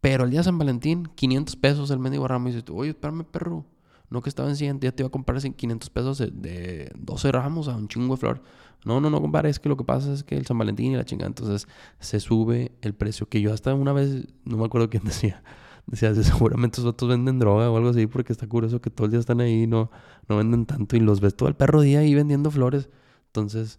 Pero 0.00 0.24
el 0.24 0.30
día 0.30 0.40
de 0.40 0.44
San 0.44 0.58
Valentín, 0.58 1.08
500 1.14 1.56
pesos 1.56 1.90
el 1.90 1.98
mendigo 1.98 2.28
ramo. 2.28 2.48
Y 2.48 2.52
dices 2.52 2.64
tú, 2.64 2.76
oye, 2.76 2.90
espérame, 2.90 3.24
perro. 3.24 3.64
No 4.10 4.22
que 4.22 4.30
estaba 4.30 4.48
en 4.48 4.56
100, 4.56 4.80
ya 4.80 4.92
te 4.92 5.02
iba 5.02 5.08
a 5.08 5.10
comprar 5.10 5.38
500 5.40 5.90
pesos 5.90 6.18
de, 6.18 6.30
de 6.30 6.90
12 6.96 7.30
ramos 7.30 7.68
a 7.68 7.76
un 7.76 7.88
chingo 7.88 8.14
de 8.14 8.20
flor. 8.20 8.42
No, 8.84 9.00
no, 9.00 9.10
no, 9.10 9.20
compadre, 9.20 9.50
es 9.50 9.58
que 9.58 9.68
lo 9.68 9.76
que 9.76 9.84
pasa 9.84 10.12
es 10.12 10.22
que 10.22 10.36
el 10.36 10.46
San 10.46 10.56
Valentín 10.56 10.92
y 10.92 10.96
la 10.96 11.04
chingada, 11.04 11.26
entonces 11.26 11.66
se 11.98 12.20
sube 12.20 12.72
el 12.80 12.94
precio. 12.94 13.28
Que 13.28 13.40
yo 13.40 13.52
hasta 13.52 13.74
una 13.74 13.92
vez, 13.92 14.26
no 14.44 14.56
me 14.56 14.64
acuerdo 14.64 14.88
quién 14.88 15.04
decía, 15.04 15.42
decía, 15.86 16.14
seguramente 16.14 16.80
esos 16.80 16.90
otros 16.90 17.10
venden 17.10 17.38
droga 17.38 17.70
o 17.70 17.76
algo 17.76 17.90
así, 17.90 18.06
porque 18.06 18.32
está 18.32 18.46
curioso 18.46 18.80
que 18.80 18.90
todo 18.90 19.06
el 19.06 19.10
día 19.10 19.20
están 19.20 19.40
ahí, 19.40 19.66
no, 19.66 19.90
no 20.28 20.36
venden 20.36 20.64
tanto 20.64 20.96
y 20.96 21.00
los 21.00 21.20
ves 21.20 21.34
todo 21.34 21.48
el 21.48 21.56
perro 21.56 21.80
día 21.80 22.00
ahí 22.00 22.14
vendiendo 22.14 22.50
flores. 22.50 22.88
Entonces, 23.26 23.76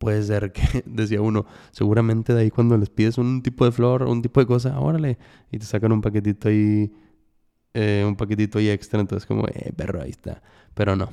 puede 0.00 0.22
ser 0.22 0.50
que, 0.52 0.82
decía 0.86 1.20
uno, 1.20 1.44
seguramente 1.72 2.32
de 2.32 2.40
ahí 2.40 2.50
cuando 2.50 2.76
les 2.78 2.88
pides 2.88 3.18
un 3.18 3.42
tipo 3.42 3.66
de 3.66 3.70
flor, 3.70 4.04
un 4.04 4.22
tipo 4.22 4.40
de 4.40 4.46
cosa, 4.46 4.80
órale, 4.80 5.18
y 5.52 5.58
te 5.58 5.66
sacan 5.66 5.92
un 5.92 6.00
paquetito 6.00 6.48
ahí, 6.48 6.90
eh, 7.74 8.04
un 8.06 8.16
paquetito 8.16 8.58
ahí 8.58 8.70
extra, 8.70 8.98
entonces 8.98 9.26
como, 9.26 9.46
eh, 9.48 9.72
perro, 9.76 10.02
ahí 10.02 10.10
está. 10.10 10.42
Pero 10.74 10.96
no. 10.96 11.10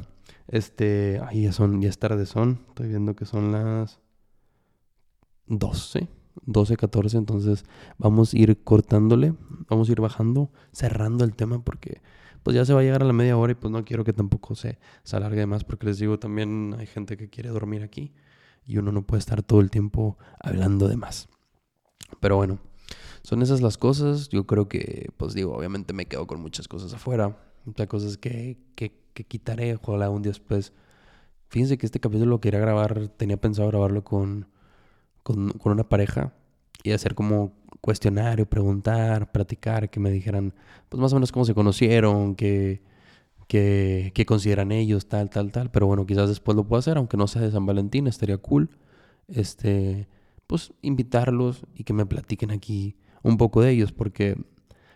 Este, 0.47 1.21
ahí 1.27 1.43
ya 1.43 1.51
son, 1.51 1.81
ya 1.81 1.89
es 1.89 1.99
tarde 1.99 2.25
son, 2.25 2.61
estoy 2.69 2.87
viendo 2.87 3.13
que 3.13 3.25
son 3.25 3.51
las 3.51 3.99
12, 5.47 6.07
12, 6.45 6.77
14, 6.77 7.17
entonces 7.17 7.65
vamos 7.97 8.33
a 8.33 8.37
ir 8.37 8.63
cortándole, 8.63 9.33
vamos 9.69 9.89
a 9.89 9.91
ir 9.91 9.99
bajando, 9.99 10.49
cerrando 10.71 11.25
el 11.25 11.35
tema 11.35 11.61
porque 11.61 12.01
pues 12.41 12.55
ya 12.55 12.63
se 12.63 12.73
va 12.73 12.79
a 12.79 12.83
llegar 12.83 13.03
a 13.03 13.05
la 13.05 13.11
media 13.11 13.35
hora 13.35 13.51
y 13.51 13.55
pues 13.55 13.69
no 13.69 13.83
quiero 13.83 14.05
que 14.05 14.13
tampoco 14.13 14.55
se, 14.55 14.79
se 15.03 15.17
alargue 15.17 15.45
más 15.45 15.65
porque 15.65 15.87
les 15.87 15.99
digo 15.99 16.17
también 16.17 16.73
hay 16.79 16.87
gente 16.87 17.17
que 17.17 17.29
quiere 17.29 17.49
dormir 17.49 17.83
aquí 17.83 18.13
y 18.67 18.77
uno 18.77 18.91
no 18.91 19.01
puede 19.01 19.19
estar 19.19 19.41
todo 19.41 19.61
el 19.61 19.71
tiempo 19.71 20.17
hablando 20.39 20.87
de 20.87 20.97
más. 20.97 21.29
Pero 22.19 22.35
bueno, 22.35 22.59
son 23.23 23.41
esas 23.41 23.61
las 23.61 23.77
cosas. 23.77 24.29
Yo 24.29 24.45
creo 24.45 24.67
que, 24.67 25.09
pues 25.17 25.33
digo, 25.33 25.55
obviamente 25.55 25.93
me 25.93 26.05
quedo 26.05 26.27
con 26.27 26.41
muchas 26.41 26.67
cosas 26.67 26.93
afuera. 26.93 27.37
Muchas 27.65 27.87
cosas 27.87 28.17
que, 28.17 28.57
que, 28.75 29.01
que 29.13 29.23
quitaré, 29.23 29.75
ojalá 29.75 30.09
un 30.09 30.21
día 30.21 30.31
después. 30.31 30.73
Fíjense 31.49 31.77
que 31.77 31.85
este 31.85 31.99
capítulo 31.99 32.31
lo 32.31 32.41
quería 32.41 32.59
grabar, 32.59 33.07
tenía 33.09 33.37
pensado 33.37 33.69
grabarlo 33.69 34.03
con, 34.03 34.47
con, 35.23 35.51
con 35.51 35.71
una 35.71 35.87
pareja 35.87 36.33
y 36.83 36.91
hacer 36.91 37.15
como 37.15 37.53
cuestionario, 37.81 38.49
preguntar, 38.49 39.31
platicar, 39.31 39.89
que 39.89 39.99
me 39.99 40.11
dijeran, 40.11 40.53
pues 40.89 41.01
más 41.01 41.13
o 41.13 41.15
menos 41.15 41.31
cómo 41.31 41.45
se 41.45 41.53
conocieron, 41.53 42.35
que 42.35 42.81
que, 43.47 44.25
consideran 44.27 44.71
ellos, 44.71 45.07
tal, 45.07 45.29
tal, 45.29 45.51
tal. 45.51 45.71
Pero 45.71 45.87
bueno, 45.87 46.05
quizás 46.05 46.29
después 46.29 46.55
lo 46.55 46.65
puedo 46.65 46.79
hacer, 46.79 46.97
aunque 46.97 47.17
no 47.17 47.27
sea 47.27 47.41
de 47.41 47.51
San 47.51 47.65
Valentín, 47.65 48.07
estaría 48.07 48.37
cool. 48.37 48.69
Este, 49.27 50.07
pues 50.47 50.73
invitarlos 50.81 51.65
y 51.75 51.83
que 51.83 51.93
me 51.93 52.05
platiquen 52.05 52.51
aquí 52.51 52.95
un 53.23 53.37
poco 53.37 53.61
de 53.61 53.71
ellos, 53.71 53.91
porque 53.91 54.37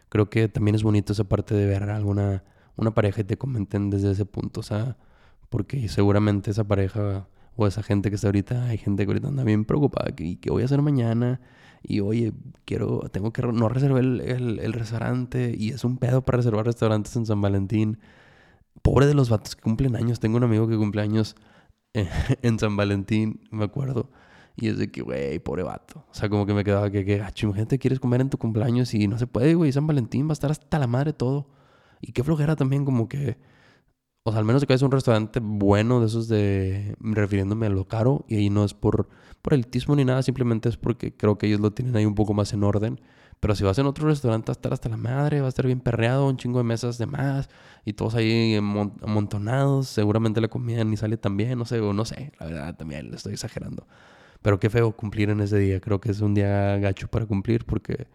creo 0.10 0.30
que 0.30 0.48
también 0.48 0.76
es 0.76 0.84
bonito 0.84 1.14
esa 1.14 1.26
parte 1.26 1.56
de 1.56 1.66
ver 1.66 1.90
a 1.90 1.96
alguna 1.98 2.44
una 2.78 2.94
pareja 2.94 3.22
y 3.22 3.24
te 3.26 3.38
comenten 3.38 3.90
desde 3.90 4.12
ese 4.12 4.26
punto, 4.26 4.62
o 4.62 4.64
sea, 4.64 4.98
porque 5.50 5.88
seguramente 5.90 6.52
esa 6.52 6.64
pareja 6.64 7.28
o 7.56 7.68
esa 7.68 7.84
gente 7.84 8.10
que 8.10 8.16
está 8.16 8.28
ahorita, 8.28 8.66
hay 8.66 8.78
gente 8.78 9.04
que 9.04 9.12
ahorita 9.12 9.28
anda 9.28 9.44
bien 9.44 9.66
preocupada, 9.66 10.16
que, 10.16 10.40
que 10.40 10.50
voy 10.50 10.64
a 10.64 10.66
hacer 10.66 10.82
mañana, 10.82 11.42
y 11.84 12.00
oye, 12.00 12.34
quiero, 12.66 13.02
tengo 13.12 13.34
que, 13.34 13.42
no 13.42 13.70
reservar 13.70 14.02
el, 14.02 14.22
el, 14.22 14.60
el, 14.60 14.74
restaurante, 14.74 15.54
y 15.58 15.70
es 15.70 15.84
un 15.84 15.98
pedo 15.98 16.24
para 16.24 16.38
reservar 16.38 16.66
restaurantes 16.66 17.16
en 17.16 17.26
San 17.26 17.42
Valentín, 17.42 18.00
Pobre 18.82 19.06
de 19.06 19.14
los 19.14 19.30
vatos 19.30 19.56
que 19.56 19.62
cumplen 19.62 19.96
años. 19.96 20.20
Tengo 20.20 20.38
un 20.38 20.44
amigo 20.44 20.68
que 20.68 20.78
cumple 20.78 21.02
años 21.02 21.36
en 21.94 22.60
San 22.60 22.76
Valentín, 22.76 23.42
me 23.52 23.66
acuerdo. 23.66 24.10
Y 24.56 24.68
es 24.68 24.78
de 24.78 24.92
que, 24.92 25.02
güey, 25.02 25.40
pobre 25.40 25.64
vato. 25.64 26.06
O 26.10 26.14
sea, 26.14 26.30
como 26.30 26.46
que 26.46 26.54
me 26.54 26.64
quedaba 26.64 26.90
que, 26.90 27.06
que 27.06 27.18
gacho. 27.18 27.48
Imagínate, 27.48 27.80
quieres 27.80 28.00
comer 28.00 28.22
en 28.22 28.30
tu 28.30 28.38
cumpleaños 28.38 28.94
y 28.94 29.08
no 29.08 29.18
se 29.18 29.28
puede, 29.28 29.56
güey. 29.56 29.72
San 29.72 29.88
Valentín 29.88 30.28
va 30.28 30.32
a 30.32 30.34
estar 30.34 30.52
hasta 30.52 30.78
la 30.80 30.88
madre 30.88 31.14
todo. 31.14 31.48
Y 32.02 32.12
qué 32.12 32.24
flojera 32.24 32.56
también, 32.56 32.86
como 32.86 33.08
que. 33.08 33.38
O 34.24 34.32
sea, 34.32 34.40
al 34.40 34.46
menos 34.46 34.66
que 34.66 34.74
es 34.74 34.82
un 34.82 34.92
restaurante 34.92 35.40
bueno 35.42 36.00
de 36.00 36.08
esos 36.08 36.28
de. 36.28 36.96
refiriéndome 37.00 37.68
a 37.68 37.70
lo 37.70 37.88
caro. 37.88 38.26
Y 38.28 38.36
ahí 38.36 38.50
no 38.50 38.66
es 38.66 38.74
por, 38.74 39.10
por 39.42 39.54
elitismo 39.54 39.96
ni 39.96 40.06
nada. 40.06 40.22
Simplemente 40.22 40.70
es 40.70 40.78
porque 40.78 41.16
creo 41.16 41.38
que 41.38 41.48
ellos 41.48 41.60
lo 41.60 41.72
tienen 41.72 41.96
ahí 41.96 42.06
un 42.06 42.16
poco 42.16 42.34
más 42.34 42.54
en 42.54 42.64
orden. 42.64 43.00
Pero 43.42 43.56
si 43.56 43.64
vas 43.64 43.78
en 43.80 43.88
otro 43.88 44.08
restaurante 44.08 44.50
va 44.50 44.54
a 44.54 44.58
estar 44.58 44.72
hasta 44.72 44.88
la 44.88 44.98
madre, 44.98 45.42
va 45.42 45.48
a 45.48 45.50
estar 45.50 45.66
bien 45.66 45.82
perreado, 45.82 46.28
un 46.28 46.38
chingo 46.38 46.60
de 46.60 46.64
mesas 46.64 47.00
de 47.00 47.08
más 47.08 47.50
y 47.84 47.94
todos 47.94 48.14
ahí 48.16 48.56
amontonados. 48.56 49.88
Seguramente 49.88 50.40
la 50.42 50.48
comida 50.48 50.84
ni 50.84 50.96
sale 50.96 51.18
tan 51.18 51.36
bien, 51.38 51.58
no 51.58 51.66
sé, 51.66 51.80
o 51.80 51.92
no 51.92 52.06
sé, 52.06 52.32
la 52.40 52.46
verdad 52.46 52.76
también 52.78 53.10
le 53.10 53.18
estoy 53.18 53.34
exagerando. 53.34 53.88
Pero 54.44 54.60
qué 54.60 54.70
feo 54.70 54.92
cumplir 54.96 55.32
en 55.32 55.42
ese 55.42 55.58
día. 55.58 55.82
Creo 55.82 56.00
que 56.00 56.12
es 56.12 56.22
un 56.22 56.36
día 56.36 56.78
gacho 56.78 57.08
para 57.08 57.26
cumplir 57.26 57.66
porque, 57.66 58.08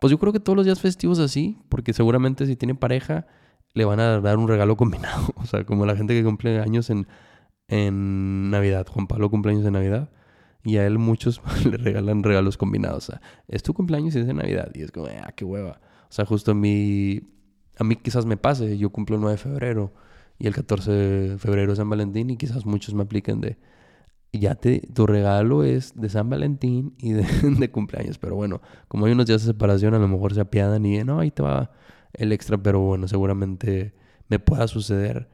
pues 0.00 0.10
yo 0.10 0.18
creo 0.18 0.32
que 0.32 0.40
todos 0.40 0.56
los 0.56 0.64
días 0.64 0.80
festivos 0.80 1.18
así, 1.18 1.58
porque 1.68 1.92
seguramente 1.92 2.46
si 2.46 2.56
tiene 2.56 2.74
pareja 2.74 3.26
le 3.74 3.84
van 3.84 4.00
a 4.00 4.20
dar 4.20 4.38
un 4.38 4.48
regalo 4.48 4.76
combinado. 4.76 5.26
O 5.36 5.46
sea, 5.46 5.64
como 5.64 5.86
la 5.86 5.96
gente 5.96 6.14
que 6.14 6.24
cumple 6.24 6.60
años 6.60 6.90
en, 6.90 7.06
en 7.68 8.50
Navidad. 8.50 8.86
Juan 8.88 9.06
Pablo 9.06 9.30
cumple 9.30 9.52
años 9.52 9.66
en 9.66 9.74
Navidad. 9.74 10.10
Y 10.64 10.76
a 10.76 10.86
él 10.86 10.98
muchos 10.98 11.40
le 11.64 11.76
regalan 11.76 12.22
regalos 12.22 12.56
combinados. 12.56 13.08
O 13.08 13.12
sea, 13.12 13.20
es 13.48 13.62
tu 13.62 13.74
cumpleaños 13.74 14.14
y 14.16 14.20
es 14.20 14.26
de 14.26 14.34
Navidad. 14.34 14.70
Y 14.74 14.82
es 14.82 14.90
como, 14.90 15.06
ah, 15.06 15.32
qué 15.34 15.44
hueva. 15.44 15.80
O 16.08 16.12
sea, 16.12 16.24
justo 16.24 16.52
a 16.52 16.54
mí, 16.54 17.20
a 17.78 17.84
mí 17.84 17.96
quizás 17.96 18.26
me 18.26 18.36
pase. 18.36 18.78
Yo 18.78 18.90
cumplo 18.90 19.16
el 19.16 19.22
9 19.22 19.36
de 19.36 19.42
febrero 19.42 19.92
y 20.38 20.46
el 20.46 20.54
14 20.54 20.90
de 20.90 21.38
febrero 21.38 21.72
es 21.72 21.78
San 21.78 21.90
Valentín 21.90 22.30
y 22.30 22.36
quizás 22.36 22.64
muchos 22.64 22.94
me 22.94 23.02
apliquen 23.02 23.40
de, 23.40 23.58
ya 24.32 24.54
te, 24.54 24.80
tu 24.80 25.06
regalo 25.06 25.64
es 25.64 25.94
de 25.94 26.08
San 26.08 26.28
Valentín 26.30 26.94
y 26.98 27.12
de, 27.58 27.70
cumpleaños. 27.70 28.18
Pero 28.18 28.36
bueno, 28.36 28.60
como 28.88 29.06
hay 29.06 29.12
unos 29.12 29.26
días 29.26 29.42
de 29.42 29.52
separación, 29.52 29.94
a 29.94 29.98
lo 29.98 30.08
mejor 30.08 30.34
se 30.34 30.40
apiadan 30.40 30.84
y 30.86 31.02
no, 31.04 31.20
ahí 31.20 31.30
te 31.30 31.42
va 31.42 31.72
el 32.12 32.32
extra. 32.32 32.58
Pero 32.58 32.80
bueno, 32.80 33.08
seguramente 33.08 33.94
me 34.28 34.38
pueda 34.38 34.68
suceder. 34.68 35.28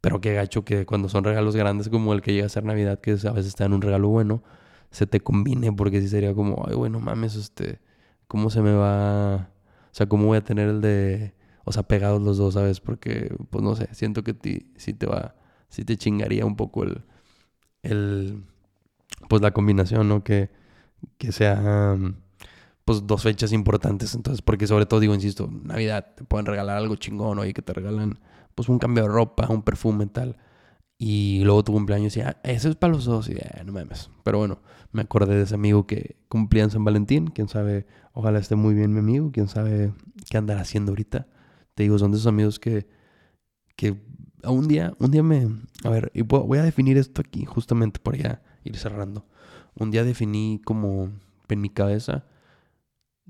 Pero 0.00 0.20
qué 0.20 0.34
gacho 0.34 0.64
que 0.64 0.86
cuando 0.86 1.08
son 1.08 1.24
regalos 1.24 1.56
grandes 1.56 1.88
como 1.90 2.14
el 2.14 2.22
que 2.22 2.32
llega 2.32 2.46
a 2.46 2.48
ser 2.48 2.64
Navidad, 2.64 3.00
que 3.00 3.12
a 3.12 3.32
veces 3.32 3.48
está 3.48 3.66
en 3.66 3.74
un 3.74 3.82
regalo 3.82 4.08
bueno, 4.08 4.42
se 4.90 5.06
te 5.06 5.20
combine, 5.20 5.72
porque 5.72 6.00
si 6.00 6.08
sería 6.08 6.34
como, 6.34 6.64
ay, 6.68 6.74
bueno, 6.74 7.00
mames, 7.00 7.36
este, 7.36 7.80
¿cómo 8.26 8.50
se 8.50 8.62
me 8.62 8.72
va? 8.74 9.50
O 9.90 9.94
sea, 9.94 10.08
¿cómo 10.08 10.26
voy 10.26 10.38
a 10.38 10.44
tener 10.44 10.68
el 10.68 10.80
de, 10.80 11.34
o 11.64 11.72
sea, 11.72 11.82
pegados 11.84 12.22
los 12.22 12.38
dos, 12.38 12.54
¿sabes? 12.54 12.80
Porque, 12.80 13.34
pues 13.50 13.62
no 13.64 13.76
sé, 13.76 13.88
siento 13.92 14.24
que 14.24 14.34
ti, 14.34 14.72
sí 14.76 14.92
te 14.94 15.06
va, 15.06 15.36
sí 15.68 15.84
te 15.84 15.96
chingaría 15.96 16.44
un 16.46 16.56
poco 16.56 16.84
el, 16.84 17.04
el, 17.82 18.44
pues 19.28 19.42
la 19.42 19.52
combinación, 19.52 20.08
¿no? 20.08 20.24
Que, 20.24 20.50
que 21.18 21.32
sea, 21.32 21.96
pues 22.84 23.06
dos 23.06 23.22
fechas 23.22 23.52
importantes, 23.52 24.14
entonces, 24.14 24.42
porque 24.42 24.66
sobre 24.66 24.86
todo, 24.86 25.00
digo, 25.00 25.14
insisto, 25.14 25.48
Navidad, 25.50 26.14
te 26.16 26.24
pueden 26.24 26.46
regalar 26.46 26.76
algo 26.76 26.96
chingón, 26.96 27.38
oye, 27.38 27.54
que 27.54 27.62
te 27.62 27.72
regalan, 27.72 28.18
pues 28.54 28.68
un 28.68 28.78
cambio 28.78 29.04
de 29.04 29.10
ropa, 29.10 29.46
un 29.48 29.62
perfume, 29.62 30.06
tal. 30.06 30.36
Y 31.02 31.42
luego 31.44 31.64
tu 31.64 31.72
cumpleaños 31.72 32.14
y 32.18 32.20
ah, 32.20 32.36
eso 32.42 32.68
es 32.68 32.76
para 32.76 32.92
los 32.92 33.06
dos. 33.06 33.30
Y 33.30 33.34
ah, 33.38 33.62
no 33.64 33.72
mames. 33.72 34.10
Pero 34.22 34.36
bueno, 34.36 34.58
me 34.92 35.00
acordé 35.00 35.34
de 35.34 35.44
ese 35.44 35.54
amigo 35.54 35.86
que 35.86 36.16
cumplía 36.28 36.62
en 36.62 36.70
San 36.70 36.84
Valentín. 36.84 37.28
Quién 37.28 37.48
sabe, 37.48 37.86
ojalá 38.12 38.38
esté 38.38 38.54
muy 38.54 38.74
bien 38.74 38.92
mi 38.92 38.98
amigo. 38.98 39.30
Quién 39.32 39.48
sabe 39.48 39.94
qué 40.28 40.36
andará 40.36 40.60
haciendo 40.60 40.92
ahorita. 40.92 41.26
Te 41.74 41.84
digo, 41.84 41.98
son 41.98 42.10
de 42.10 42.18
esos 42.18 42.26
amigos 42.26 42.58
que, 42.58 42.86
que 43.76 43.98
un 44.44 44.68
día, 44.68 44.92
un 44.98 45.10
día 45.10 45.22
me. 45.22 45.48
A 45.84 45.88
ver, 45.88 46.12
y 46.12 46.20
voy 46.20 46.58
a 46.58 46.62
definir 46.62 46.98
esto 46.98 47.22
aquí, 47.22 47.46
justamente 47.46 47.98
por 47.98 48.18
ya 48.18 48.42
ir 48.62 48.76
cerrando. 48.76 49.24
Un 49.78 49.90
día 49.90 50.04
definí 50.04 50.60
como 50.66 51.12
en 51.48 51.60
mi 51.62 51.70
cabeza, 51.70 52.26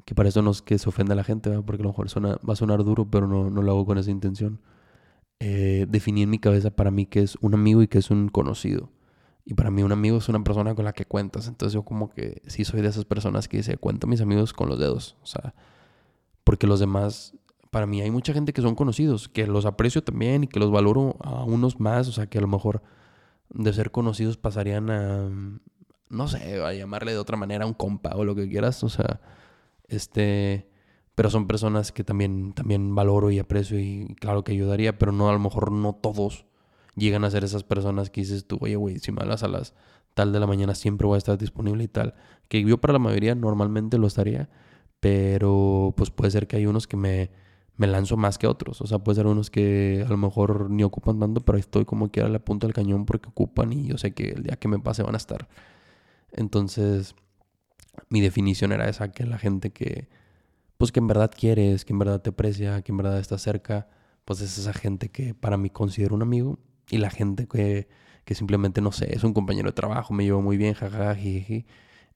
que 0.05 0.17
para 0.17 0.29
eso 0.29 0.43
no 0.43 0.51
es 0.51 0.61
que 0.61 0.77
se 0.77 0.89
ofenda 0.89 1.13
a 1.13 1.17
la 1.17 1.23
gente, 1.23 1.51
porque 1.63 1.83
a 1.83 1.85
lo 1.85 1.91
mejor 1.91 2.09
va 2.09 2.53
a 2.53 2.57
sonar 2.57 2.83
duro, 2.83 3.09
pero 3.09 3.29
no, 3.29 3.49
no 3.49 3.63
lo 3.63 3.71
hago 3.71 3.87
con 3.87 3.97
esa 3.97 4.11
intención 4.11 4.59
eh, 5.41 5.87
definí 5.89 6.23
en 6.23 6.31
mi 6.31 6.39
cabeza 6.39 6.71
para 6.71 6.91
mí 6.91 7.07
que 7.07 7.21
es 7.21 7.37
un 7.41 7.55
amigo 7.55 7.83
y 7.83 7.89
que 7.89 7.99
es 7.99 8.11
un 8.11 8.29
conocido. 8.29 8.91
Y 9.47 9.55
para 9.55 9.71
mí 9.71 9.83
un 9.83 9.91
amigo 9.91 10.19
es 10.19 10.29
una 10.29 10.45
persona 10.45 10.75
con 10.75 10.85
la 10.85 10.93
que 10.93 11.07
cuentas. 11.07 11.49
Entonces 11.49 11.73
yo 11.73 11.83
como 11.83 12.11
que 12.11 12.43
sí 12.47 12.65
soy 12.65 12.83
de 12.83 12.89
esas 12.89 13.07
personas 13.07 13.49
que 13.49 13.57
dice, 13.57 13.79
cuento 13.79 14.07
a 14.07 14.11
mis 14.11 14.21
amigos 14.21 14.53
con 14.53 14.69
los 14.69 14.79
dedos. 14.79 15.17
O 15.23 15.27
sea, 15.27 15.55
porque 16.45 16.67
los 16.67 16.79
demás, 16.79 17.35
para 17.71 17.87
mí 17.87 18.03
hay 18.03 18.11
mucha 18.11 18.35
gente 18.35 18.53
que 18.53 18.61
son 18.63 18.75
conocidos, 18.75 19.29
que 19.29 19.47
los 19.47 19.65
aprecio 19.65 20.05
también 20.05 20.45
y 20.45 20.47
que 20.47 20.61
los 20.61 20.71
valoro 20.71 21.17
a 21.21 21.43
unos 21.45 21.81
más. 21.81 22.07
O 22.07 22.13
sea, 22.13 22.27
que 22.27 22.39
a 22.39 22.43
lo 22.43 22.49
mejor 22.49 22.83
de 23.49 23.73
ser 23.73 23.91
conocidos 23.91 24.37
pasarían 24.37 24.91
a, 24.91 25.31
no 26.11 26.29
sé, 26.29 26.63
a 26.63 26.73
llamarle 26.75 27.13
de 27.13 27.19
otra 27.19 27.39
manera 27.39 27.65
a 27.65 27.67
un 27.67 27.75
compa 27.75 28.15
o 28.15 28.25
lo 28.25 28.35
que 28.35 28.49
quieras. 28.49 28.85
O 28.85 28.91
sea, 28.91 29.21
este 29.89 30.70
pero 31.21 31.29
son 31.29 31.47
personas 31.47 31.93
que 31.93 32.03
también, 32.03 32.55
también 32.55 32.95
valoro 32.95 33.31
y 33.31 33.39
aprecio 33.39 33.79
y 33.79 34.17
claro 34.19 34.43
que 34.43 34.53
ayudaría, 34.53 34.97
pero 34.99 35.13
no, 35.13 35.29
a 35.29 35.35
lo 35.35 35.39
mejor 35.39 35.71
no 35.71 35.93
todos 35.93 36.47
llegan 36.97 37.25
a 37.25 37.31
ser 37.31 37.45
esas 37.45 37.63
personas 37.63 38.09
que 38.09 38.23
dices 38.23 38.47
tú, 38.47 38.57
oye, 38.63 38.75
güey, 38.77 39.01
si 39.01 39.13
me 39.13 39.21
hablas 39.21 39.43
a 39.43 39.49
las 39.49 39.75
tal 40.15 40.33
de 40.33 40.41
la 40.41 40.47
mañana 40.47 40.75
siempre 40.75 41.07
voy 41.07 41.17
a 41.17 41.19
estar 41.19 41.37
disponible 41.37 41.85
y 41.85 41.89
tal. 41.89 42.15
Que 42.49 42.63
yo 42.63 42.81
para 42.81 42.95
la 42.95 43.01
mayoría 43.01 43.35
normalmente 43.35 43.99
lo 43.99 44.07
estaría, 44.07 44.49
pero 44.99 45.93
pues 45.95 46.09
puede 46.11 46.31
ser 46.31 46.47
que 46.47 46.57
hay 46.57 46.65
unos 46.65 46.87
que 46.87 46.97
me, 46.97 47.31
me 47.77 47.87
lanzo 47.87 48.17
más 48.17 48.39
que 48.39 48.47
otros. 48.47 48.81
O 48.81 48.87
sea, 48.87 49.01
puede 49.01 49.17
ser 49.17 49.27
unos 49.27 49.51
que 49.51 50.03
a 50.07 50.09
lo 50.09 50.17
mejor 50.17 50.71
ni 50.71 50.85
ocupan 50.85 51.21
tanto, 51.21 51.43
pero 51.43 51.59
estoy 51.59 51.85
como 51.85 52.11
que 52.11 52.23
a 52.23 52.31
la 52.31 52.39
punta 52.39 52.67
del 52.67 52.73
cañón 52.73 53.05
porque 53.05 53.29
ocupan 53.29 53.75
y 53.75 53.89
yo 53.89 53.99
sé 53.99 54.15
que 54.15 54.31
el 54.31 54.45
día 54.45 54.57
que 54.57 54.69
me 54.69 54.79
pase 54.79 55.03
van 55.03 55.13
a 55.13 55.19
estar. 55.19 55.49
Entonces, 56.33 57.15
mi 58.09 58.23
definición 58.23 58.73
era 58.73 58.89
esa, 58.89 59.13
que 59.13 59.27
la 59.27 59.37
gente 59.37 59.69
que 59.69 60.09
pues 60.81 60.93
que 60.93 61.01
en 61.01 61.09
verdad 61.09 61.31
quieres, 61.31 61.85
que 61.85 61.93
en 61.93 61.99
verdad 61.99 62.23
te 62.23 62.31
aprecia, 62.31 62.81
que 62.81 62.91
en 62.91 62.97
verdad 62.97 63.19
está 63.19 63.37
cerca, 63.37 63.87
pues 64.25 64.41
es 64.41 64.57
esa 64.57 64.73
gente 64.73 65.11
que 65.11 65.35
para 65.35 65.59
mí 65.59 65.69
considero 65.69 66.15
un 66.15 66.23
amigo 66.23 66.59
y 66.89 66.97
la 66.97 67.11
gente 67.11 67.47
que, 67.47 67.87
que 68.25 68.35
simplemente, 68.35 68.81
no 68.81 68.91
sé, 68.91 69.15
es 69.15 69.23
un 69.23 69.35
compañero 69.35 69.69
de 69.69 69.75
trabajo, 69.75 70.15
me 70.15 70.25
llevo 70.25 70.41
muy 70.41 70.57
bien, 70.57 70.73
jajaja, 70.73 71.21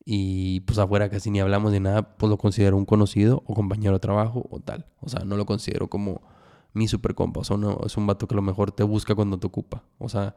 y 0.07 0.61
pues 0.61 0.79
afuera 0.79 1.11
casi 1.11 1.31
ni 1.31 1.41
hablamos 1.41 1.73
de 1.73 1.81
nada, 1.81 2.17
pues 2.17 2.31
lo 2.31 2.39
considero 2.39 2.79
un 2.79 2.87
conocido 2.87 3.43
o 3.45 3.53
compañero 3.53 3.93
de 3.93 4.01
trabajo 4.01 4.47
o 4.49 4.61
tal. 4.61 4.87
O 5.01 5.11
sea, 5.11 5.27
no 5.27 5.37
lo 5.37 5.45
considero 5.45 5.91
como 5.91 6.23
mi 6.73 6.89
super 6.89 7.15
compa, 7.15 7.41
o 7.41 7.45
sea, 7.45 7.59
no, 7.59 7.81
es 7.85 7.99
un 7.99 8.07
vato 8.07 8.27
que 8.27 8.35
a 8.35 8.37
lo 8.37 8.43
mejor 8.43 8.73
te 8.73 8.83
busca 8.83 9.15
cuando 9.15 9.39
te 9.39 9.47
ocupa. 9.47 9.85
O 9.99 10.09
sea, 10.09 10.37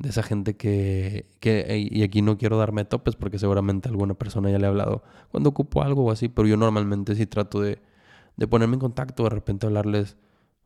de 0.00 0.08
esa 0.08 0.22
gente 0.22 0.56
que, 0.56 1.26
que, 1.40 1.88
y 1.90 2.02
aquí 2.02 2.22
no 2.22 2.38
quiero 2.38 2.56
darme 2.56 2.86
topes 2.86 3.16
porque 3.16 3.38
seguramente 3.38 3.90
alguna 3.90 4.14
persona 4.14 4.50
ya 4.50 4.58
le 4.58 4.64
ha 4.64 4.70
hablado 4.70 5.02
cuando 5.30 5.50
ocupo 5.50 5.82
algo 5.82 6.04
o 6.04 6.10
así, 6.10 6.30
pero 6.30 6.48
yo 6.48 6.56
normalmente 6.56 7.14
sí 7.14 7.26
trato 7.26 7.60
de, 7.60 7.82
de 8.38 8.48
ponerme 8.48 8.74
en 8.74 8.80
contacto, 8.80 9.24
de 9.24 9.28
repente 9.28 9.66
hablarles, 9.66 10.16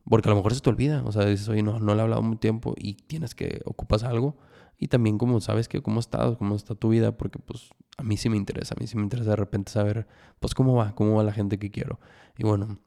porque 0.09 0.29
a 0.29 0.31
lo 0.31 0.37
mejor 0.37 0.55
se 0.55 0.61
te 0.61 0.69
olvida, 0.69 1.03
o 1.03 1.11
sea, 1.11 1.25
dices, 1.25 1.49
oye, 1.49 1.63
no, 1.63 1.79
no 1.79 1.93
le 1.93 1.99
he 1.99 2.03
hablado 2.03 2.21
mucho 2.21 2.39
tiempo 2.39 2.75
y 2.77 2.93
tienes 2.93 3.35
que, 3.35 3.61
ocupas 3.65 4.03
algo, 4.03 4.37
y 4.77 4.87
también 4.87 5.17
como 5.17 5.41
sabes 5.41 5.67
que 5.67 5.81
cómo 5.81 5.99
estás, 5.99 6.37
cómo 6.37 6.55
está 6.55 6.73
tu 6.73 6.87
vida, 6.87 7.17
porque 7.17 7.37
pues 7.37 7.71
a 7.97 8.03
mí 8.03 8.15
sí 8.15 8.29
me 8.29 8.37
interesa, 8.37 8.73
a 8.77 8.79
mí 8.79 8.87
sí 8.87 8.95
me 8.95 9.03
interesa 9.03 9.31
de 9.31 9.35
repente 9.35 9.69
saber, 9.69 10.07
pues 10.39 10.53
cómo 10.53 10.75
va, 10.75 10.95
cómo 10.95 11.15
va 11.15 11.23
la 11.23 11.33
gente 11.33 11.59
que 11.59 11.71
quiero. 11.71 11.99
Y 12.37 12.45
bueno, 12.45 12.79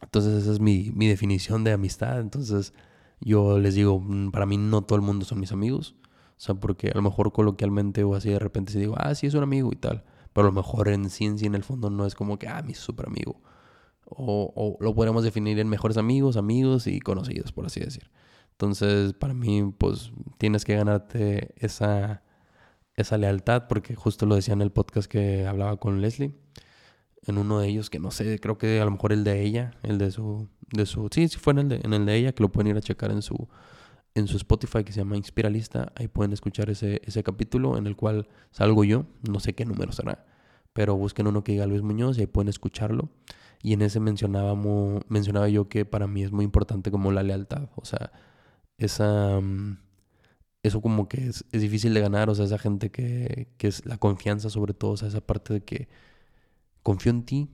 entonces 0.00 0.42
esa 0.42 0.52
es 0.52 0.60
mi, 0.60 0.90
mi 0.94 1.06
definición 1.06 1.64
de 1.64 1.72
amistad, 1.72 2.18
entonces 2.18 2.72
yo 3.20 3.58
les 3.58 3.74
digo, 3.74 4.00
mm, 4.00 4.30
para 4.30 4.46
mí 4.46 4.56
no 4.56 4.82
todo 4.82 4.96
el 4.96 5.02
mundo 5.02 5.24
son 5.24 5.40
mis 5.40 5.52
amigos. 5.52 5.94
O 6.04 6.42
sea, 6.42 6.54
porque 6.54 6.88
a 6.88 6.94
lo 6.94 7.02
mejor 7.02 7.32
coloquialmente 7.32 8.02
o 8.04 8.14
así 8.14 8.30
de 8.30 8.38
repente 8.38 8.72
se 8.72 8.78
digo, 8.78 8.94
ah, 8.98 9.14
sí, 9.14 9.26
es 9.26 9.34
un 9.34 9.42
amigo 9.42 9.70
y 9.72 9.76
tal. 9.76 10.04
Pero 10.32 10.46
a 10.46 10.50
lo 10.50 10.54
mejor 10.54 10.88
en 10.88 11.10
sí, 11.10 11.26
en 11.26 11.38
sí, 11.38 11.46
en 11.46 11.54
el 11.54 11.64
fondo 11.64 11.90
no 11.90 12.06
es 12.06 12.14
como 12.14 12.38
que, 12.38 12.48
ah, 12.48 12.62
mi 12.62 12.74
súper 12.74 13.06
amigo. 13.08 13.40
O, 14.06 14.52
o, 14.56 14.82
lo 14.82 14.94
podemos 14.94 15.22
definir 15.22 15.58
en 15.58 15.68
mejores 15.68 15.96
amigos, 15.96 16.36
amigos 16.36 16.86
y 16.86 17.00
conocidos, 17.00 17.52
por 17.52 17.66
así 17.66 17.80
decir. 17.80 18.10
Entonces, 18.52 19.12
para 19.14 19.34
mí, 19.34 19.72
pues 19.76 20.12
tienes 20.38 20.64
que 20.64 20.76
ganarte 20.76 21.54
esa, 21.56 22.22
esa 22.96 23.18
lealtad, 23.18 23.68
porque 23.68 23.94
justo 23.94 24.26
lo 24.26 24.34
decía 24.34 24.54
en 24.54 24.62
el 24.62 24.72
podcast 24.72 25.10
que 25.10 25.46
hablaba 25.46 25.76
con 25.78 26.00
Leslie 26.00 26.34
en 27.26 27.38
uno 27.38 27.60
de 27.60 27.68
ellos, 27.68 27.90
que 27.90 27.98
no 27.98 28.10
sé, 28.10 28.38
creo 28.38 28.58
que 28.58 28.80
a 28.80 28.84
lo 28.84 28.90
mejor 28.90 29.12
el 29.12 29.24
de 29.24 29.42
ella, 29.42 29.72
el 29.82 29.98
de 29.98 30.10
su, 30.10 30.48
de 30.72 30.86
su, 30.86 31.08
sí, 31.10 31.28
sí 31.28 31.38
fue 31.38 31.52
en 31.52 31.58
el 31.60 31.68
de, 31.68 31.80
en 31.82 31.92
el 31.92 32.06
de 32.06 32.16
ella, 32.16 32.32
que 32.32 32.42
lo 32.42 32.50
pueden 32.50 32.70
ir 32.70 32.76
a 32.76 32.80
checar 32.80 33.10
en 33.10 33.22
su, 33.22 33.48
en 34.14 34.26
su 34.26 34.36
Spotify 34.36 34.84
que 34.84 34.92
se 34.92 35.00
llama 35.00 35.16
Inspiralista, 35.16 35.92
ahí 35.96 36.08
pueden 36.08 36.32
escuchar 36.32 36.70
ese, 36.70 37.00
ese 37.04 37.22
capítulo 37.22 37.76
en 37.76 37.86
el 37.86 37.96
cual 37.96 38.28
salgo 38.50 38.84
yo, 38.84 39.06
no 39.28 39.40
sé 39.40 39.54
qué 39.54 39.64
número 39.64 39.92
será, 39.92 40.26
pero 40.72 40.96
busquen 40.96 41.26
uno 41.26 41.44
que 41.44 41.52
diga 41.52 41.66
Luis 41.66 41.82
Muñoz 41.82 42.18
y 42.18 42.22
ahí 42.22 42.26
pueden 42.26 42.48
escucharlo. 42.48 43.10
Y 43.62 43.74
en 43.74 43.82
ese 43.82 44.00
mencionábamos, 44.00 45.02
mencionaba 45.08 45.48
yo 45.50 45.68
que 45.68 45.84
para 45.84 46.06
mí 46.06 46.22
es 46.22 46.32
muy 46.32 46.46
importante 46.46 46.90
como 46.90 47.12
la 47.12 47.22
lealtad, 47.22 47.68
o 47.76 47.84
sea, 47.84 48.12
esa... 48.78 49.40
Mm, 49.40 49.78
eso 50.62 50.82
como 50.82 51.08
que 51.08 51.26
es, 51.26 51.44
es 51.52 51.62
difícil 51.62 51.94
de 51.94 52.00
ganar, 52.00 52.28
o 52.28 52.34
sea, 52.34 52.44
esa 52.44 52.58
gente 52.58 52.90
que, 52.90 53.48
que 53.56 53.66
es 53.68 53.86
la 53.86 53.96
confianza 53.96 54.50
sobre 54.50 54.74
todo, 54.74 54.92
o 54.92 54.96
sea, 54.98 55.08
esa 55.08 55.22
parte 55.22 55.54
de 55.54 55.62
que 55.62 55.88
confío 56.82 57.10
en 57.10 57.24
ti 57.24 57.50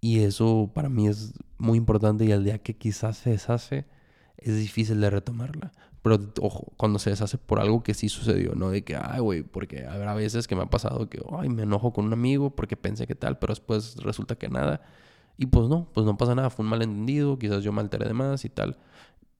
y 0.00 0.20
eso 0.20 0.70
para 0.74 0.88
mí 0.88 1.08
es 1.08 1.32
muy 1.58 1.78
importante 1.78 2.24
y 2.24 2.32
al 2.32 2.44
día 2.44 2.58
que 2.58 2.76
quizás 2.76 3.18
se 3.18 3.30
deshace 3.30 3.86
es 4.36 4.56
difícil 4.56 5.00
de 5.00 5.10
retomarla. 5.10 5.72
Pero 6.02 6.18
ojo, 6.42 6.74
cuando 6.76 6.98
se 6.98 7.08
deshace 7.08 7.38
por 7.38 7.58
algo 7.58 7.82
que 7.82 7.94
sí 7.94 8.10
sucedió, 8.10 8.54
no 8.54 8.68
de 8.68 8.84
que, 8.84 8.96
ay, 8.96 9.20
güey, 9.20 9.42
porque 9.42 9.86
habrá 9.86 10.12
veces 10.12 10.46
que 10.46 10.54
me 10.54 10.62
ha 10.62 10.66
pasado 10.68 11.08
que, 11.08 11.22
ay, 11.38 11.48
me 11.48 11.62
enojo 11.62 11.94
con 11.94 12.04
un 12.04 12.12
amigo 12.12 12.54
porque 12.54 12.76
pensé 12.76 13.06
que 13.06 13.14
tal, 13.14 13.38
pero 13.38 13.52
después 13.52 13.96
resulta 13.96 14.34
que 14.36 14.48
nada. 14.50 14.82
Y 15.38 15.46
pues 15.46 15.68
no, 15.68 15.90
pues 15.94 16.04
no 16.04 16.18
pasa 16.18 16.34
nada, 16.34 16.50
fue 16.50 16.64
un 16.64 16.70
malentendido, 16.70 17.38
quizás 17.38 17.64
yo 17.64 17.72
me 17.72 17.80
alteré 17.80 18.06
de 18.06 18.12
más 18.12 18.44
y 18.44 18.50
tal. 18.50 18.76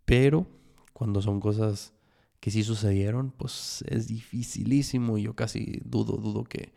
Pero 0.06 0.46
cuando 0.94 1.20
son 1.20 1.40
cosas 1.40 1.92
que 2.40 2.50
sí 2.50 2.62
sucedieron, 2.64 3.30
pues 3.32 3.84
es 3.88 4.08
dificilísimo 4.08 5.18
y 5.18 5.24
yo 5.24 5.34
casi 5.34 5.82
dudo, 5.84 6.16
dudo 6.16 6.44
que, 6.44 6.72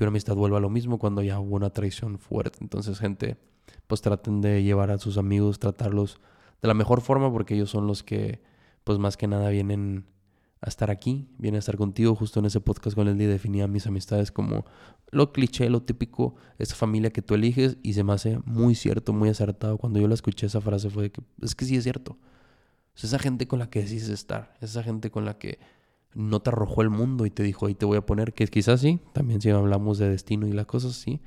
que 0.00 0.04
una 0.04 0.12
amistad 0.12 0.34
vuelva 0.34 0.56
a 0.56 0.60
lo 0.62 0.70
mismo 0.70 0.98
cuando 0.98 1.20
ya 1.20 1.38
hubo 1.38 1.56
una 1.56 1.68
traición 1.68 2.18
fuerte. 2.18 2.56
Entonces, 2.62 2.98
gente, 2.98 3.36
pues 3.86 4.00
traten 4.00 4.40
de 4.40 4.62
llevar 4.62 4.90
a 4.90 4.96
sus 4.96 5.18
amigos, 5.18 5.58
tratarlos 5.58 6.22
de 6.62 6.68
la 6.68 6.72
mejor 6.72 7.02
forma 7.02 7.30
porque 7.30 7.52
ellos 7.54 7.68
son 7.68 7.86
los 7.86 8.02
que, 8.02 8.40
pues 8.82 8.98
más 8.98 9.18
que 9.18 9.26
nada 9.26 9.50
vienen 9.50 10.06
a 10.62 10.70
estar 10.70 10.90
aquí, 10.90 11.28
vienen 11.36 11.56
a 11.56 11.58
estar 11.58 11.76
contigo. 11.76 12.14
Justo 12.14 12.40
en 12.40 12.46
ese 12.46 12.62
podcast 12.62 12.96
con 12.96 13.04
Leslie 13.04 13.26
definía 13.26 13.68
mis 13.68 13.86
amistades 13.86 14.32
como 14.32 14.64
lo 15.10 15.32
cliché, 15.32 15.68
lo 15.68 15.82
típico, 15.82 16.34
esa 16.56 16.76
familia 16.76 17.10
que 17.10 17.20
tú 17.20 17.34
eliges 17.34 17.76
y 17.82 17.92
se 17.92 18.02
me 18.02 18.14
hace 18.14 18.38
muy 18.46 18.76
cierto, 18.76 19.12
muy 19.12 19.28
acertado. 19.28 19.76
Cuando 19.76 20.00
yo 20.00 20.08
la 20.08 20.14
escuché 20.14 20.46
esa 20.46 20.62
frase 20.62 20.88
fue 20.88 21.02
de 21.02 21.12
que 21.12 21.20
es 21.42 21.54
que 21.54 21.66
sí 21.66 21.76
es 21.76 21.84
cierto. 21.84 22.16
Es 22.96 23.04
esa 23.04 23.18
gente 23.18 23.46
con 23.46 23.58
la 23.58 23.68
que 23.68 23.82
decides 23.82 24.08
estar, 24.08 24.56
es 24.62 24.70
esa 24.70 24.82
gente 24.82 25.10
con 25.10 25.26
la 25.26 25.36
que 25.36 25.58
no 26.14 26.40
te 26.40 26.50
arrojó 26.50 26.82
el 26.82 26.90
mundo 26.90 27.26
y 27.26 27.30
te 27.30 27.42
dijo, 27.42 27.66
ahí 27.66 27.74
te 27.74 27.86
voy 27.86 27.98
a 27.98 28.06
poner, 28.06 28.32
que 28.32 28.46
quizás 28.46 28.80
sí, 28.80 29.00
también 29.12 29.40
si 29.40 29.50
hablamos 29.50 29.98
de 29.98 30.08
destino 30.08 30.46
y 30.46 30.52
las 30.52 30.66
cosas, 30.66 30.94
sí, 30.94 31.20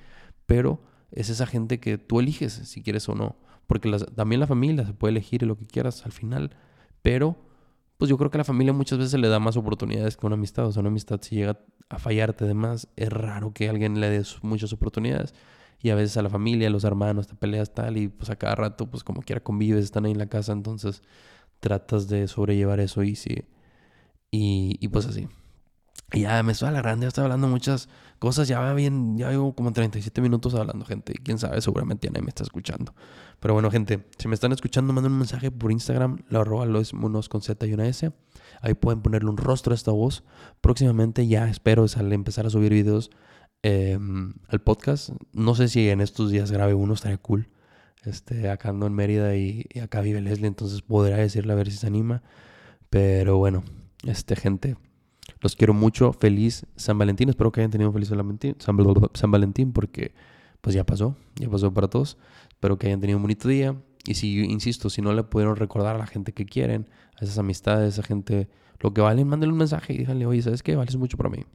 pero 0.46 0.82
es 1.12 1.30
esa 1.30 1.46
gente 1.46 1.80
que 1.80 1.98
tú 1.98 2.20
eliges 2.20 2.54
si 2.54 2.82
quieres 2.82 3.08
o 3.10 3.16
no, 3.16 3.38
porque 3.68 3.90
también 4.16 4.40
la 4.40 4.48
familia 4.48 4.86
se 4.86 4.94
puede 4.94 5.12
elegir 5.12 5.44
lo 5.44 5.58
que 5.58 5.66
quieras 5.66 6.06
al 6.06 6.12
final, 6.12 6.56
pero 7.02 7.38
pues 7.98 8.10
yo 8.10 8.18
creo 8.18 8.30
que 8.30 8.38
a 8.38 8.40
la 8.40 8.44
familia 8.44 8.74
muchas 8.74 9.00
veces 9.00 9.20
le 9.20 9.30
da 9.30 9.40
más 9.40 9.56
oportunidades 9.56 10.18
que 10.18 10.26
una 10.26 10.36
amistad, 10.36 10.66
o 10.66 10.72
sea, 10.72 10.82
una 10.82 10.90
amistad 10.90 11.22
si 11.22 11.36
llega 11.36 11.60
a 11.90 12.00
fallarte 12.00 12.46
de 12.46 12.54
más, 12.54 12.88
es 12.96 13.10
raro 13.10 13.54
que 13.54 13.70
alguien 13.70 14.00
le 14.00 14.10
dé 14.10 14.24
muchas 14.42 14.74
oportunidades. 14.74 15.34
Y 15.80 15.90
a 15.90 15.96
veces 15.96 16.18
a 16.18 16.22
la 16.22 16.30
familia, 16.30 16.68
a 16.68 16.72
los 16.72 16.86
hermanos, 16.86 17.28
te 17.28 17.36
peleas 17.36 17.74
tal 17.74 17.98
y 17.98 18.08
pues 18.08 18.30
a 18.30 18.38
cada 18.38 18.56
rato, 18.56 18.90
pues 18.90 19.04
como 19.04 19.22
quiera 19.22 19.44
convives, 19.44 19.84
están 19.84 20.06
ahí 20.06 20.12
en 20.12 20.18
la 20.18 20.28
casa, 20.28 20.54
entonces 20.54 21.04
tratas 21.60 22.08
de 22.08 22.28
sobrellevar 22.28 22.80
eso 22.80 23.04
y 23.04 23.16
si 23.16 23.46
y, 24.36 24.88
pues 24.88 25.06
así. 25.06 25.28
Y 26.12 26.22
ya 26.22 26.42
me 26.42 26.54
estoy 26.54 26.70
alargando, 26.70 27.04
ya 27.04 27.10
estoy 27.10 27.24
hablando 27.24 27.48
muchas 27.48 27.88
cosas. 28.18 28.48
Ya 28.48 28.60
va 28.60 28.74
bien, 28.74 29.16
ya 29.16 29.30
llevo 29.30 29.54
como 29.54 29.72
37 29.72 30.22
minutos 30.22 30.56
hablando, 30.56 30.86
gente. 30.86 31.14
Y 31.16 31.22
quién 31.22 31.38
sabe, 31.38 31.62
seguramente 31.62 32.10
nadie 32.10 32.24
me 32.24 32.30
está 32.30 32.42
escuchando. 32.42 32.96
Pero 33.40 33.54
bueno, 33.54 33.70
gente, 33.70 34.08
si 34.18 34.28
me 34.28 34.34
están 34.34 34.52
escuchando, 34.52 34.92
manden 34.92 35.12
un 35.12 35.20
mensaje 35.20 35.52
por 35.52 35.72
Instagram, 35.72 36.24
lo 36.30 36.42
arroba 36.42 36.66
los 36.66 36.96
monos 36.96 37.30
con 37.30 37.44
Z 37.44 37.64
y 37.68 37.74
una 37.74 37.86
S. 37.88 38.12
Ahí 38.62 38.74
pueden 38.74 39.04
ponerle 39.04 39.30
un 39.30 39.38
rostro 39.38 39.74
a 39.74 39.76
esta 39.76 39.92
voz. 39.92 40.24
Próximamente 40.62 41.28
ya 41.28 41.48
espero 41.48 41.86
al 41.96 42.12
empezar 42.12 42.48
a 42.48 42.50
subir 42.50 42.74
videos 42.74 43.12
em, 43.62 44.34
al 44.48 44.62
podcast. 44.62 45.10
No 45.32 45.54
sé 45.54 45.68
si 45.68 45.90
en 45.90 46.02
estos 46.02 46.32
días 46.32 46.52
grabe 46.52 46.74
uno, 46.74 46.96
estaría 46.96 47.18
cool. 47.18 47.50
Este, 48.04 48.50
acá 48.50 48.70
ando 48.70 48.88
en 48.88 48.94
Mérida 48.94 49.36
y, 49.36 49.68
y 49.72 49.80
acá 49.80 50.02
vive 50.02 50.22
Leslie, 50.22 50.48
entonces 50.48 50.82
podrá 50.82 51.18
decirle 51.18 51.54
a 51.54 51.56
ver 51.56 51.70
si 51.70 51.78
se 51.78 51.86
anima. 51.86 52.24
Pero 52.90 53.38
bueno, 53.38 53.64
este, 54.04 54.36
gente, 54.36 54.76
los 55.42 55.56
quiero 55.56 55.74
mucho. 55.74 56.14
Feliz 56.14 56.66
San 56.76 56.98
Valentín. 56.98 57.30
Espero 57.30 57.52
que 57.52 57.62
hayan 57.62 57.72
tenido 57.72 57.90
un 57.90 57.94
feliz 57.94 58.10
San 58.10 59.32
Valentín, 59.32 59.74
porque 59.74 60.14
pues 60.62 60.76
ya 60.76 60.86
pasó, 60.86 61.16
ya 61.36 61.50
pasó 61.50 61.74
para 61.74 61.88
todos. 61.88 62.18
Espero 62.50 62.78
que 62.78 62.88
hayan 62.88 63.02
tenido 63.02 63.18
un 63.18 63.24
bonito 63.24 63.48
día. 63.48 63.76
Y 64.06 64.16
si, 64.16 64.40
insisto, 64.44 64.90
si 64.90 65.02
no 65.02 65.14
le 65.14 65.24
pudieron 65.24 65.56
recordar 65.56 65.96
a 65.96 66.00
la 66.00 66.08
gente 66.08 66.34
que 66.34 66.46
quieren, 66.46 66.90
a 67.20 67.24
esas 67.24 67.38
amistades, 67.38 67.86
a 67.86 67.88
esa 67.88 68.04
gente, 68.04 68.50
lo 68.80 68.94
que 68.94 69.02
valen, 69.02 69.28
mándenle 69.28 69.54
un 69.54 69.60
mensaje 69.60 69.94
y 69.94 70.00
díganle, 70.00 70.26
oye, 70.26 70.42
¿sabes 70.42 70.62
qué? 70.64 70.76
Vales 70.76 70.98
mucho 70.98 71.18
para 71.18 71.30
mí. 71.30 71.46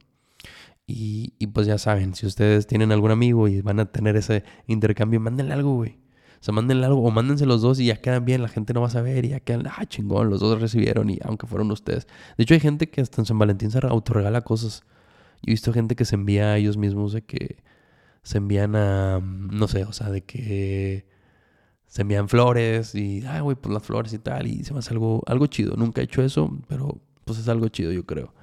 Y, 0.87 1.33
y 1.37 1.47
pues 1.47 1.67
ya 1.67 1.77
saben, 1.77 2.15
si 2.15 2.25
ustedes 2.25 2.65
tienen 2.65 2.91
algún 2.91 3.11
amigo 3.11 3.47
y 3.47 3.61
van 3.61 3.79
a 3.79 3.85
tener 3.85 4.15
ese 4.15 4.43
intercambio, 4.65 5.19
mándenle 5.19 5.53
algo, 5.53 5.75
güey. 5.75 5.99
O 6.39 6.43
sea, 6.43 6.53
mándenle 6.53 6.85
algo 6.85 7.03
o 7.03 7.11
mándense 7.11 7.45
los 7.45 7.61
dos 7.61 7.79
y 7.79 7.87
ya 7.87 7.97
quedan 7.97 8.23
bien, 8.23 8.41
la 8.41 8.47
gente 8.47 8.73
no 8.73 8.81
va 8.81 8.87
a 8.87 8.91
saber 8.91 9.25
y 9.25 9.29
ya 9.29 9.41
quedan, 9.41 9.67
ah, 9.67 9.85
chingón, 9.85 10.29
los 10.29 10.39
dos 10.39 10.61
recibieron 10.61 11.09
y 11.09 11.19
aunque 11.23 11.47
fueron 11.47 11.69
ustedes. 11.71 12.07
De 12.37 12.43
hecho, 12.43 12.53
hay 12.53 12.61
gente 12.61 12.89
que 12.89 13.01
hasta 13.01 13.21
en 13.21 13.25
San 13.25 13.37
Valentín 13.37 13.71
se 13.71 13.79
autorregala 13.85 14.41
cosas. 14.41 14.83
Yo 15.41 15.49
he 15.49 15.51
visto 15.51 15.73
gente 15.73 15.95
que 15.95 16.05
se 16.05 16.15
envía 16.15 16.53
a 16.53 16.57
ellos 16.57 16.77
mismos 16.77 17.11
de 17.11 17.23
que 17.23 17.57
se 18.23 18.37
envían 18.37 18.75
a, 18.75 19.19
no 19.19 19.67
sé, 19.67 19.83
o 19.83 19.93
sea, 19.93 20.09
de 20.11 20.21
que 20.21 21.05
se 21.87 22.03
envían 22.03 22.29
flores 22.29 22.95
y, 22.95 23.23
ay, 23.27 23.41
güey, 23.41 23.57
pues 23.57 23.73
las 23.73 23.83
flores 23.83 24.13
y 24.13 24.19
tal, 24.19 24.47
y 24.47 24.63
se 24.63 24.73
me 24.73 24.79
hace 24.79 24.93
algo, 24.93 25.23
algo 25.27 25.47
chido. 25.47 25.75
Nunca 25.75 26.01
he 26.01 26.05
hecho 26.05 26.21
eso, 26.21 26.57
pero 26.67 27.01
pues 27.25 27.39
es 27.39 27.49
algo 27.49 27.67
chido, 27.69 27.91
yo 27.91 28.05
creo. 28.05 28.33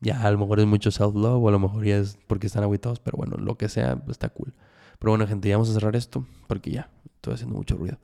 Ya 0.00 0.22
a 0.22 0.30
lo 0.30 0.38
mejor 0.38 0.60
es 0.60 0.66
mucho 0.66 0.90
self-love 0.90 1.42
o 1.42 1.48
a 1.48 1.52
lo 1.52 1.58
mejor 1.58 1.84
ya 1.84 1.96
es 1.98 2.18
porque 2.26 2.46
están 2.46 2.64
aguitados, 2.64 3.00
pero 3.00 3.16
bueno, 3.16 3.36
lo 3.36 3.56
que 3.56 3.68
sea, 3.68 3.96
pues, 3.96 4.16
está 4.16 4.28
cool. 4.28 4.52
Pero 4.98 5.12
bueno, 5.12 5.26
gente, 5.26 5.48
ya 5.48 5.56
vamos 5.56 5.70
a 5.70 5.74
cerrar 5.74 5.96
esto 5.96 6.26
porque 6.48 6.70
ya 6.70 6.90
estoy 7.22 7.34
haciendo 7.34 7.54
mucho 7.54 7.76
ruido. 7.76 7.98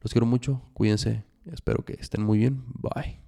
Los 0.00 0.12
quiero 0.12 0.26
mucho, 0.26 0.62
cuídense, 0.72 1.24
espero 1.44 1.84
que 1.84 1.92
estén 2.00 2.22
muy 2.22 2.38
bien. 2.38 2.64
Bye. 2.80 3.20